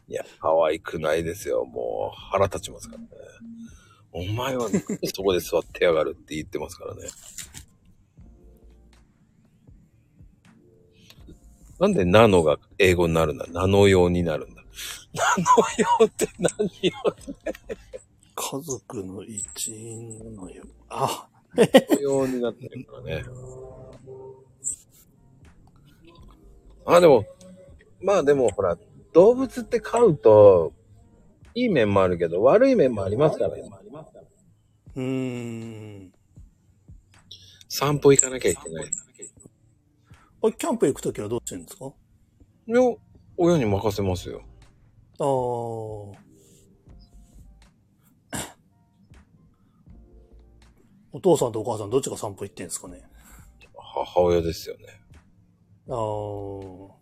[0.08, 1.64] いや、可愛くないですよ。
[1.64, 3.08] もう腹立ちますからね。
[4.12, 4.80] お前はなんで
[5.14, 7.02] そこで座ってやがるって言ってますからね。
[11.78, 13.46] なんでナノが英語になるんだ？
[13.48, 14.62] ナノ用になるんだ？
[15.14, 15.44] ナノ
[16.00, 16.50] 用って何
[16.82, 16.92] よ
[18.34, 20.64] 家族の一員なのよ。
[20.88, 23.24] あ、ナノ用になってるからね。
[26.84, 27.24] あ、でも、
[28.02, 28.76] まあでもほら、
[29.12, 30.72] 動物って飼うと、
[31.54, 33.62] いい面もあるけど、悪い面もありますからね。
[34.96, 35.02] うー
[36.04, 36.12] ん。
[37.68, 38.90] 散歩行かなきゃいけない。
[40.42, 41.92] あれ、キャンプ行くときはどうしてるんですか？
[42.66, 42.80] いや、
[43.36, 44.42] 親に任せますよ。
[45.18, 45.26] ああ。
[51.12, 53.02] お父さんとお母さんどっちが散歩行ってんですかね？
[53.76, 54.86] 母親ですよね。
[55.88, 56.99] ああ。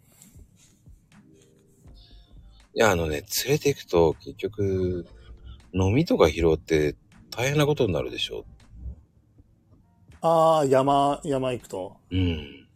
[2.78, 5.04] いや、あのね、連れて行くと、結局、
[5.72, 6.94] 飲みとか拾って
[7.28, 8.44] 大変なことになるでしょ。
[10.20, 11.96] ああ、山、山行くと。
[12.12, 12.68] うん。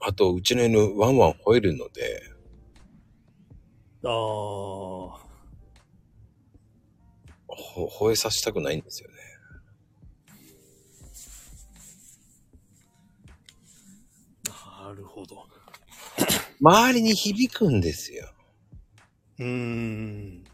[0.00, 2.20] あと、うちの犬、ワンワン吠えるので、
[4.02, 4.10] ああ。
[7.46, 9.13] ほ、吠えさせたくないんですよね。
[16.60, 18.28] 周りに響くんですよ。
[19.38, 20.44] うーん。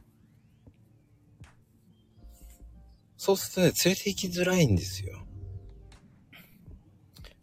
[3.16, 5.22] そうするとね、連れて行きづらいんですよ。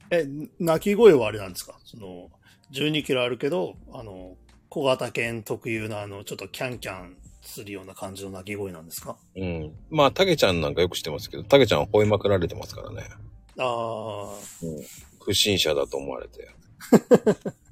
[0.09, 0.25] え、
[0.59, 1.77] 鳴き声はあれなんですか？
[1.83, 2.29] その、
[2.71, 4.37] 12キロあるけど、あの、
[4.69, 9.17] 小型犬特有のあの、ちょっとキャンキャンするような感じの鳴き声なんですか？
[9.35, 9.75] うん。
[9.89, 13.03] まあ、たけちゃんなんかよく知ってますけど、たけちゃんは吠えまくられてますからね。
[13.59, 14.33] ああ。
[14.63, 14.83] うん。
[15.23, 16.49] 不審者だと思われて。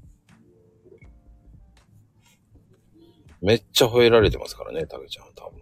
[3.45, 5.59] めっちゃ吠えられてますからね、たけちゃん多分。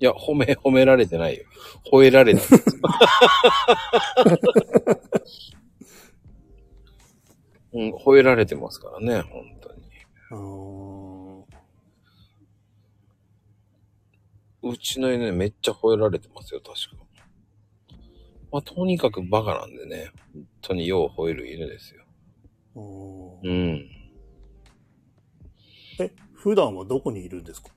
[0.00, 1.44] いや、褒め、褒められてないよ。
[1.92, 2.46] 吠えられてる。
[7.74, 9.82] うん、吠えられてますからね、本当に。
[10.30, 10.38] うー
[14.70, 14.70] ん。
[14.70, 17.04] うちの犬めっちゃ吠えられてますよ、確か。
[18.50, 22.07] まあ、とにかくバカなんでね、本当によう吠える犬ですよ。
[22.74, 23.88] うーんうん。
[26.00, 27.70] え、普段はどこにいるんですか？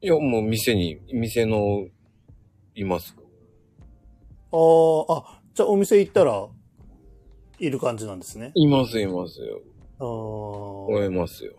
[0.00, 1.86] いや、もう店に、店の、
[2.74, 3.16] います。
[4.52, 6.48] あーあ、じゃあお店行ったら、
[7.58, 8.52] いる感じなんですね。
[8.54, 9.62] います、いますよ。
[9.98, 11.54] あ吠えーますよ。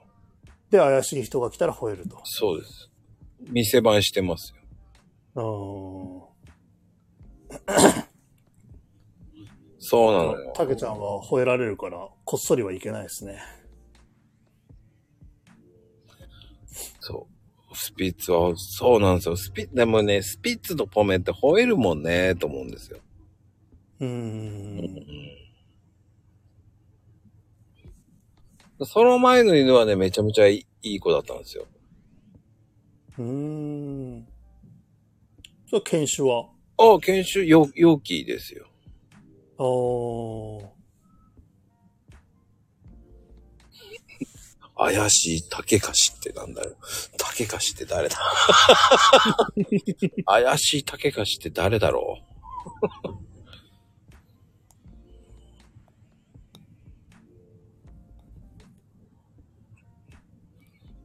[0.69, 2.19] で、怪しい人が来たら吠えると。
[2.23, 2.89] そうです。
[3.49, 4.53] 店番してます
[5.35, 6.27] よ。
[7.67, 8.06] あー
[9.89, 10.51] そうなのよ。
[10.53, 13.39] たけちゃんは吠えられるから、こっそりはいけないですね。
[16.99, 17.25] そ
[17.71, 17.75] う。
[17.75, 19.37] スピッツは、そうなんですよ。
[19.37, 22.99] スピッ、でもね、スピッツとポメって吠えるもんね、と思うんですよ。
[24.01, 24.83] うんん。
[28.83, 31.65] その前の犬はね、めちゃめちゃいい子だったんですよ。
[33.19, 34.27] うーん。
[35.69, 36.49] それ犬種は？
[36.77, 38.66] ああ、研修、よ、陽気ですよ。
[39.57, 40.67] あー。
[44.79, 46.75] 怪しい竹菓子ってなんだよ。
[47.17, 48.17] 竹菓子って誰だ
[50.25, 52.19] 怪しい竹菓子って誰だろ
[53.03, 53.07] う。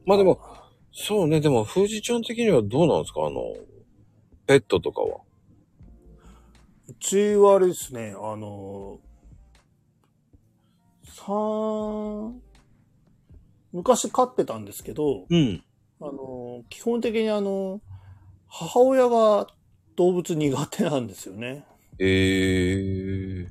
[0.04, 0.40] まあでも、
[0.92, 3.26] そうね、でも、富士ちゃん的にはどうなんですか？
[3.26, 3.54] あの、
[4.46, 5.20] ペットとかは。
[6.92, 9.00] うちはあれですね、あの、
[11.04, 12.42] 三、
[13.72, 15.64] 昔飼ってたんですけど、うん。
[16.02, 17.80] あの、基本的にあの、
[18.46, 19.46] 母親が
[19.96, 21.64] 動物苦手なんですよね。
[21.98, 23.48] えー。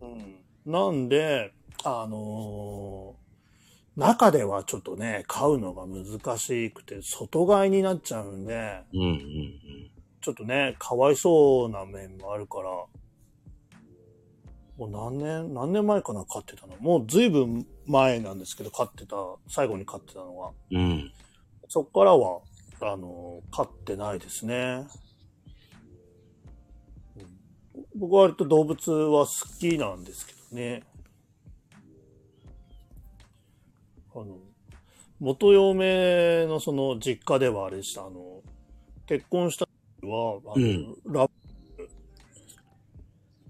[0.00, 0.72] うん。
[0.72, 1.52] なんで、
[1.82, 3.16] あの
[3.96, 9.93] 中ではちょっとね、飼うのが難しくて、外飼いになっちゃうんで、うんうんうん。
[10.24, 12.70] ちょっとね、かわいそうな面もあるから、
[14.78, 16.76] もう何年、何年前かな、飼ってたの。
[16.80, 19.16] もう随分前なんですけど、飼ってた、
[19.48, 20.52] 最後に飼ってたのは。
[20.70, 21.12] うん。
[21.68, 22.40] そっからは、
[22.80, 24.86] あの、飼ってないですね。
[27.16, 27.44] うん
[27.96, 30.82] 僕は割と動物は好きなんですけどね。
[34.14, 34.38] あの、
[35.20, 38.06] 元嫁のその実家ではあれでした。
[38.06, 38.42] あの、
[39.06, 39.73] 結婚した時
[40.04, 41.88] は、あの、うんラブ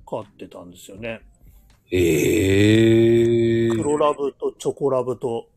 [0.07, 1.21] 飼ってたんですよね。
[1.91, 3.83] ええー。
[3.83, 5.49] 黒ラブとチョコラブと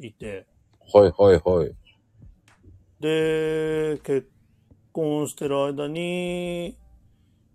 [0.00, 0.46] いて。
[0.92, 1.74] はいはいはい。
[3.00, 4.30] で、結
[4.92, 6.76] 婚してる間に、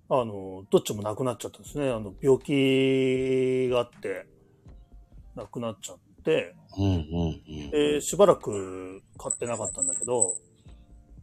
[0.09, 1.89] あの、どっちも亡くなっちゃったんですね。
[1.89, 4.25] あの、病気があって、
[5.35, 7.69] 亡くなっちゃって、うんうんうん。
[7.71, 10.35] で、しばらく買ってなかったんだけど、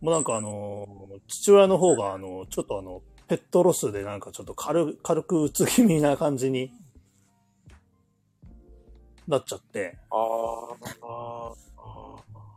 [0.01, 0.87] もうなんかあの、
[1.29, 6.73] 父親の方があの、ちょっとあの、ペットロスでなんかちょっと軽軽くうつ気味な感じに
[9.29, 11.53] なっちゃって、あーあ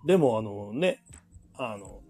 [0.06, 1.04] でもあのね、
[1.58, 2.02] あの、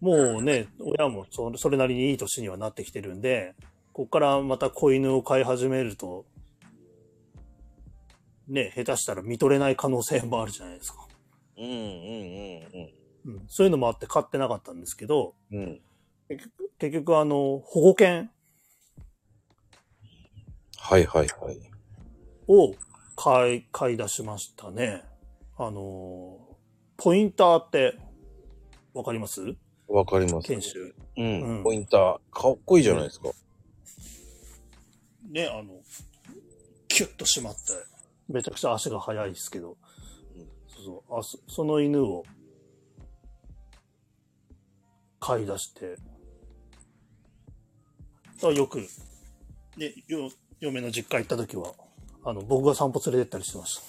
[0.00, 3.54] もうね、親もそそれなりにいい年にはなってきてるんで、
[3.92, 6.24] こっからまた子犬を飼い始めると、
[8.48, 11.06] ね、下手したら見とれない可能性もあるじゃないですか。
[11.56, 11.62] ー。
[11.62, 13.01] うんうんうん、
[13.48, 15.80] そういうのもあって飼ってなかったんですけど、うん。
[16.28, 18.30] 結局、結局あの、保護犬
[20.78, 21.58] はいはいはい。
[22.48, 22.74] を
[23.16, 25.04] 買い、買い出しましたね。
[25.56, 26.38] あの、
[26.96, 27.98] ポインターって、
[28.94, 29.54] わかります？
[29.88, 30.48] わかります。
[30.48, 30.94] 研修。
[31.16, 31.58] うん。
[31.58, 32.18] うんポインター。
[32.30, 33.30] かっこいいじゃないですか。
[35.30, 35.80] ね、あの、
[36.88, 37.60] キュッと締まって、
[38.28, 39.76] めちゃくちゃ足が速いですけど、
[40.36, 42.24] うんそうそうあそ、その犬を
[45.24, 45.94] 飼い出して、
[48.42, 48.80] あよく、
[49.76, 50.28] ね、よ、
[50.58, 51.72] 嫁の実家行った時は、
[52.24, 53.80] あの、僕が散歩連れてったりしてまし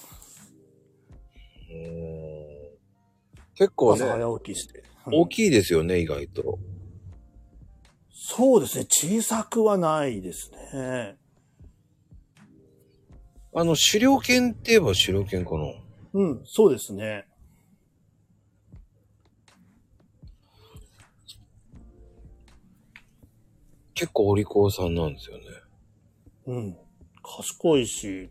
[1.70, 1.84] うーん。
[3.56, 3.74] 結た。
[3.74, 4.78] 構ね、朝早起きして。
[4.78, 6.58] うん大きいですよね、意外と。
[8.10, 11.16] そうですね、小さくはないですね。
[13.54, 15.66] あの、狩猟犬って言えば狩猟犬かな？
[16.14, 17.26] うん、そうですね。
[23.94, 25.44] 結構お利口さんなんですよね。
[26.46, 26.76] うん。
[27.22, 28.30] 賢いし、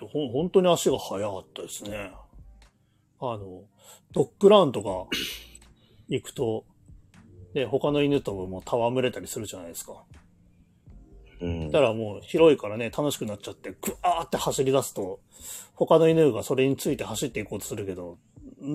[0.00, 2.12] ほん本当に足が速かったですね。
[3.20, 3.64] あの、
[4.12, 5.08] ドッグランとか
[6.08, 6.64] 行くと、
[7.54, 10.04] ね、他の犬とも戯れたりするじゃないですか。
[11.40, 11.70] うん。
[11.70, 15.20] だからもう広いからね、楽しくなっちゃって、ぐわーって走り出すと、
[15.74, 18.18] 他の犬がそれについて走っていこうとするけど、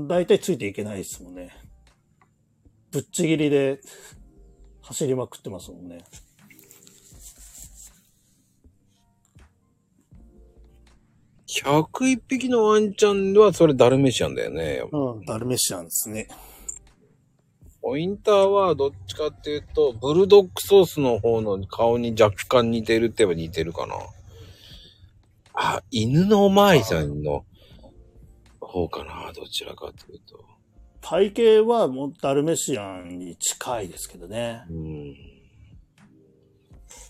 [0.08, 1.52] 大体ついていけないですもんね。
[2.92, 3.80] ぶっちぎりで
[4.84, 6.04] 走りまくってますもんね。
[11.48, 14.84] 101匹のワンちゃんはそれダルメシアンだよね。
[14.92, 16.28] うん、ダルメシアンですね。
[17.82, 23.96] ポインターはどっちかっていうと、ブルドッグソースの方の顔に若干似てるって言えば似てるかな。
[25.54, 27.46] あ、犬のおまわりさんの
[28.60, 30.53] 方かな、どちらかというと。
[31.04, 34.64] 体型はもうダルメシアンに近いですけどね。
[34.70, 35.16] うん。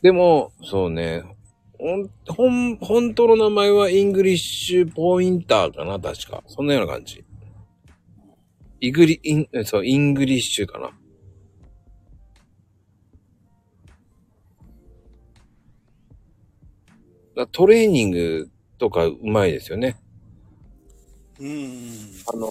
[0.02, 1.24] でも、そうね。
[1.80, 6.44] ほん、ほん、本当の名前はイングリッシュポインターかな、確か。
[6.48, 7.24] そんなような感じ。
[8.82, 10.92] イグリ、イン、えそう、イングリッシュかな。
[17.36, 18.50] だトレーニング
[18.80, 19.98] とかうまいですよね。
[21.40, 21.80] うん。
[22.28, 22.50] あの、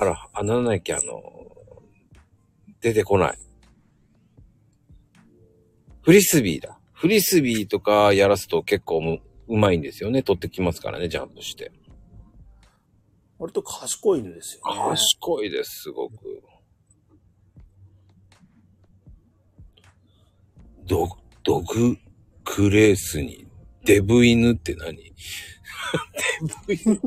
[0.00, 1.22] あら、あ、なんだっけ、あの、
[2.80, 3.38] 出てこない。
[6.00, 6.80] フリスビーだ。
[6.94, 10.22] フリスビーとかやらすと結構むうまいんですよね。
[10.22, 11.70] 取ってきますからね、ジャンプして。
[13.38, 14.96] 割と賢い犬ですよね。
[14.96, 16.42] 賢いです、すごく。
[20.86, 21.10] ド、
[21.42, 21.98] ドグ
[22.44, 23.46] クレースに
[23.84, 24.96] デブ犬って何？
[26.66, 27.00] デブ犬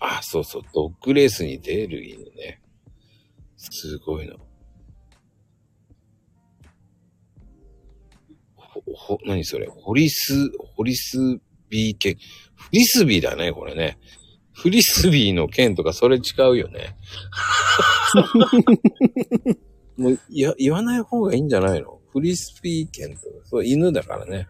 [0.00, 2.60] あ、そうそう、ドッグレースに出る犬ね。
[3.56, 4.34] すごいな。
[8.56, 9.66] ほ、ほ、何それ？
[9.66, 11.18] ホリス、ホリス
[11.68, 12.16] ビー犬。
[12.54, 13.98] フリスビーだね、これね。
[14.52, 16.20] フリスビーの剣とかそれ違
[16.50, 16.96] うよね。
[19.96, 22.00] もう、いや、言わない方がいいんじゃないの？
[22.12, 24.48] フリスビー剣とか、そう、犬だからね。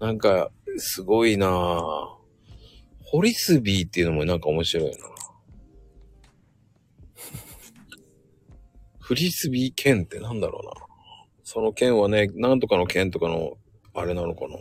[0.00, 2.21] なんか、すごいなぁ。
[3.12, 4.92] ホリスビーっていうのもなんか面白いな。
[9.00, 10.72] フリスビー剣ってなんだろうな。
[11.44, 13.58] その剣はね、なんとかの剣とかの、
[13.92, 14.56] あれなのかな。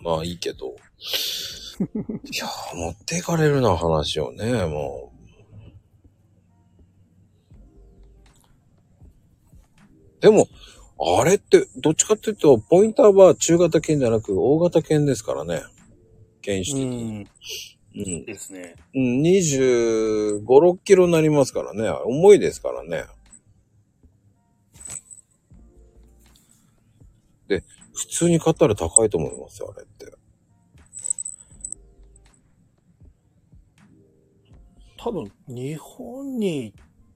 [0.00, 0.68] まあいいけど。
[0.70, 5.12] いやー、持っていかれるな、話をね、も
[10.20, 10.22] う。
[10.22, 10.46] でも、
[11.18, 15.62] あれって、どっちかっていうと、ポインターは中型犬じゃなく、大型犬ですからね。
[16.42, 17.12] 犬種的に。
[17.20, 17.26] ん。
[17.96, 18.24] うん。
[18.24, 18.76] ですね。
[18.94, 21.88] うん、25、6キロになりますからね。
[22.04, 23.04] 重いですからね。
[27.48, 27.64] で、
[27.94, 30.12] 普通に買ったら高いと思いますよ、あれって。
[34.96, 36.74] 多分、日本に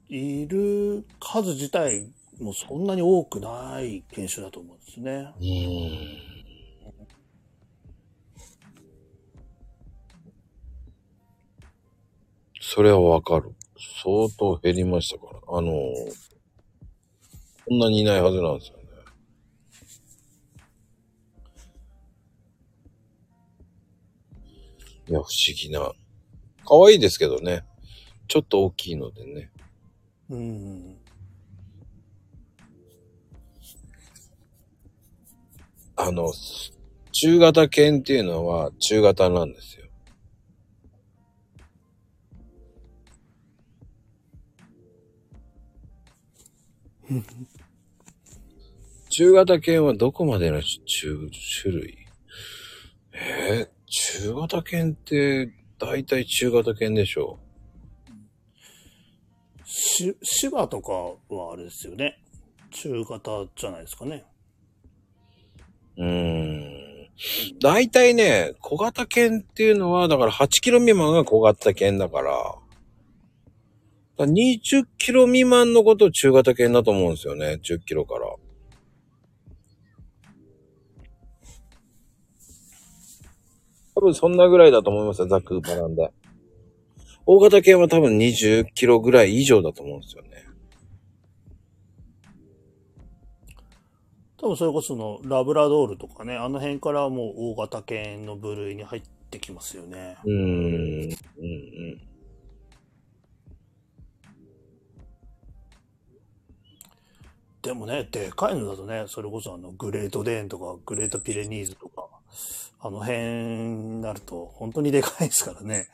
[0.09, 2.11] いる数自体
[2.41, 5.33] もそんなに多くない犬種だと思うんですね。
[5.39, 6.34] うーん。
[12.75, 13.55] それはわかる。
[14.03, 15.39] 相当減りましたから。
[15.47, 16.13] あのこ
[17.73, 18.85] んなにいないはずなんですよね。
[25.09, 25.93] いや、不思議な。
[26.67, 27.63] 可愛いですけどね。
[28.27, 29.53] ちょっと大きいのでね。
[30.31, 30.97] うん。
[35.95, 36.33] あの、
[37.13, 39.84] 中型犬っていうのは中型なんですよ。
[49.11, 51.31] 中型犬はどこまでの中
[51.63, 51.99] 種類？
[53.13, 57.39] えー、中型犬って大体中型犬でしょ？
[59.65, 62.19] し、芝とかはあれですよね。
[62.71, 64.25] 中型じゃないですかね。
[65.97, 67.09] うーん。
[67.61, 72.57] 大体ね、小型犬っていうのは、だから8キロ未満が小型犬だから
[74.19, 77.59] 20キロ未満のことを中型犬だと思うんですよね。
[77.63, 78.27] 10キロから。
[83.97, 85.27] 多分そんなぐらいだと思いますよ。
[85.29, 86.13] ざっくばらんで。
[87.27, 90.45] 大型犬は多分20キロぐらい以上だと思うんですよね。
[94.37, 100.17] 多分それこそのラブラドールとかね、あの辺からもう大型犬の部類に入ってきますよね。
[100.25, 100.35] うーん。
[100.35, 102.14] うんうん。
[107.65, 112.11] でもね、でかいのだとね、それこそあのグレートデーンとかグレートピレニーズとか、
[112.79, 115.89] あの辺になると本当にでかいですからね。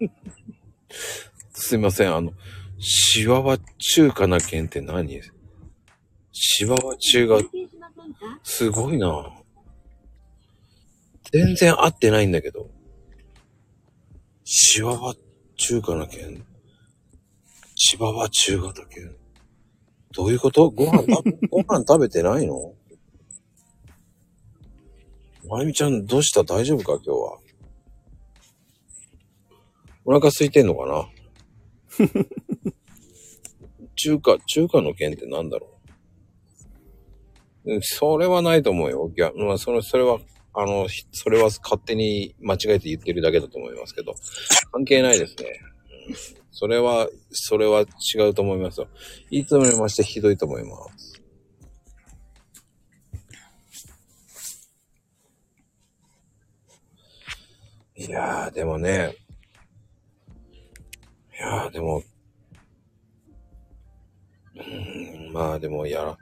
[1.54, 2.32] すいません、あの、
[2.80, 5.22] シワワ中華な犬って何？
[6.32, 7.38] シワワ中が、
[8.42, 9.32] すごいな
[11.32, 12.68] 全然合ってないんだけど。
[14.42, 15.14] シワワ
[15.56, 16.44] 中華な犬
[17.76, 19.14] チワワ中型犬。
[20.14, 20.70] どういうこと？
[20.70, 21.02] ご飯、
[21.50, 22.74] ご飯食べてないの？
[25.46, 26.42] まゆみちゃんどうした？
[26.42, 26.92] 大丈夫か？
[27.04, 27.38] 今日は。
[30.06, 31.10] お腹空いてんのかな？
[33.94, 35.68] 中華、中華の剣ってなんだろ
[37.66, 37.78] う？
[37.82, 39.12] それはないと思うよ。
[39.14, 40.18] いや、まあ、それ、それは、
[40.54, 44.14] あの、それは勝手に間違えて言ってるだけだと思いますけど、
[44.72, 45.60] 関係ないですね。
[46.08, 46.45] うん。
[46.58, 47.84] それは、それは違
[48.30, 48.88] うと思いますよ。
[49.30, 51.22] いつもよりましてひどいと思います。
[57.94, 59.16] いやー、でもね、
[61.38, 62.02] いやー、でも、
[64.54, 66.16] うん、まあでもやら、うん。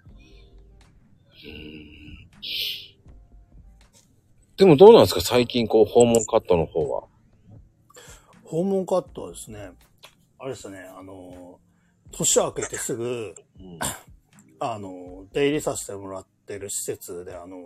[4.56, 5.20] でもどうなんですか？
[5.20, 7.05] 最近こう訪問カットの方は。
[8.43, 9.70] 訪問カットはですね、
[10.45, 11.59] あれですね、あの、
[12.12, 13.35] 年明けてすぐ、
[14.61, 17.57] あの、出入りさせてもらってる施設で、あの、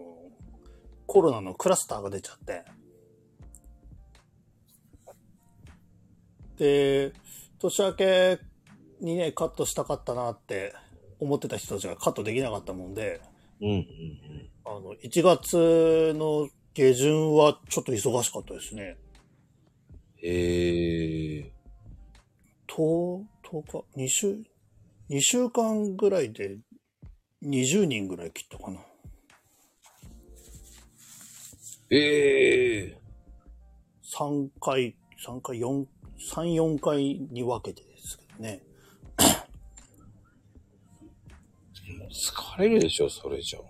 [1.05, 2.65] コロナのクラスターが出ちゃって、
[6.57, 7.13] で、
[7.59, 8.39] 年明け
[9.01, 10.73] にね、カットしたかったなって
[11.19, 13.21] 思ってた人たちがカットできなかったもんで、
[13.61, 13.87] うん、うん、
[14.65, 18.97] あの、1月の下旬はちょっと忙しかったですね。
[20.23, 21.58] へえ。
[22.79, 24.43] と、10日、2週、
[25.11, 26.59] 2週間ぐらいで
[27.43, 28.79] 20人ぐらい切ったかな。
[31.91, 32.99] ええ。
[34.05, 34.95] 3回、
[35.27, 35.87] 3回、4、
[36.33, 37.03] 3、4回
[37.33, 38.63] に分けてですけどね。
[42.11, 43.61] 疲れるでしょ、それじゃ。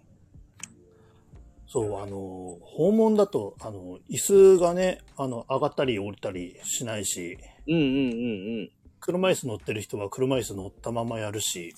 [1.66, 11.74] そう、あの、訪問だと、あの、椅子がね、あの、上がったり降りたりしないし、うんうんうん車椅子乗ってる人は車椅子乗ったままやるし、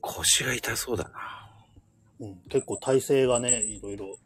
[0.00, 1.10] 腰が痛そうだな。
[2.20, 4.16] うん、結構体勢がね、いろいろ。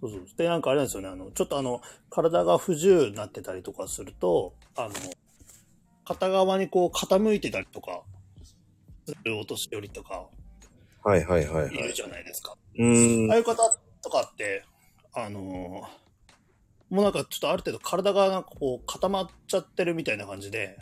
[0.00, 0.26] そうそう。
[0.36, 1.80] で、なんかあれなんですよね、あの、ちょっとあの、
[2.10, 4.94] 体が不自由になってたりとかすると、あの、
[6.04, 8.02] 片側にこう傾いてたりとか、
[9.06, 10.26] するお年寄りとか
[11.02, 11.74] はいはいはいはい。
[11.74, 12.56] いるじゃないですか。
[12.78, 13.36] うーんああ。
[13.36, 13.56] いう方
[14.02, 14.64] とかって、
[15.14, 16.01] あのー
[16.92, 20.78] もうなんかちょっとある程度体がなんかこう固まっちゃってるみたいな感じで、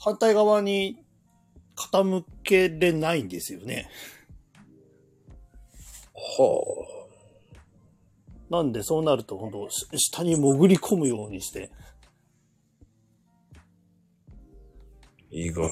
[0.00, 0.98] 反対側に
[1.76, 3.88] 傾けれないんですよね。
[6.14, 6.64] は
[8.50, 11.86] なんでそうなると本当し下に潜り込むようにして、あ。
[15.30, 15.70] 意外。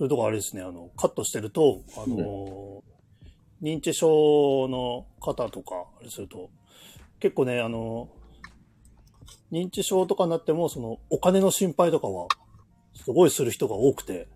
[0.00, 2.80] そういうとこあれですね、あの、カットしてると、あのー
[3.62, 6.48] 認知症の方とか、あれすると、
[7.18, 8.08] 結構ね、あの
[9.52, 12.28] 認知症とかになっても、その、お金の心配とかは、
[12.94, 14.26] すごいする人が多くて、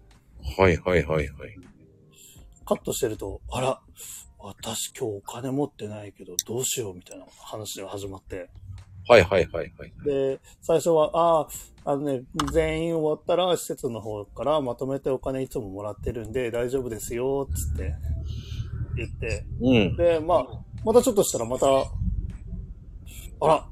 [0.58, 1.56] はいはいはいはい。
[2.66, 3.80] カットしてると、あら、
[4.38, 8.50] 私今日お金持ってないけど、どうしようみたいな話が始まって、
[9.08, 9.92] はいはいはいはい。
[10.04, 11.48] で、最初は、ああ、
[11.92, 12.22] あのね、
[12.52, 17.94] 全員終わったら、施設の方からまとめてお金いつももらってるんで、大丈夫ですよ、つって
[18.96, 19.96] 言って、うん。
[19.96, 20.46] で、まあ、
[20.84, 23.66] またちょっとしたらまた、あら、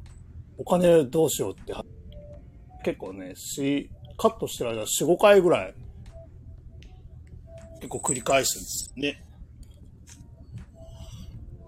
[0.59, 1.75] お金どうしようって、
[2.85, 5.75] 結構ね、し、カットしてる間4、5回ぐらい、
[7.77, 9.25] 結構繰り返すんですよね。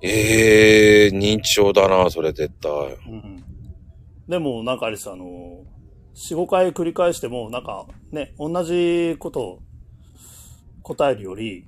[0.03, 2.73] ええー、認知症だな、それ絶対。
[3.09, 3.44] うん。
[4.29, 5.65] でも、なんかあれです、あの、
[6.15, 9.63] 4、5回繰り返しても、なんかね、同じことを
[10.83, 11.67] 答えるより、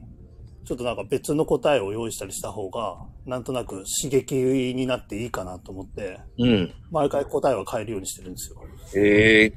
[0.64, 4.34] ちょっとなんか別の答えを用意したりした方が、なんとなく刺激
[4.74, 6.74] になっていいかなと思って、うん。
[6.90, 8.62] 毎回答えは変えるようにしてるんですよ。
[8.96, 9.52] ええー、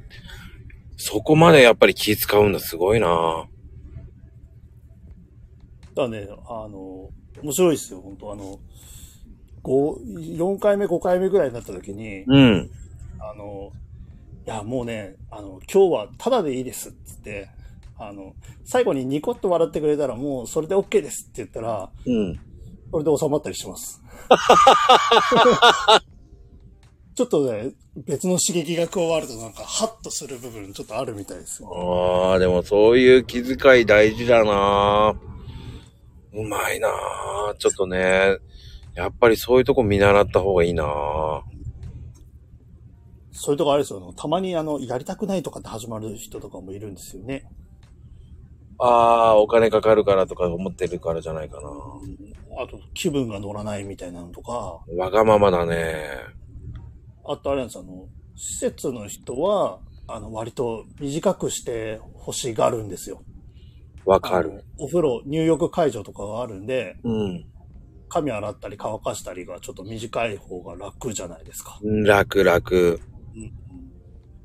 [0.96, 3.48] そこまでやっぱり気使うんだ、すごいな。
[5.94, 7.10] だね、あの、
[7.42, 8.58] 面白いですよ、本当あの、
[9.62, 12.70] 5、4回目、5回目ぐらいになった時に、うん。
[13.20, 13.72] あの、
[14.46, 17.50] いや、もうね、あの、今日はタダでいいですっつって、
[17.98, 18.34] あの、
[18.64, 22.40] 最後にニコッと笑ってくれたらもうそれで OK ですって言ったら、うん。
[22.90, 24.02] それで収まったりします。
[27.14, 31.68] ちょっとね、別の刺激が加わるとなんか、ハッとする部分ちょっとあるみたいですよ。
[32.32, 35.14] ああ、でもそういう気遣い大事だな。
[36.32, 36.88] うまいな。
[37.58, 38.38] ちょっとね、
[38.94, 41.42] やっぱりそういうとこ見習った方がいいな。
[43.42, 47.46] そういうとこあれですよ、たまにあの、やりたくないとかって始まる人とかもいるんですよね。
[48.78, 51.70] ああ、お金かかるからとか思ってるからじゃないかな。
[52.62, 56.04] あと、気分が乗らないみたいなのとか、わがままだね。
[57.24, 63.22] あとあれなんですあの、施設の人は、あの、割と短くして欲しがるんですよ。
[64.04, 64.62] わかる。
[64.76, 67.46] お風呂、入浴介助とかがあるんで、うん。
[68.10, 71.78] 髪洗ったり乾かしたりがちょっと短い方が楽じゃないですか。
[72.04, 73.00] 楽楽。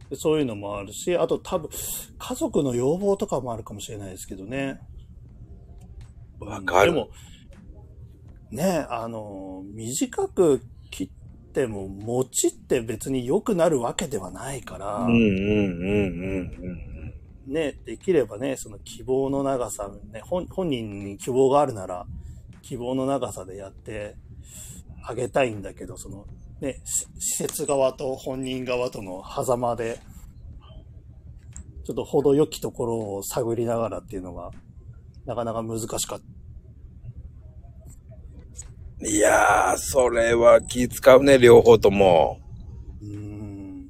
[0.10, 1.70] でそういうのもあるし、あと多分、
[2.18, 4.80] 家族の要望とかもあるかもしれないですけどね。
[6.40, 6.92] わかる。
[6.92, 7.10] でも、
[8.52, 10.62] ねあの、短く
[10.92, 16.96] 切っても、餅って別に良くなるわけではないから、うんうんうんうん
[17.48, 22.06] ね、できればね、その希望の長さ、ね、本本人に希望があるなら、
[22.64, 24.16] 希望の長さでやって
[25.04, 26.26] あげたいんだけど、その、
[26.62, 30.00] ね、し施設側と本人側との狭間で、
[31.86, 34.52] ちょっと程よきところを探りながらっていうのが、
[35.26, 36.16] なかなか難しかった。
[39.02, 39.08] うん。
[39.08, 42.40] いやー、それは気使うね、両方とも。
[43.02, 43.90] うーん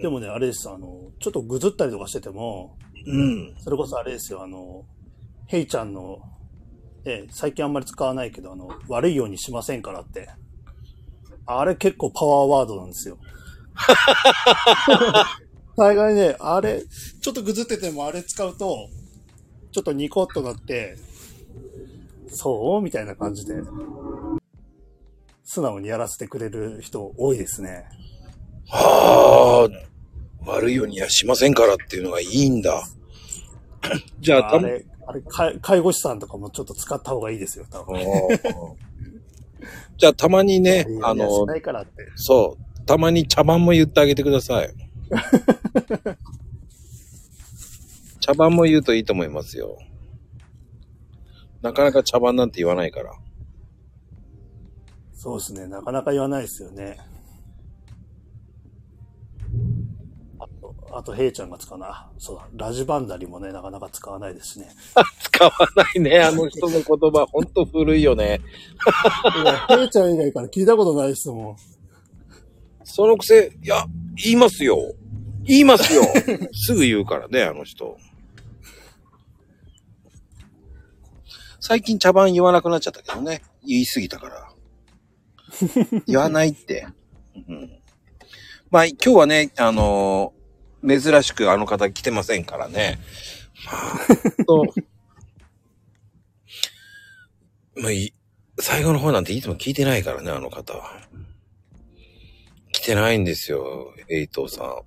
[0.00, 3.54] でもね、あれです、あの、ちょっとぐずったりとかしてても、うん。
[3.58, 4.84] それこそあれですよ、あの、
[5.46, 6.18] ヘイちゃんの、
[7.04, 10.28] ええ最近あんまり使わないけど、あの、悪いようにしませんからって。
[11.46, 13.18] あれ結構パワーワードなんですよ。
[15.76, 16.82] 大概ね、あれ、
[17.20, 18.88] ちょっとぐずっててもあれ使うと、
[19.72, 20.96] ちょっとニコッとなって、
[22.28, 22.82] そう？
[22.82, 23.54] みたいな感じで、
[25.44, 27.84] 素直にやらせてくれる人多いですね。
[28.68, 29.68] は
[30.46, 32.84] あ、悪いようにはしませんからっていうのがいいんだ。
[34.20, 38.00] じゃあ、あれ、あれ、介介護士さんとかもちょっと使った方がいいですよ、多分。
[39.96, 41.46] じゃあ、たまにね、あの。
[42.16, 44.74] そう、たまに茶番も言ってあげてください。
[48.20, 49.78] 茶番も言うといいと思いますよ。
[51.60, 53.12] なかなか茶番なんて言わないから。
[55.14, 55.66] そうですね。
[55.68, 56.98] なかなか言わないですよね。
[60.94, 62.10] あと、ヘイちゃんが使うな。
[62.18, 64.68] そうだ、ラジバンダリもね、なかなか使わないですね。
[65.22, 67.26] 使わないね、 あの人の言葉。
[67.32, 68.42] ほんと古いよね。
[69.68, 71.56] ヘイちゃん以外から聞いたことないですもん。
[72.84, 73.86] そのくせ、いや、
[74.22, 74.94] 言いますよ。
[75.44, 76.02] 言いますよ。
[76.52, 77.96] すぐ言うからね、あの人。
[81.58, 83.40] 最近茶番言わなくなっちゃったけどね。
[83.64, 84.52] 言い過ぎたから。
[86.06, 86.86] 言わないって。
[87.48, 87.80] うん、
[88.70, 90.41] まあ、今日はね、あのー
[90.86, 92.98] 珍しくあの方来てませんからね。
[93.64, 93.72] ま
[94.40, 94.64] あ、と、
[97.80, 98.12] まあ、い
[98.58, 101.08] 最後の方なんていつも聞いてないからね、あの方は。
[102.72, 104.82] 来てないんですよ、エイトさん。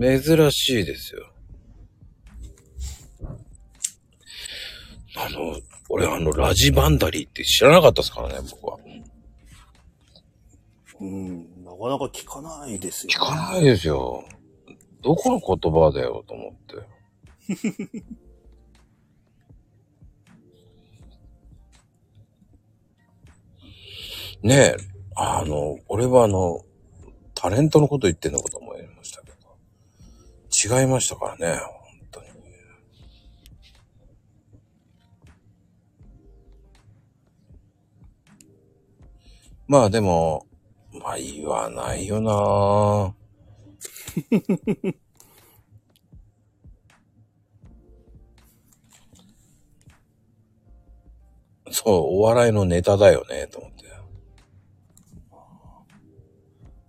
[0.00, 1.32] 珍しいですよ。
[5.16, 8.78] あの、俺あの、ラジバンダリーって知らなかったですからね、僕は。
[11.00, 11.46] うん、
[11.80, 14.22] かなか聞かないですよ、聞かないですよ。
[15.02, 16.76] どこの言葉だよ、と思って。
[24.42, 24.76] ねえ、
[25.16, 26.64] あの、俺はあの、
[27.34, 29.36] タレントのこと言ってんのかと思いましたけど。
[30.80, 31.70] 違いましたからね、本
[32.10, 32.28] 当に。
[39.66, 40.46] まあでも、
[41.00, 43.12] まあ言わないよなぁ。
[51.72, 53.80] そう、お笑いのネタだよね、と思って。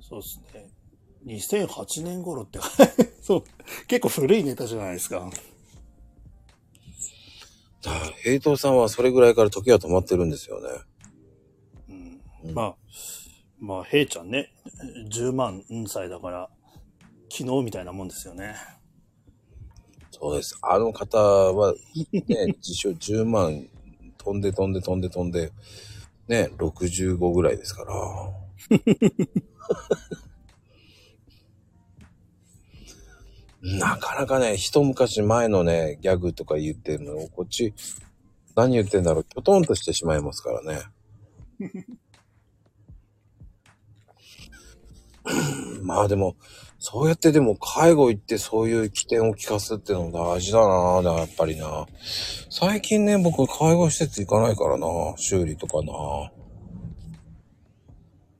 [0.01, 0.67] そうですね。
[1.25, 2.59] 2008年頃って、
[3.21, 3.43] そう、
[3.87, 5.29] 結構古いネタじゃないですか。
[7.81, 10.69] だから平等さんはそれぐらいから時は止まってるんですよね。
[12.43, 12.75] うん、まあ、
[13.61, 14.51] まあ、ヘイちゃんね、
[15.11, 16.49] 10万歳だから、
[17.29, 18.55] 昨日みたいなもんですよね。
[20.09, 20.57] そうです。
[20.63, 21.75] あの方は、
[22.11, 23.67] ね、自称10万
[24.17, 25.51] 飛んで飛んで飛んで飛んで、
[26.27, 27.93] ね、65ぐらいですから。
[33.61, 37.75] なかなかね、一昔前のね、ギャグとか言ってるのを、こっち、
[38.55, 40.81] 何言ってんだろう、きょとんとしてしまいますからね。
[45.83, 46.35] まあでも、
[46.79, 51.85] そうやってでも介護行ってそういう起点を聞かすっていうのも大事だなぁ、やっぱりな。
[52.49, 54.87] 最近ね、僕介護施設行かないからな
[55.17, 55.93] 修理とかな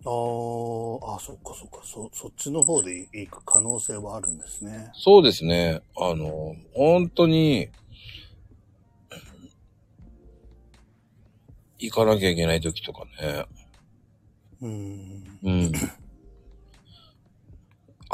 [0.03, 4.89] あーあ、そっかそっか、そ、そっちの方で行く可能性はあるんですね。
[4.95, 5.81] そうですね。
[5.95, 7.69] あの、本当に、
[11.77, 13.45] 行かなきゃいけない時とかね。
[14.61, 15.39] うん。
[15.43, 15.72] うん。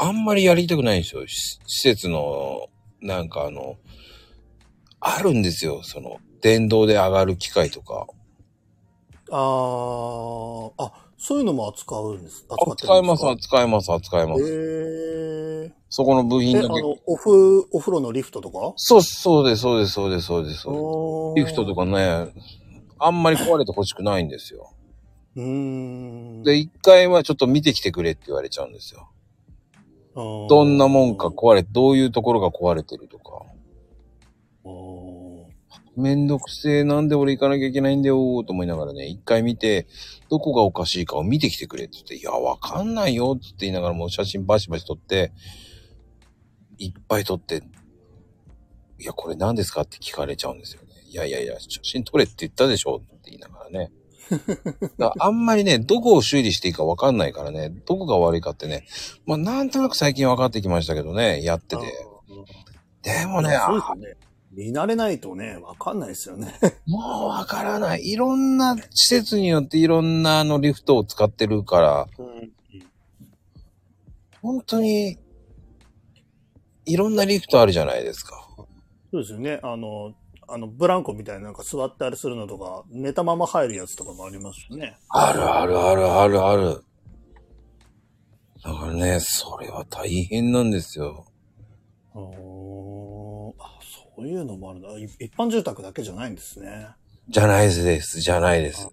[0.00, 1.26] あんまりやりたくないんですよ。
[1.26, 2.68] し施設の、
[3.00, 3.76] なんかあの、
[5.00, 5.82] あるんですよ。
[5.82, 8.06] その、電動で上がる機械とか。
[9.30, 12.46] あーあ、そういうのも扱うんです。
[12.48, 13.58] 扱って使えます、るんですか？
[13.58, 15.74] 扱えます、扱えます。
[15.90, 16.66] そこの部え、品だけ。
[16.66, 18.72] あの、おふ、お風呂のリフトとか？
[18.76, 20.60] そう、そうです、そうです、そうです、そうです。
[20.62, 22.32] そうですおリフトとかね、
[22.98, 24.72] あんまり壊れてほしくないんですよ。
[25.36, 26.42] うーん。
[26.42, 29.08] で、一回はちょっと見てきてくれって言われちゃうんですよ。
[30.18, 33.44] どどんなもんか壊れ、どういうところが壊れてるとか。
[35.96, 39.86] めんどくせえ、なんで俺行かなきゃいけないんだよと思いながらね、一回見て、
[40.28, 45.32] どこがおかしいかを見てきてくれって言って、いや、わかんないよって言いながらもう写真バシバシ撮って、
[46.78, 47.62] いっぱい撮って、
[49.00, 50.88] いや、これ何ですかって聞かれちゃうんですよね。
[51.08, 53.92] いやいやいや、写真撮れって言ったでしょって言いながらね。
[54.98, 58.86] だあんまりね、どこを修理していいかわかんないからね、どこが悪いかってね、
[59.26, 61.82] まあなんとなく最近分かってきましたけどね、やってて。
[63.02, 64.16] でもね、そうですよね。
[64.52, 66.52] 見慣れないとね、わかんないですよね。
[66.86, 68.08] もうわからない。
[68.08, 72.06] いろんな施設によっていろんなあのリフトを使ってるから、
[74.42, 75.18] 本当に、
[76.86, 78.48] いろんなリフトあるじゃないですか。
[79.10, 79.60] そうですよね。
[79.62, 80.14] あの、
[80.48, 84.96] あの、ブランコみたいななんか座ってあれするのとか、寝たまま入るやつとかもありますよね。
[85.10, 86.84] あるあるあるあるある。
[88.64, 91.26] だからね、それは大変なんですよ。
[92.14, 93.78] おーあ、
[94.16, 94.88] そういうのもあるんだ。
[94.98, 96.88] い一般住宅だけじゃないんですね。
[97.28, 98.20] じゃないです。
[98.20, 98.88] じゃないです。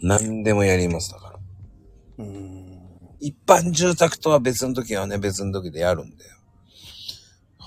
[0.00, 1.38] 何でもやりますだから。
[2.18, 2.72] うーん。
[3.20, 6.41] 一般住宅とは別の時はね、別の時でやるんだよ。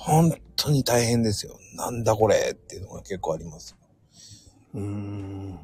[0.06, 1.58] 本当に大変ですよ。
[1.74, 3.76] なんだこれっていうのが結構あります。
[4.76, 5.60] うーん。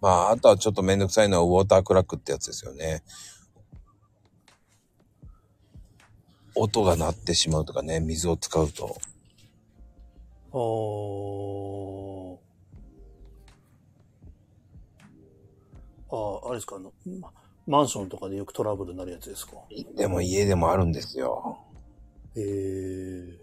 [0.00, 3.02] まあ、あとはちょっとめんどくさいのはウォータークラックってやつですよね。
[6.54, 8.96] 音が鳴ってしまうとかね、水を使うと。
[10.52, 12.38] あー。
[16.10, 16.90] ああ、あれですか、あの、
[17.20, 17.30] ま
[17.70, 19.52] マンションとかでよくトラブルになるやつですか？
[19.96, 21.56] でも家でもあるんですよ。
[22.34, 23.40] へえ。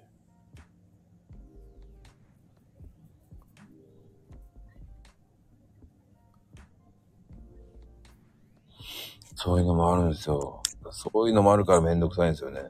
[9.36, 10.62] そういうのもあるんですよ。
[10.91, 12.64] そういうのもあるからめんどくさいんですよね。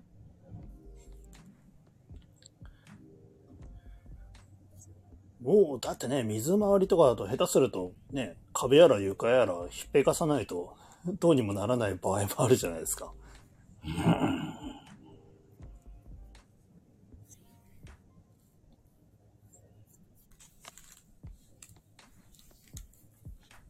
[5.42, 10.77] もう、だってね、水回りとかだと下手するとね、壁やら床やらひっぺかさないと
[11.14, 13.14] どうにもならない場合もあるじゃないですか。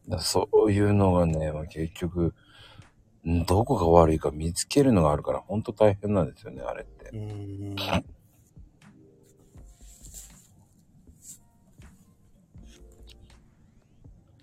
[0.08, 2.34] だそういうのがね、まあ、結局、
[3.26, 7.10] んどこが悪いか見つけるのがあるから、ほんと大変なんですよね、あれって。
[7.10, 7.76] うーん。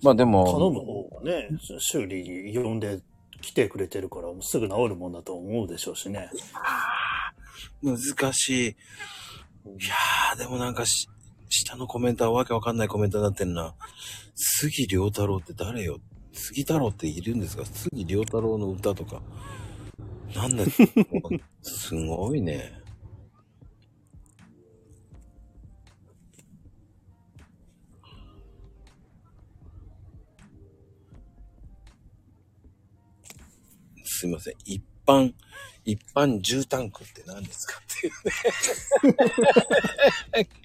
[0.03, 0.94] まあで頼も、
[1.25, 1.49] ね、
[1.79, 3.01] 修理呼んで
[3.41, 6.29] 来てくれてるから、すぐ治るもんだと思うでしょうしね。
[7.83, 8.65] 難しい。
[8.67, 8.69] い
[9.87, 11.09] やー、でもなんかし、
[11.49, 13.73] 下のコメントはわけわかんないコメントになってんな。
[14.35, 15.99] 杉良太郎って誰よ？
[16.33, 17.65] 杉太郎っているんですか？
[17.65, 19.21] 杉良太郎の歌とか。
[20.35, 20.65] なんだ
[21.61, 22.73] すごいね。
[34.25, 34.53] すいません。
[34.65, 35.33] 一般、
[35.85, 38.13] 一般住タンクって何ですかっていう
[40.39, 40.49] ね。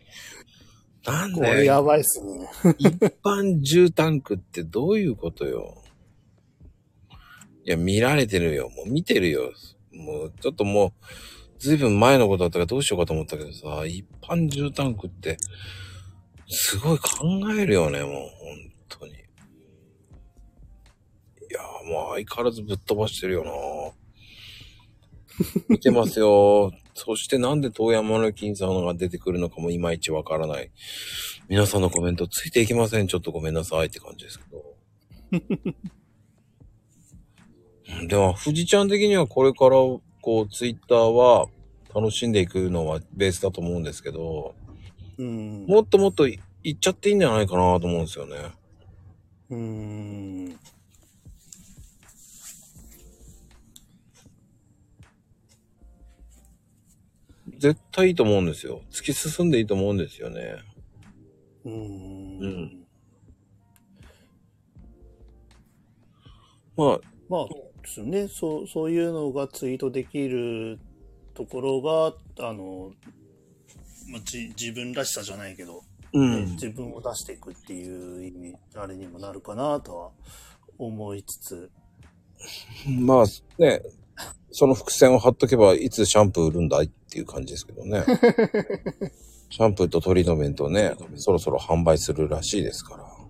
[1.04, 1.64] なんこれだよ。
[1.64, 2.48] やばいっすね。
[2.78, 2.88] 一
[3.22, 5.82] 般住タンクってどういうことよ。
[7.64, 8.70] いや、見られてるよ。
[8.70, 9.52] もう見てるよ。
[9.92, 10.92] もう、ちょっともう、
[11.58, 15.36] ずいぶん前のことだったからどうしようかと思ったけどさ、一般住タンクって、
[16.48, 18.30] すごい考えるよね、もう、本
[18.88, 19.19] 当に。
[21.90, 23.50] もう相変わらずぶっ飛ばしてるよな。
[25.68, 26.72] 見てますよ。
[26.94, 30.70] そしてなんで遠山の金さんが出てくるのかもいまいちわからない。
[31.48, 33.06] 皆さんのコメントついていきません。
[33.06, 34.76] ちょっとごめんなさいって感じですけど。
[35.32, 35.74] うん
[38.06, 40.02] でも、富士ちゃん的にはこれから、こ
[40.42, 41.48] う、ツイッターは
[41.94, 44.54] 楽しんでいくのはベースだと思うんですけど、
[45.18, 45.66] うん。
[45.66, 48.36] もっともっとい行っちゃっていいんじゃないかなと思うんですよね。
[49.50, 50.58] うーん。
[57.60, 58.80] 絶対いいと思うんですよ。
[58.90, 60.56] 突き進んでいいと思うんですよね。
[61.64, 62.38] うーん。
[62.40, 62.76] うん
[66.74, 67.54] まあ、まあ、で
[67.84, 68.28] すよね。
[68.28, 70.78] そう、そういうのがツイートできる
[71.34, 72.14] ところが、
[72.48, 72.92] あの、
[74.08, 75.82] まあ、じ自分らしさじゃないけど、
[76.14, 76.52] うん。
[76.52, 80.10] 自分を出していくっていう意味、あれにもなるかなとは
[80.78, 81.70] 思いつつ、
[82.88, 83.24] まあ、
[83.60, 83.82] ね、
[84.52, 88.05] その伏線を貼っとけば、いつシャンプー売るんだいっていう感じですけどね。
[89.51, 93.20] シャンプーとトリートメントをね、そろそろ販売するらしいですから。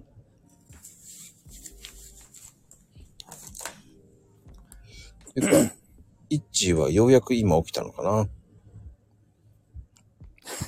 [5.34, 5.72] てか
[6.30, 8.28] イッチーはようやく今起きたのかな？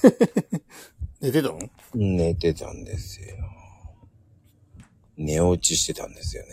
[1.21, 1.59] 寝てたの？
[1.95, 3.37] 寝てたんですよ。
[5.17, 6.49] 寝落ちしてたんですよね。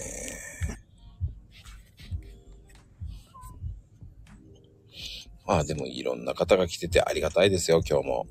[5.50, 8.28] まあでもいろんな方が来ててありがたいですよ、今日も。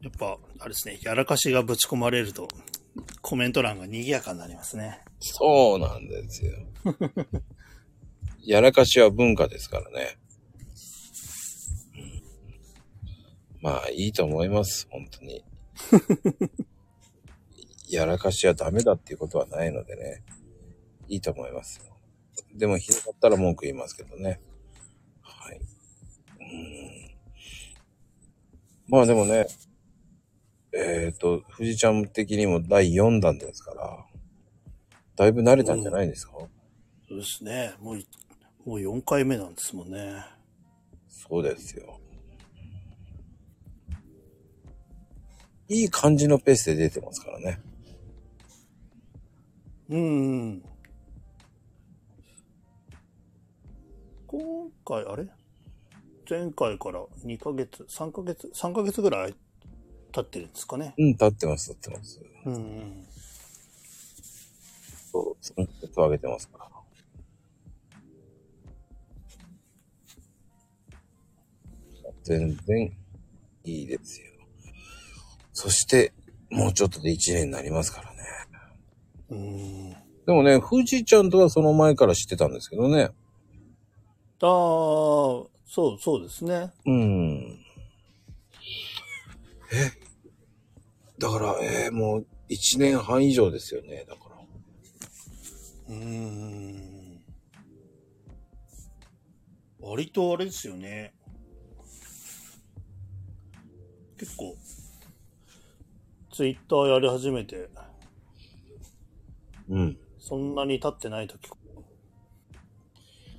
[0.00, 2.46] やっぱ、あれですね、やらかしがぶち込まれると、
[3.20, 5.00] コメント欄が賑やかになりますね。
[5.18, 6.52] そうなんですよ。
[8.46, 10.18] やらかしは文化ですからね。
[11.96, 12.22] うん
[13.60, 15.44] まあいいと思います、本当に。
[17.90, 20.22] やらかしはダメだっていうことはないのでね。
[21.10, 21.84] いいと思いますよ。
[22.54, 24.40] でもひどかったら文句言いますけどね。
[25.20, 25.60] はい。
[26.40, 26.90] うん
[28.88, 29.46] まあでもね、
[30.72, 34.04] えっ、と、富士ちゃん的にも第4弾ですから、
[35.14, 36.32] だいぶ慣れたんじゃないですか、
[37.08, 37.74] そうですね。
[37.80, 38.06] もうい、
[38.64, 40.24] もう4回目なんですもんね。
[41.08, 42.00] そうですよ。
[45.68, 47.60] いい感じのペースで出てますからね。
[49.88, 50.62] うん。
[54.30, 55.26] 今回、あれ？
[56.28, 59.34] 前回から2ヶ月、3ヶ月、3ヶ月ぐらい
[60.12, 60.94] 経ってるんですかね。
[60.96, 62.20] うん、立ってます、立ってます。
[62.46, 63.06] うんうん。
[65.10, 66.70] そう、3ヶ月上げてますから。
[72.22, 72.96] 全然
[73.64, 74.28] いいですよ。
[75.52, 76.12] そして、
[76.50, 78.18] もうちょっとで1年になりますからね。
[79.30, 79.90] うん。
[79.90, 79.96] で
[80.28, 83.10] もね、富士ちゃんとはその前から知ってたんですけどね。
[84.42, 86.72] ああ、そう、そうですね。
[86.86, 87.58] うん。
[89.72, 89.92] え
[91.18, 94.04] だから、えーもう1年半以上ですよね。
[94.08, 94.36] だから。
[95.88, 97.20] うーん。
[99.80, 101.12] 割とあれですよね。
[104.18, 104.56] 結構、
[106.32, 107.68] ツイッターやり始めて、
[109.68, 109.98] うん。
[110.18, 111.48] そんなに経ってない時、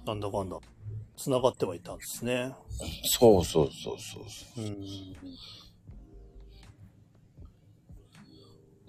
[0.05, 0.57] なんだかんだ、
[1.21, 2.55] 繋がってはいたんですね。
[3.03, 4.65] そうそうそうそうそう。
[4.65, 5.15] うん。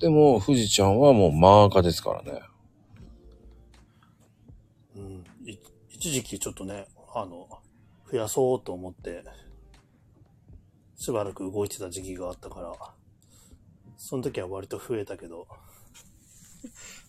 [0.01, 2.41] でも、富士ちゃんはもうマーカーですからね。
[4.97, 5.25] うん。
[5.47, 5.59] い
[5.91, 7.49] 一時期ちょっとね、あの、
[8.11, 9.23] 増やそうと思って、
[10.97, 12.73] しばらく動いてた時期があったから、
[13.99, 15.47] その時は割と増えたけど、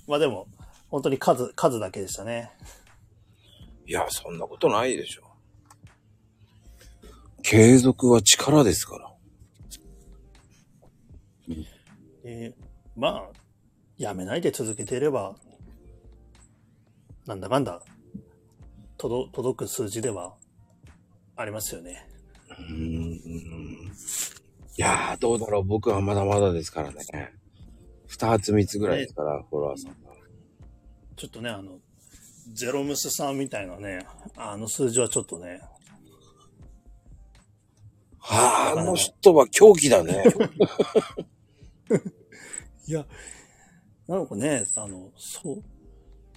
[0.06, 0.48] まあでも、
[0.90, 2.52] 本当に数、数だけでしたね。
[3.86, 5.24] いや、そんなことないでしょ。
[7.42, 9.14] 継続は力ですから。
[12.24, 12.56] で、
[12.96, 13.30] まあ、
[13.98, 15.36] やめないで続けていれば、
[17.26, 17.82] なんだかんだ、
[18.98, 20.36] 届、届く数字では
[21.36, 22.08] ありますよね。
[22.50, 23.92] うーん。
[24.76, 25.64] いやー、どうだろう。
[25.64, 26.96] 僕はまだまだですからね。
[28.08, 30.12] 二つ三つぐらいですから、フォロワーさんが。
[31.16, 31.80] ちょっとね、あの、
[32.52, 34.06] ゼロムスさんみたいなね、
[34.36, 35.62] あの数字はちょっとね、
[38.20, 40.24] はあ、あの人は狂気だね。
[42.88, 43.06] いや、
[44.08, 45.64] なんかね、あの、そう、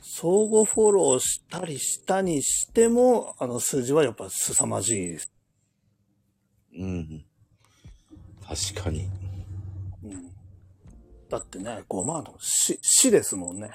[0.03, 5.33] 相互フォローしたりしたにしても、あの数字はやっぱ凄まじいです。
[6.77, 7.24] うん。
[8.47, 9.09] 確かに。
[10.03, 10.33] うん。
[11.28, 13.70] だってね、5万の死、死ですもんね。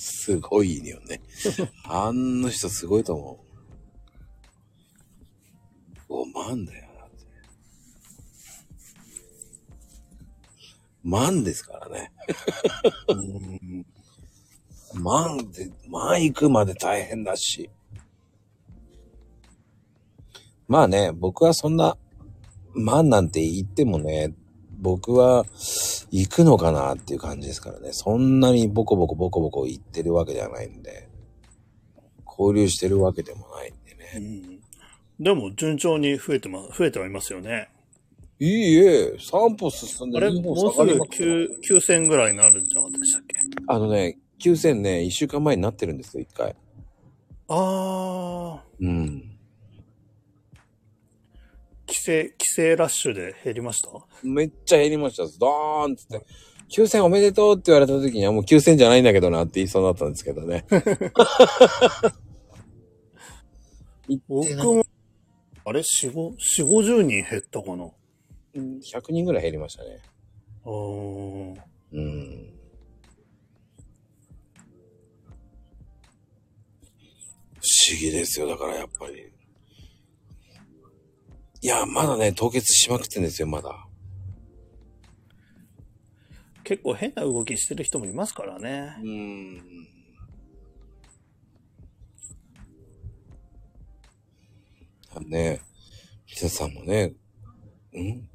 [0.00, 1.20] すごいよね。
[1.84, 3.44] あんの人すごいと思
[6.08, 6.12] う。
[6.12, 6.88] 5万だよ。
[6.98, 7.26] だって
[11.02, 12.12] 万ですからね。
[13.08, 13.86] うん。
[15.02, 17.68] 万で、万行くまで大変だし。
[20.66, 21.98] まあね、僕はそんな、
[22.72, 24.34] 万なんて言ってもね、
[24.80, 25.44] 僕は
[26.10, 27.92] 行くのかなっていう感じですからね。
[27.92, 31.08] そんなにボコボコボコボコ言ってるわけではないんで、
[32.26, 34.26] 交流してるわけでもないんでうね。
[34.56, 34.60] ん
[35.20, 37.68] でも順調に増えてま、増えてはいますよね。
[38.38, 43.36] いいえ、3歩進んであれ2歩もうすぐ下がりますよ9 9000ぐらいになるんじゃなかったでしたっけ？
[43.66, 46.56] あのね、9000ね、1週間前になってるんですよ、1回。
[47.48, 49.29] あー、うん。
[51.90, 53.88] 規制、規制ラッシュで減りました？
[54.22, 55.24] めっちゃ減りました。
[55.38, 56.24] ドーンっつって。
[56.70, 60.64] 9000おめでとうって言われた時にはもう9000じゃないんだけどなって言いそうになったんですけどね。
[64.28, 64.84] 僕も、
[65.64, 67.90] あれ、4、5、4、50人減ったかな？
[68.54, 69.98] うん100人ぐらい減りましたね。
[70.64, 71.60] あー
[71.92, 72.54] うん。
[77.62, 78.46] 不思議ですよ。
[78.46, 79.32] だからやっぱり。
[81.62, 83.86] いや、まだね、凍結しまくってんですよ、まだ。
[86.64, 88.96] 結構変な動きしてる人もいますからね。
[89.02, 89.62] うん。
[95.28, 95.60] ね、
[96.34, 98.28] 皆さんもね、ん？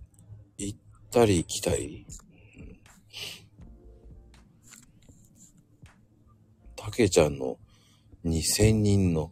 [0.57, 0.79] 行っ
[1.09, 2.05] たり来たり。
[2.09, 2.15] うん
[6.75, 7.57] たけちゃんの
[8.25, 9.31] 2000人の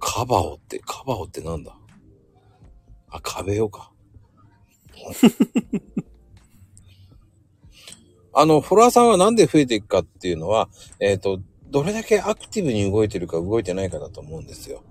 [0.00, 1.76] カバオって、カバオってなんだ？
[3.10, 3.92] あ、壁よか。
[8.34, 10.68] あの、フォロワーさんはなんで増えていくかっていうのは、
[11.00, 11.40] えっ、と、
[11.70, 14.82] どれだけアクティブに動いてるか動いてないかだと思うんですよ。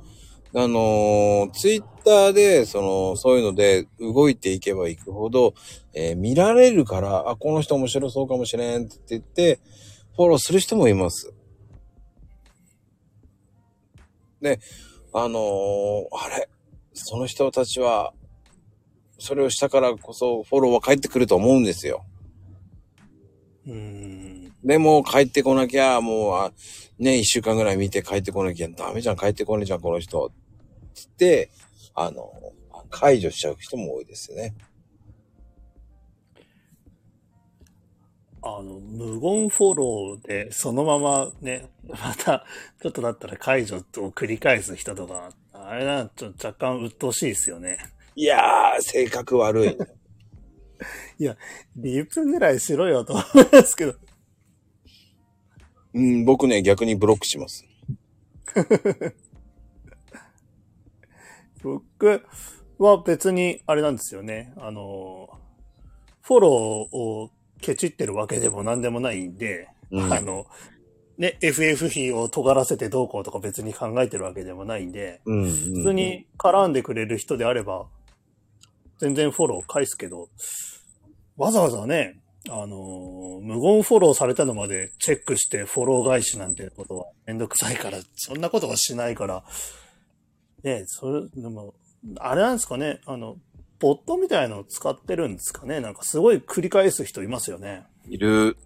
[0.54, 5.54] あのー、ツイッターで、その、そういうので動いていけばいくほど、
[5.94, 9.60] えー見られるから、あ、この人面白そうかもしれんって言って、
[10.16, 11.34] フォローする人もいます。
[14.42, 14.60] で、
[15.14, 16.50] あのーあれ、
[16.98, 18.14] その人たちは、
[19.20, 22.06] それをしたからこそフォローは返ってくると思うんですよ。
[23.66, 24.54] うーん。
[24.64, 26.52] でも帰ってこなきゃ、もう、あ
[27.00, 30.32] ね、一週間ぐらい見て帰ってこなきゃダメじゃん、帰ってこねえじゃん、この人。
[30.94, 31.52] つって、
[31.94, 32.32] あの、
[32.90, 34.56] 解除しちゃう人も多いですよね。
[38.42, 42.46] あの、無言フォローで、そのままね、また、
[42.82, 43.80] ちょっとだったら解除を
[44.10, 45.32] 繰り返す人とか、
[45.70, 47.78] あれな、ちょっと若干鬱陶しいですよね。
[48.16, 49.78] いやー、性格悪い。
[51.20, 51.36] いや、
[51.76, 53.96] リプぐらいしろよと思いますけど。
[55.94, 57.66] うん、僕ね、逆にブロックします。
[61.62, 62.24] 僕
[62.78, 64.54] は別に、あれなんですよね。
[64.56, 65.30] あの、
[66.22, 70.48] フォローをケチってるわけでも何でもないんで、うんあの、
[71.18, 75.52] ね、FF 費を尖らせてどうこうとか別に考えてるわけでもないんで、うん、うん。
[75.52, 77.88] 普通に絡んでくれる人であれば、
[79.00, 80.30] 全然フォロー返すけど、
[81.36, 82.20] わざわざね、
[82.50, 89.44] あのー無言フォローされたのまでチェックしてフォロー返しなんてことはめんどくさいから、そんなことはしないから、
[90.64, 91.76] ね、それ、でも、
[92.20, 93.38] あれなんですかね、あの、
[93.80, 97.84] ボットみたいのを使ってるんですかねなんかすごい繰り返す人いますよね。
[98.10, 98.58] いる。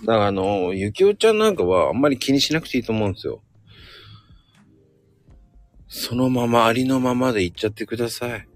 [0.00, 3.42] だからあの、ゆきおちゃんなんかはあんまり気にしなくていいと思うんですよ。
[5.88, 8.48] そのままありのままでいっちゃってください。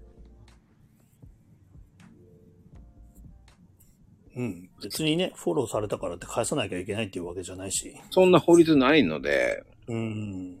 [4.37, 4.69] うん。
[4.81, 7.95] 別にね、フォローされたからって返さなきゃいけないっていうわけじゃないし。
[8.09, 10.57] そんな法律ないので、うん。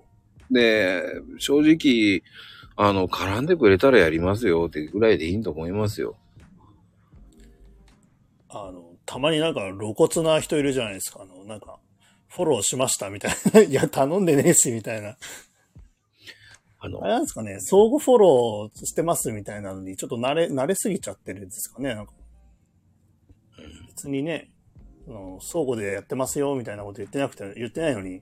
[0.51, 1.01] で、
[1.37, 2.21] 正直、
[2.77, 6.15] あの、絡んでくれたらやりますよってぐらいでいいと思いますよ。
[8.49, 11.21] あの、たまになんか露骨な人いるじゃないですか。
[11.21, 11.79] あの、なんか、
[12.27, 13.61] フォローしましたみたいな。
[13.63, 15.17] いや、頼んでねえし、みたいな。
[16.79, 21.95] あのあれ、なんですかね、相互フォローしてますみたいなのに、ちょっと慣れ、慣れすぎちゃってるんですかね。
[21.95, 22.13] なんか
[23.95, 24.51] 別にね、
[25.07, 28.21] あの相互でやってますよ、みたいなこと言ってなくて、言ってないのに、い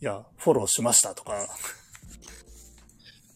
[0.00, 1.46] や、フォローしましたとか、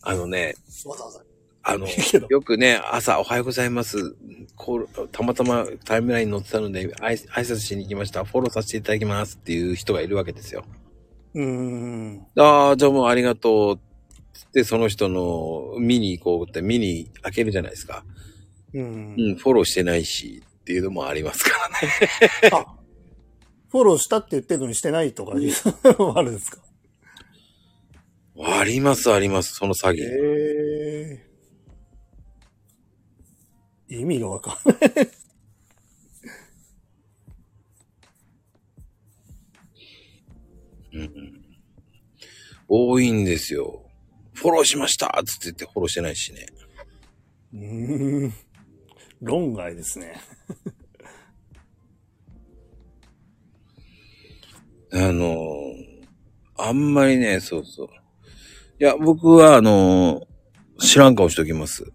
[0.03, 0.55] あのね、
[0.85, 1.21] わざわざ。
[1.69, 1.89] あの
[2.31, 4.15] よくね、朝おはようございます。
[4.55, 8.25] こうたまたまタイムラインに載ってたので、挨挨拶しに行きました。
[8.25, 10.65] フォローさせていただきますっていう人がいるわけですよ。
[11.35, 12.27] うーん。
[12.39, 13.81] ああ、どうもありがとう。
[14.33, 18.05] つって、その人の見に行こうって見に開けるじゃないですか。
[18.73, 19.33] うんう。
[19.33, 22.53] ん、フォローしてないしっていうのもありますからね。
[22.55, 22.77] あ、
[23.71, 25.53] フォローしたって言ってるのにしてないとかいう
[25.99, 26.59] のもあるんですか？
[28.61, 29.97] あります、あります、その詐欺。
[30.03, 31.26] ええ
[33.89, 35.11] 意味がわかんない。
[40.93, 41.47] うんうん
[42.69, 43.85] 多いんですよ。
[44.35, 46.47] フォローしましたつって言ってフォローしてないしね。
[47.55, 48.33] うーん。
[49.21, 50.15] 論外ですね。
[54.93, 55.75] あの
[56.59, 57.89] あんまりね、そうそう。
[58.81, 60.27] いや、僕は、あの
[60.79, 61.93] 知らん顔しときます。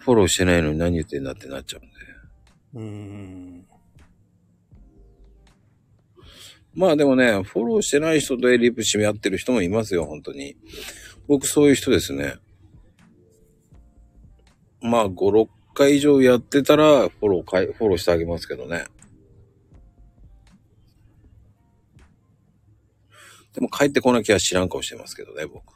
[0.00, 1.90] フォローしてないのに何言ってんだってなっちゃうんで。
[2.74, 3.66] うーん。
[6.74, 10.56] まあでもね、フォローしてない人とリプ締め合ってる人もいますよ、本当に。
[11.28, 12.36] 僕そういう人ですね。
[14.80, 18.86] まあ5、6回以上やってたら、フォローかい、フォローしてあげますけどね。
[23.52, 25.74] でも帰ってこなきゃ知らん顔してますけどね、僕。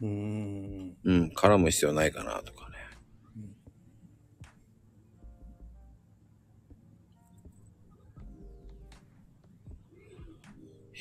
[0.00, 0.96] うーん。
[1.04, 2.61] うん、絡む必要ないかなとか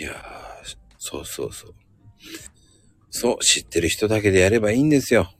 [0.01, 0.15] いやー、
[0.97, 1.75] そうそうそう。
[3.11, 5.31] そう、知ってる人だけでやればいいんですよ。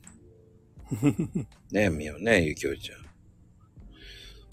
[1.72, 3.04] ねえ、みよね、ゆきおちゃん。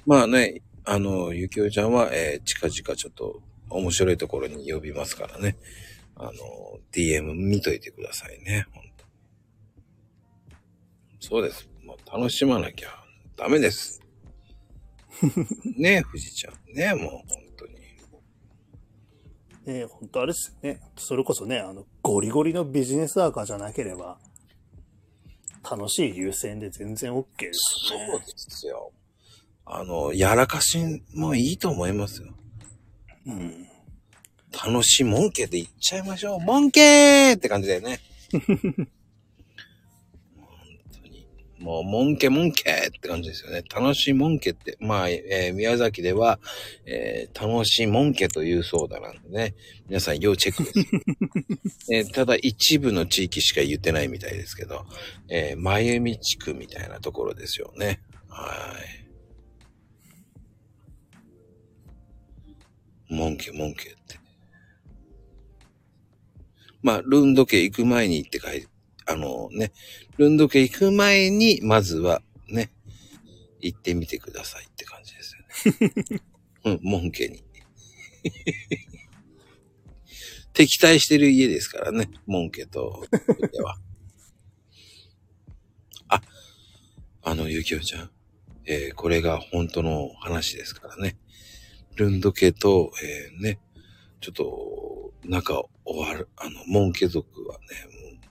[0.07, 5.57] まあね、あの、ゆきおちゃんは、えー近々ちょっと面白いところに呼びますからね。
[6.15, 6.31] あの、
[6.91, 9.05] DM 見といてくださいね、ほんと
[11.19, 11.69] そうです。
[11.85, 12.89] もう楽しまなきゃ
[13.37, 14.01] ダメです。
[15.77, 16.53] ねえ、富士ちゃん。
[16.73, 17.38] ねえ、もう
[19.69, 20.81] ね本当あれですよね。
[20.97, 24.17] それこそね、あの、ゴリゴリのビジネスワーカーじゃなければ、
[25.69, 28.07] 楽しい優先で全然 OK ですよね。
[28.11, 28.91] そうですよ。
[29.65, 30.79] あの、やらかし
[31.13, 32.33] もいいと思いますよ。
[33.27, 33.67] うん。
[34.51, 36.39] 楽しいもんけで言っちゃいましょう。
[36.39, 37.99] もんけーって感じだよね。
[41.59, 43.63] もう、もんけもんけって感じですよね。
[43.73, 44.77] 楽しいもんけって。
[44.79, 46.39] まあ、えー宮崎では、
[46.85, 49.55] えー楽しいもんけというそうだなんでね。
[49.87, 51.91] 皆さん要チェックです。
[51.91, 54.85] えーただ一部の地域しか言ってないみたいですけど、
[55.29, 57.99] えー、まゆみ地区みたいなところですよね。
[58.29, 58.73] は
[63.09, 63.13] い。
[63.13, 64.19] もんけもんけって。
[66.81, 68.67] まあ、ルンド家行く前にって書いて、
[69.05, 69.73] あのね、
[70.19, 72.71] ルンド家行く前に、まずはね、
[73.61, 76.21] 行ってみてくださいって感じですよね。
[76.65, 77.41] うん、モン家に。
[80.51, 83.07] 敵対してる家ですからね、モン家と、
[83.53, 83.79] では。
[86.09, 86.21] あ、
[87.21, 88.11] あの、ゆきおちゃん。
[88.65, 91.17] えーこれが本当の話ですからね。
[91.95, 93.57] ルンド家と、えーね、
[94.19, 97.67] ちょっと、仲終わる、あの、モン家族はね、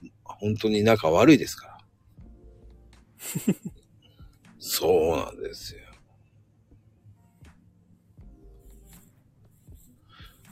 [0.03, 1.78] もう本当に仲悪いですから。
[4.59, 5.81] そうなんですよ。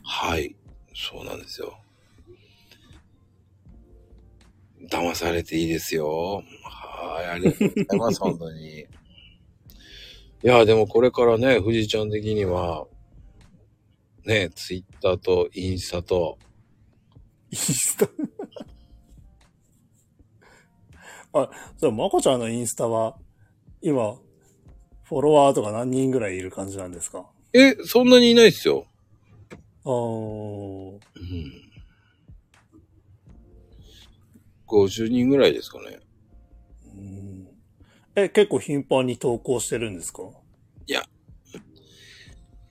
[0.03, 0.55] はい。
[0.95, 1.79] そうなんですよ。
[4.89, 6.43] 騙されていいですよ。
[6.63, 7.25] はい。
[7.27, 8.19] ありがとうございます。
[8.21, 8.79] 本当に。
[8.79, 8.87] い
[10.43, 12.87] や、でもこれからね、富士ちゃん的には、
[14.25, 16.37] ね、ツイッターとインスタと、
[17.51, 18.07] インスタ
[21.33, 23.17] あ、じゃあ、まこちゃんのインスタは、
[23.81, 24.17] 今、
[25.03, 27.25] フォロワーとか何人ぐらいいる感じなんですか？
[27.53, 28.85] え、そんなにいないっすよ。
[29.85, 30.99] あーうん。
[34.67, 35.99] 50人ぐらいですかね。
[36.93, 37.47] うん
[38.15, 40.23] え、結構頻繁に投稿してるんですか？
[40.87, 41.03] いや、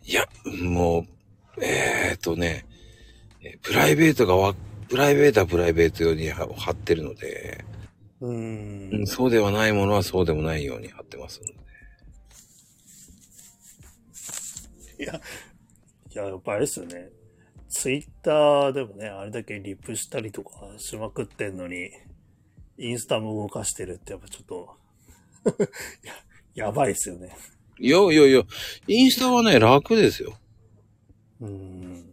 [0.04, 0.28] いや、
[0.62, 1.06] も
[1.56, 2.66] う、えーっとね、
[3.42, 4.54] えプライベートがわ、
[4.88, 7.64] プライベートはプライベート用には貼ってるので、
[8.27, 9.07] うんん。
[9.07, 11.55] そうではないものはそうでもないように貼ってますので。
[14.98, 15.20] いや、
[16.15, 17.11] やっぱあれですよね。
[17.69, 21.90] ツイッターでもね、あれだけリップしたりとかしまくってんのに、
[22.78, 24.77] インスタも動かしてるってやっぱちょっと、
[26.03, 27.36] や、やばいですよね。
[27.78, 28.43] いやいやいや、
[28.86, 30.39] インスタはね、楽ですよ。
[31.40, 32.05] うーん。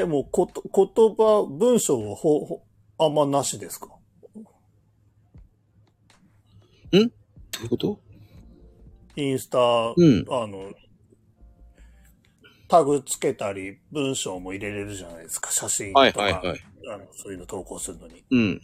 [0.00, 2.62] え、もうこと、言葉、文章はほ、ほ、
[2.98, 3.88] あんまなしですか？
[6.90, 8.00] どういうこと？
[9.16, 10.72] インスタ、うんあの、
[12.68, 16.00] タグつけたり、文章も入れれるじゃないですか、写真とか。
[16.00, 16.60] はいはいはい。
[16.92, 18.24] あのそういうの投稿するのに。
[18.30, 18.60] うん。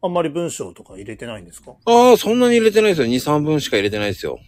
[0.00, 1.74] あんまり文章とか入れてないんですか？
[1.84, 3.06] ああ、そんなに入れてないですよ。
[3.08, 4.38] 2、3分しか入れてないですよ。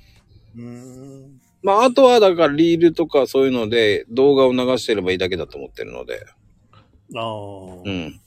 [0.57, 1.41] うーん。
[1.63, 6.25] まあ、あとはだからリールとかそういうので動画を流してればいいだけだと思ってるので。
[7.15, 7.23] ああ、
[7.85, 8.21] うん。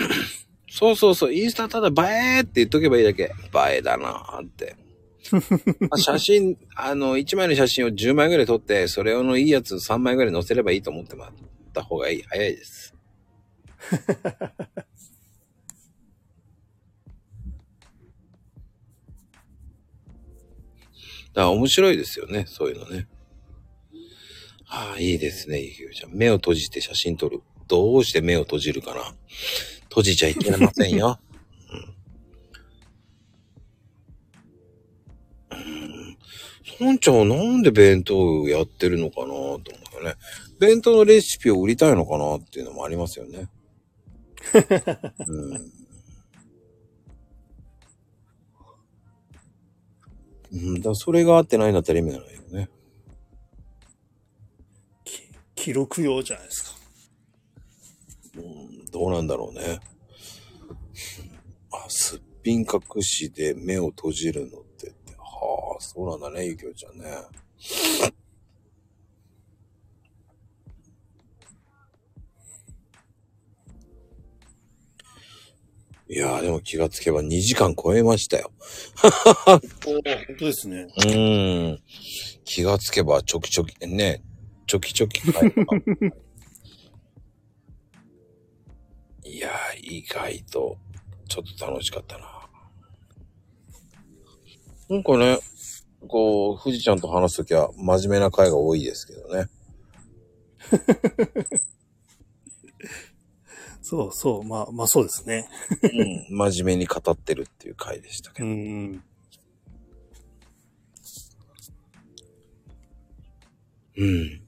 [0.70, 3.24] そうそうそう、インスタただ映えって言っとけばいいだけ。
[3.24, 3.30] 映
[3.76, 4.76] えだなーって。
[5.80, 11.32] まあ 写真、あの、1枚の写真を10枚ぐらい撮って、それのいいやつ3枚ぐらい載せればいいと思ってもらっ
[11.74, 12.22] た方がいい。
[12.22, 12.89] 早いです。
[21.32, 23.06] だから面白いですよね、そういうのね。
[24.64, 26.12] はあ、いいですね、ゆきおちゃん。
[26.12, 27.40] 目を閉じて写真撮る。
[27.66, 29.14] どうして目を閉じるかな
[29.88, 31.18] 閉じちゃいけませんよ。
[35.52, 35.58] うん。
[35.58, 36.18] うん。
[36.78, 39.60] そんちゃんはなんで弁当やってるのかなと思
[40.00, 40.14] うよね。
[40.58, 43.48] 弁当のレシピを売りたいのかなっていうのもありますよね。
[45.26, 45.80] うん。
[50.52, 52.68] うん、だそれが合ってないんだったら意味がないよね。
[55.04, 55.22] き
[55.54, 56.70] 記録用じゃないですか。
[58.36, 59.78] うん、どうなんだろうね。
[61.72, 65.14] あ、すっぴん隠しで目を閉じるのってって。
[65.16, 67.04] はあ、そうなんだね、ゆきおちゃんね。
[76.12, 78.50] いやー、でも気がつけば2時間超えましたよ。
[79.44, 79.60] 本
[80.36, 80.88] 当ですね。
[80.96, 81.82] うーん。
[82.44, 84.20] 気がつけばちょきちょき、ね、
[84.66, 85.64] ちょきちょき会話
[89.22, 90.78] いやー、意外と、
[91.28, 92.24] ちょっと楽しかったな。
[94.88, 95.38] なんかね、
[96.08, 99.46] こう、富士ちゃんと話すときは真面目な回が多いですけどね。
[103.90, 105.48] そうそう、まあ、まあそうですね。
[105.82, 106.36] うん。
[106.36, 108.52] 真面目に語ってるっていう回でしたけうど。
[108.52, 109.02] ん。
[113.96, 114.42] うん。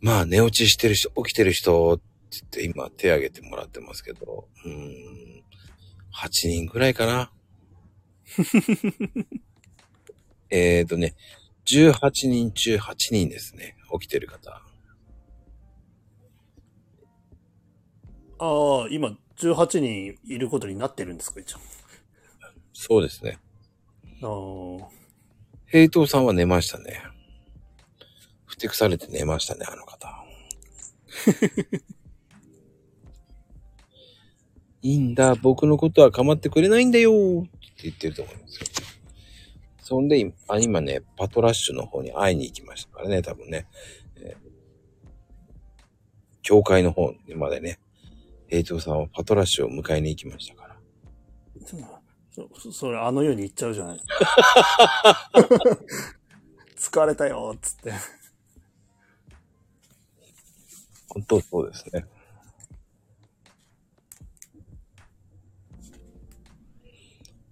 [0.00, 5.44] まあ、寝落ちしてる人、起きてる人って言って今手挙げてもらってますけど、うん。
[6.16, 7.30] 8人ぐらいかな。
[10.48, 11.14] えーとね、
[11.66, 13.76] 18人中8人ですね。
[14.00, 14.63] 起きてる方。
[18.38, 21.58] ああ、今、18人いることになってるんですか、一応。
[22.72, 23.38] そうですね。
[24.22, 24.88] ああ。
[25.66, 27.02] 平等さんは寝ましたね。
[28.46, 30.24] ふてくされて寝ましたね、あの方。
[34.82, 37.14] いいんだ、僕のことは構ってくれないんだよっ
[37.76, 38.66] て言ってると思いますよ。
[39.80, 43.66] そんで、あ今ね、パトラッシュの方に会いに行きましたからね、多分ね。
[44.16, 44.44] えー
[46.44, 47.80] 教会の方までね、
[48.62, 50.76] 平等さんはパトラッシュを迎えに行きましたから。
[52.30, 54.00] そそそれ、あの世に行っちゃうじゃない
[56.76, 57.92] 疲れたよ、つって。
[61.08, 62.06] 本当そうですね。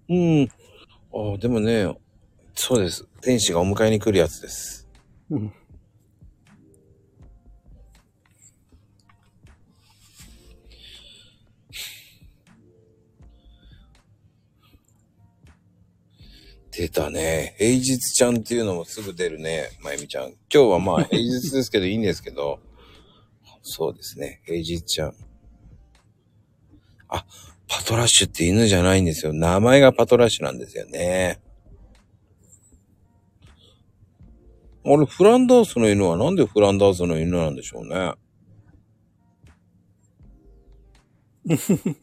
[0.09, 0.49] うん。
[1.33, 1.97] あでもね、
[2.55, 3.05] そうです。
[3.21, 4.87] 天使がお迎えに来るやつです。
[5.29, 5.53] うん。
[16.75, 17.55] 出たね。
[17.59, 19.69] 平日ちゃんっていうのもすぐ出るね。
[19.83, 20.29] まゆみちゃん。
[20.29, 22.59] 今日はまあ 平日ですけどいいんですけど。
[23.61, 24.41] そうですね。
[24.45, 25.15] 平日ちゃん。
[27.09, 27.25] あ、
[27.67, 29.33] パトラッシュって犬じゃないんですよ。
[29.33, 31.39] 名前がパトラッシュなんですよね。
[34.85, 38.15] あれ、フランダースの犬はなんでフランダースの犬なんでしょうね。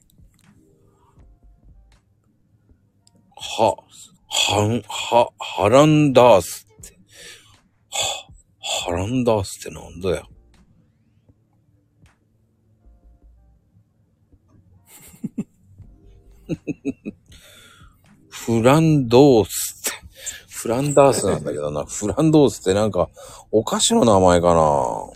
[3.37, 3.77] は、
[4.49, 6.99] はん、は、ハランダースって。
[7.91, 8.27] は、
[8.59, 10.27] ハランダースってなんだよ。
[18.31, 20.01] フランドースって。
[20.49, 21.85] フランダースなんだけどな。
[21.85, 23.11] フランドースってなんか、
[23.53, 25.11] お菓子の名前かな。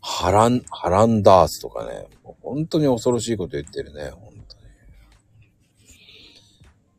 [0.00, 2.06] ハラン、ハランダースとかね。
[2.42, 4.10] 本当に恐ろしいこと言ってるね。
[4.10, 4.62] 本当に。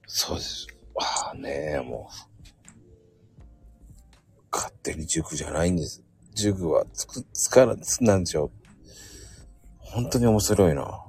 [0.06, 0.68] そうです。
[1.02, 2.30] ああねえ、もう。
[4.52, 6.04] 勝手に塾じゃないんです。
[6.34, 8.52] 塾はつく、つから、つなんでしょう。
[9.78, 11.06] 本当に面白いな。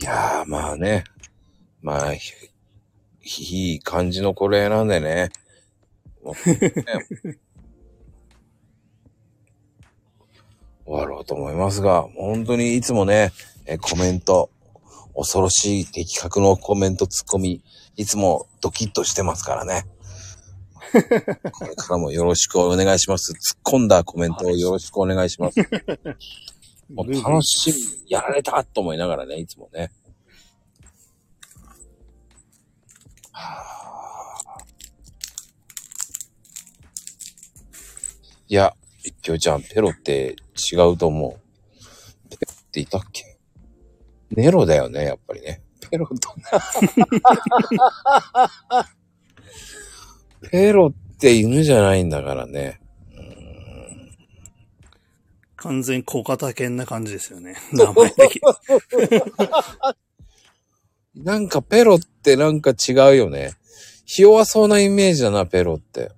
[0.00, 1.04] いやー、まあね。
[1.82, 2.32] まあ、ひ
[3.72, 5.30] いい感じのこれなんでね。
[6.22, 7.38] ね
[10.86, 13.32] 終わろうと思いますが、本当にいつもね、
[13.66, 14.50] えコメント、
[15.16, 17.62] 恐ろしい的確のコメント、ツッコミ、
[17.96, 19.86] いつもドキッとしてますからね。
[21.52, 23.32] これからもよろしくお願いします。
[23.32, 25.58] 突っ込んだコメントをよろしくお願いします。
[26.92, 29.90] もう楽しみ、やられたと思いながらね、いつもね。
[33.32, 33.74] はあ
[38.46, 38.74] いや、
[39.04, 40.34] 一挙ちゃん、ペロって
[40.72, 41.32] 違うと思う。
[42.30, 43.36] ペロっていたっけ？
[44.30, 45.62] ネロだよね、やっぱりね。
[45.90, 46.34] ペロと。
[50.50, 52.80] ペロって犬じゃないんだからね。
[55.56, 57.56] 完全小型犬な感じですよね。
[57.72, 58.40] 名前的。
[61.14, 63.52] なんかペロってなんか違うよね。
[64.04, 66.10] ひ弱そうなイメージだな、ペロって。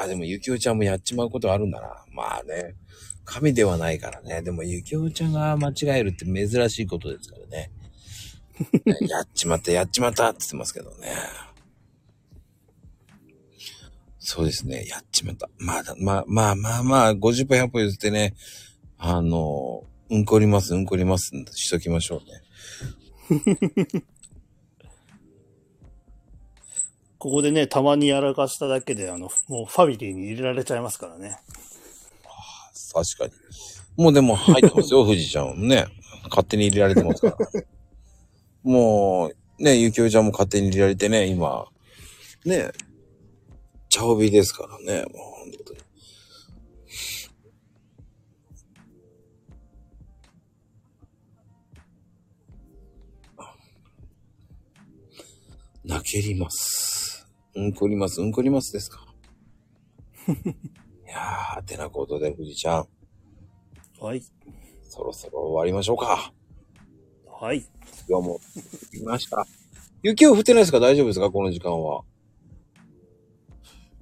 [0.00, 2.04] あ、でもゆきおちゃんもやっちまうことあるんだな。
[2.12, 2.74] まあね。
[3.24, 4.42] 神ではないからね。
[4.42, 7.70] でもゆきおちゃんが間違えるって珍しいことですからね。
[9.08, 11.14] やっちまった、やっちまったって言ってますけどね。
[14.18, 15.48] そうですね、やっちまった。
[15.58, 18.34] まあ、まあまあまあまあ、50歩100歩譲ってね、
[18.98, 22.22] あの、うんこります、うんこります、しときましょ
[23.30, 24.02] うね。
[27.18, 31.38] ここでね、たまにやらかしただけで、あの、もうファミリーに入れられちゃいますからね。
[32.92, 33.32] 確かに。
[34.02, 35.86] もうでも入ってますよ、 富士ちゃんもね。
[36.30, 37.36] 勝手に入れられてますから。
[38.62, 41.66] もう、ね、ゆきおちゃんも勝手に入れられてね、今、
[42.44, 42.70] ね、
[43.88, 45.80] 茶帯ですからね、もう本当に。
[55.84, 56.97] 泣けります。
[57.58, 59.04] うんこります、うんこりますですか？
[60.28, 60.32] い
[61.10, 62.88] やー、てなことで、富士ちゃん、
[64.00, 64.22] はい。
[64.88, 66.32] そろそろ終わりましょうか。
[67.26, 67.64] はい。
[68.08, 68.40] 今日も、
[68.92, 69.44] 見ました。
[70.02, 70.78] 雪は降ってないですか？
[70.78, 71.30] 大丈夫ですか？
[71.32, 72.02] この時間は。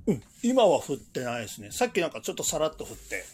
[0.06, 0.22] うん。
[0.42, 1.70] 今は降ってないですね。
[1.70, 3.24] さっきなんかちょっとさらっと降って、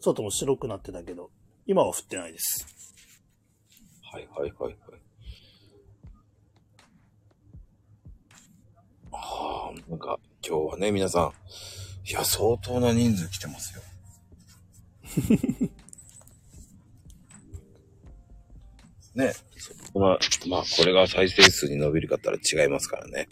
[0.00, 1.30] 外も白くなってたけど、
[1.66, 2.66] 今は降ってないです。
[4.10, 4.91] はいはいはいはい。
[9.22, 11.32] ああ、なんか今日はね、皆さん、
[12.08, 13.82] いや、相当な人数来てますよ。
[19.14, 19.32] ね。
[19.94, 20.18] まあ、
[20.48, 23.28] まあ、これが再生数に伸びるかったら違いますからね。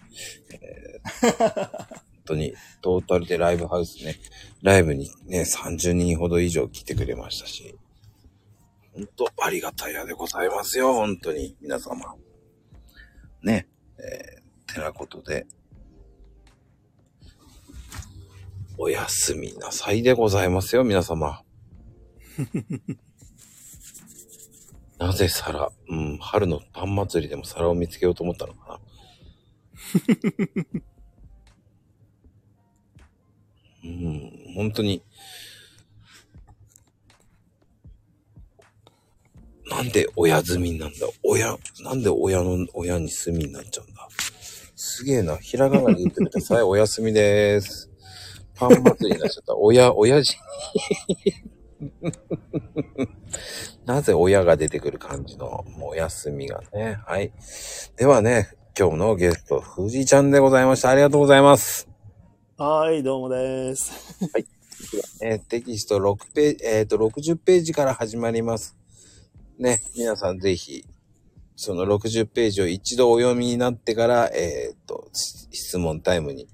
[0.51, 2.01] えー
[2.31, 4.17] 本当に、トータルでライブハウスね、
[4.63, 7.77] ライブにね、30人ほど以上来てくれましたし、
[8.93, 12.15] 本当ありがたいやでございますよ、本当に、皆様。
[13.43, 13.69] ね、
[13.99, 15.47] えー、てなことで、
[18.83, 21.43] おやすみなさいでございますよ、皆様。
[24.97, 28.81] なぜ皿、うん、春のパン祭りでも皿を見つけようと思ったのか
[33.85, 33.85] な。
[33.85, 35.03] うん、本当に、
[39.67, 41.07] なんで親済みなんだ？
[41.23, 44.09] 親、なんで親の、親に済みになっちゃうんだ？
[44.75, 45.37] すげえな。
[45.37, 46.63] ひらがなで言ってください。
[46.63, 47.90] おやすみでーす。
[48.61, 49.57] パン祭りになっちゃった。
[49.57, 50.37] 親、 親父
[51.09, 51.17] に。
[53.87, 56.99] なぜ親が出てくる感じの、もうお休みがね。
[57.07, 57.33] はい。
[57.97, 60.91] ではね、今日のゲスト、藤井ちゃんでございました。
[60.91, 61.89] ありがとうございます。
[62.59, 64.19] はい、どうもです。
[65.23, 68.77] えーテキスト6ページ、えっ、と、60ページから始まります。
[69.59, 70.85] ね、皆さんぜひ、
[71.57, 76.49] その60ページを一度お読みになってから、えっ、と、し質問タイムにし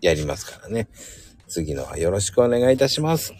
[0.00, 0.88] やりますからね。
[1.48, 3.34] 次のはよろしくお願いいたします。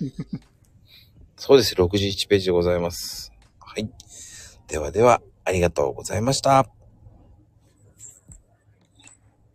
[1.36, 1.74] そうです。
[1.74, 3.32] 61ページでございます。
[3.58, 3.88] はい。
[4.68, 6.81] ではでは、ありがとうございました。